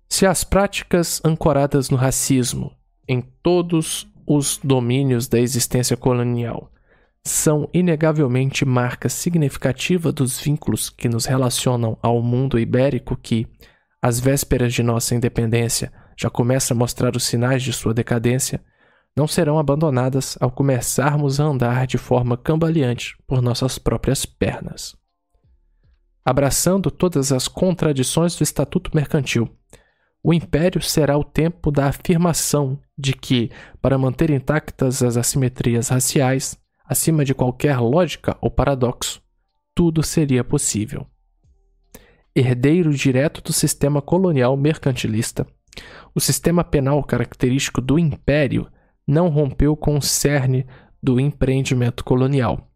Se 0.10 0.28
as 0.28 0.44
práticas 0.44 1.22
ancoradas 1.26 1.90
no 1.90 1.98
racismo 1.98 2.76
em 3.08 3.22
todos 3.22 4.08
os 4.28 4.60
domínios 4.64 5.28
da 5.28 5.40
existência 5.40 5.98
colonial 5.98 6.73
são 7.26 7.70
inegavelmente 7.74 8.66
marca 8.66 9.08
significativa 9.08 10.12
dos 10.12 10.40
vínculos 10.40 10.90
que 10.90 11.08
nos 11.08 11.26
relacionam 11.26 11.98
ao 12.02 12.22
mundo 12.22 12.60
ibérico 12.60 13.16
que, 13.16 13.48
às 14.02 14.20
vésperas 14.20 14.74
de 14.74 14.84
nossa 14.84 15.16
independência, 15.16 15.92
já 16.20 16.30
começa 16.30 16.74
a 16.74 16.78
mostrar 16.78 17.16
os 17.16 17.24
sinais 17.24 17.64
de 17.64 17.72
sua 17.72 17.94
decadência, 17.94 18.62
não 19.16 19.28
serão 19.28 19.58
abandonadas 19.58 20.38
ao 20.42 20.52
começarmos 20.52 21.40
a 21.40 21.46
andar 21.46 21.88
de 21.88 21.98
forma 21.98 22.36
cambaleante 22.36 23.16
por 23.26 23.42
nossas 23.42 23.78
próprias 23.78 24.26
pernas. 24.26 24.96
Abraçando 26.26 26.90
todas 26.90 27.32
as 27.32 27.48
contradições 27.48 28.36
do 28.36 28.44
Estatuto 28.44 28.92
Mercantil, 28.94 29.50
o 30.24 30.34
Império 30.34 30.82
será 30.82 31.18
o 31.18 31.24
tempo 31.24 31.70
da 31.70 31.88
afirmação 31.88 32.80
de 32.98 33.14
que, 33.14 33.52
para 33.82 33.98
manter 33.98 34.30
intactas 34.30 35.04
as 35.04 35.18
assimetrias 35.18 35.90
raciais, 35.90 36.58
acima 36.84 37.24
de 37.24 37.34
qualquer 37.34 37.80
lógica 37.80 38.38
ou 38.42 38.52
paradoxo, 38.52 39.22
tudo 39.74 40.04
seria 40.04 40.44
possível. 40.44 41.08
Herdeiro 42.36 42.92
direto 42.92 43.42
do 43.42 43.54
sistema 43.54 44.02
colonial 44.02 44.58
mercantilista, 44.58 45.46
o 46.14 46.20
sistema 46.20 46.64
penal 46.64 47.04
característico 47.04 47.82
do 47.82 47.98
Império 47.98 48.68
não 49.08 49.30
rompeu 49.30 49.76
com 49.76 49.98
o 49.98 50.02
cerne 50.02 50.66
do 51.02 51.20
empreendimento 51.20 52.04
colonial, 52.04 52.70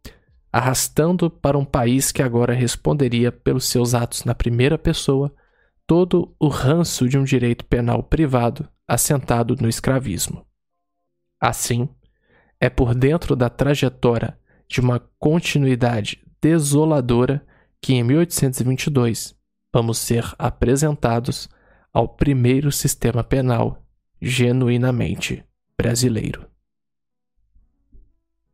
arrastando 0.52 1.30
para 1.30 1.58
um 1.58 1.66
país 1.66 2.12
que 2.12 2.22
agora 2.22 2.54
responderia 2.54 3.32
pelos 3.32 3.66
seus 3.66 3.94
atos 3.94 4.24
na 4.24 4.36
primeira 4.36 4.78
pessoa 4.78 5.34
todo 5.86 6.36
o 6.40 6.48
ranço 6.50 7.08
de 7.08 7.18
um 7.18 7.24
direito 7.24 7.64
penal 7.66 8.04
privado 8.04 8.68
assentado 8.88 9.56
no 9.62 9.70
escravismo. 9.70 10.46
Assim, 11.40 11.88
é 12.60 12.70
por 12.70 12.96
dentro 12.96 13.36
da 13.36 13.50
trajetória 13.50 14.38
de 14.68 14.82
uma 14.82 15.00
continuidade 15.20 16.24
desoladora 16.42 17.46
que 17.82 17.94
em 17.94 18.04
1822 18.04 19.36
vamos 19.74 19.98
ser 19.98 20.34
apresentados 20.38 21.50
ao 21.94 22.08
primeiro 22.08 22.72
sistema 22.72 23.24
penal 23.24 23.84
genuinamente 24.22 25.44
brasileiro. 25.78 26.48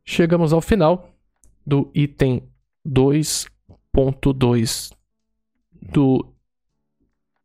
Chegamos 0.04 0.52
ao 0.52 0.60
final 0.60 1.14
do 1.66 1.90
item 1.94 2.46
2.2 2.86 4.92
do 5.72 6.30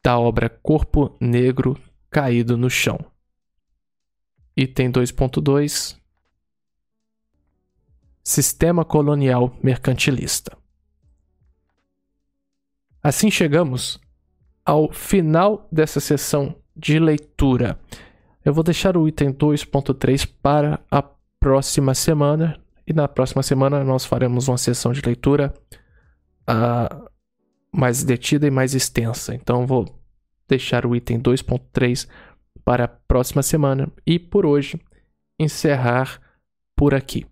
da 0.04 0.18
obra 0.18 0.50
Corpo 0.50 1.16
Negro 1.20 1.78
Caído 2.10 2.58
no 2.58 2.70
Chão. 2.70 3.00
Item 4.56 4.92
2.2 4.92 5.99
Sistema 8.30 8.86
Colonial 8.86 9.58
Mercantilista. 9.64 10.56
Assim 13.02 13.32
chegamos 13.32 14.00
ao 14.64 14.92
final 14.92 15.68
dessa 15.72 16.00
sessão 16.00 16.56
de 16.76 17.00
leitura. 17.00 17.80
Eu 18.46 18.54
vou 18.54 18.64
deixar 18.64 18.96
o 18.96 19.08
item 19.08 19.34
2.3 19.34 20.30
para 20.44 20.80
a 20.92 21.02
próxima 21.40 21.96
semana. 21.96 22.62
E 22.86 22.94
na 22.94 23.08
próxima 23.08 23.42
semana 23.42 23.84
nós 23.84 24.06
faremos 24.06 24.48
uma 24.48 24.60
sessão 24.60 24.92
de 24.92 25.02
leitura 25.02 25.52
uh, 26.48 27.10
mais 27.76 28.04
detida 28.04 28.46
e 28.46 28.52
mais 28.52 28.76
extensa. 28.76 29.34
Então 29.34 29.66
vou 29.66 29.88
deixar 30.48 30.86
o 30.86 30.96
item 30.96 31.20
2.3 31.20 32.08
para 32.64 32.84
a 32.84 32.88
próxima 32.88 33.42
semana. 33.42 33.92
E 34.06 34.20
por 34.20 34.46
hoje, 34.46 34.80
encerrar 35.40 36.22
por 36.76 36.94
aqui. 36.94 37.26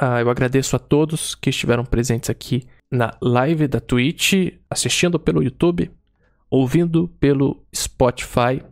Uh, 0.00 0.20
eu 0.20 0.30
agradeço 0.30 0.76
a 0.76 0.78
todos 0.78 1.34
que 1.34 1.50
estiveram 1.50 1.84
presentes 1.84 2.30
aqui 2.30 2.66
na 2.90 3.16
live 3.20 3.66
da 3.66 3.80
Twitch, 3.80 4.54
assistindo 4.70 5.18
pelo 5.18 5.42
YouTube, 5.42 5.90
ouvindo 6.50 7.08
pelo 7.20 7.62
Spotify 7.74 8.62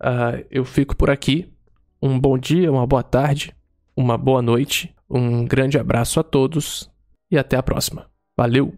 Uh, 0.00 0.44
eu 0.50 0.64
fico 0.64 0.96
por 0.96 1.10
aqui. 1.10 1.52
Um 2.02 2.18
bom 2.18 2.38
dia, 2.38 2.72
uma 2.72 2.86
boa 2.86 3.02
tarde, 3.02 3.54
uma 3.94 4.16
boa 4.16 4.40
noite, 4.40 4.94
um 5.08 5.44
grande 5.44 5.78
abraço 5.78 6.18
a 6.18 6.22
todos 6.22 6.90
e 7.30 7.36
até 7.36 7.56
a 7.56 7.62
próxima. 7.62 8.06
Valeu! 8.34 8.68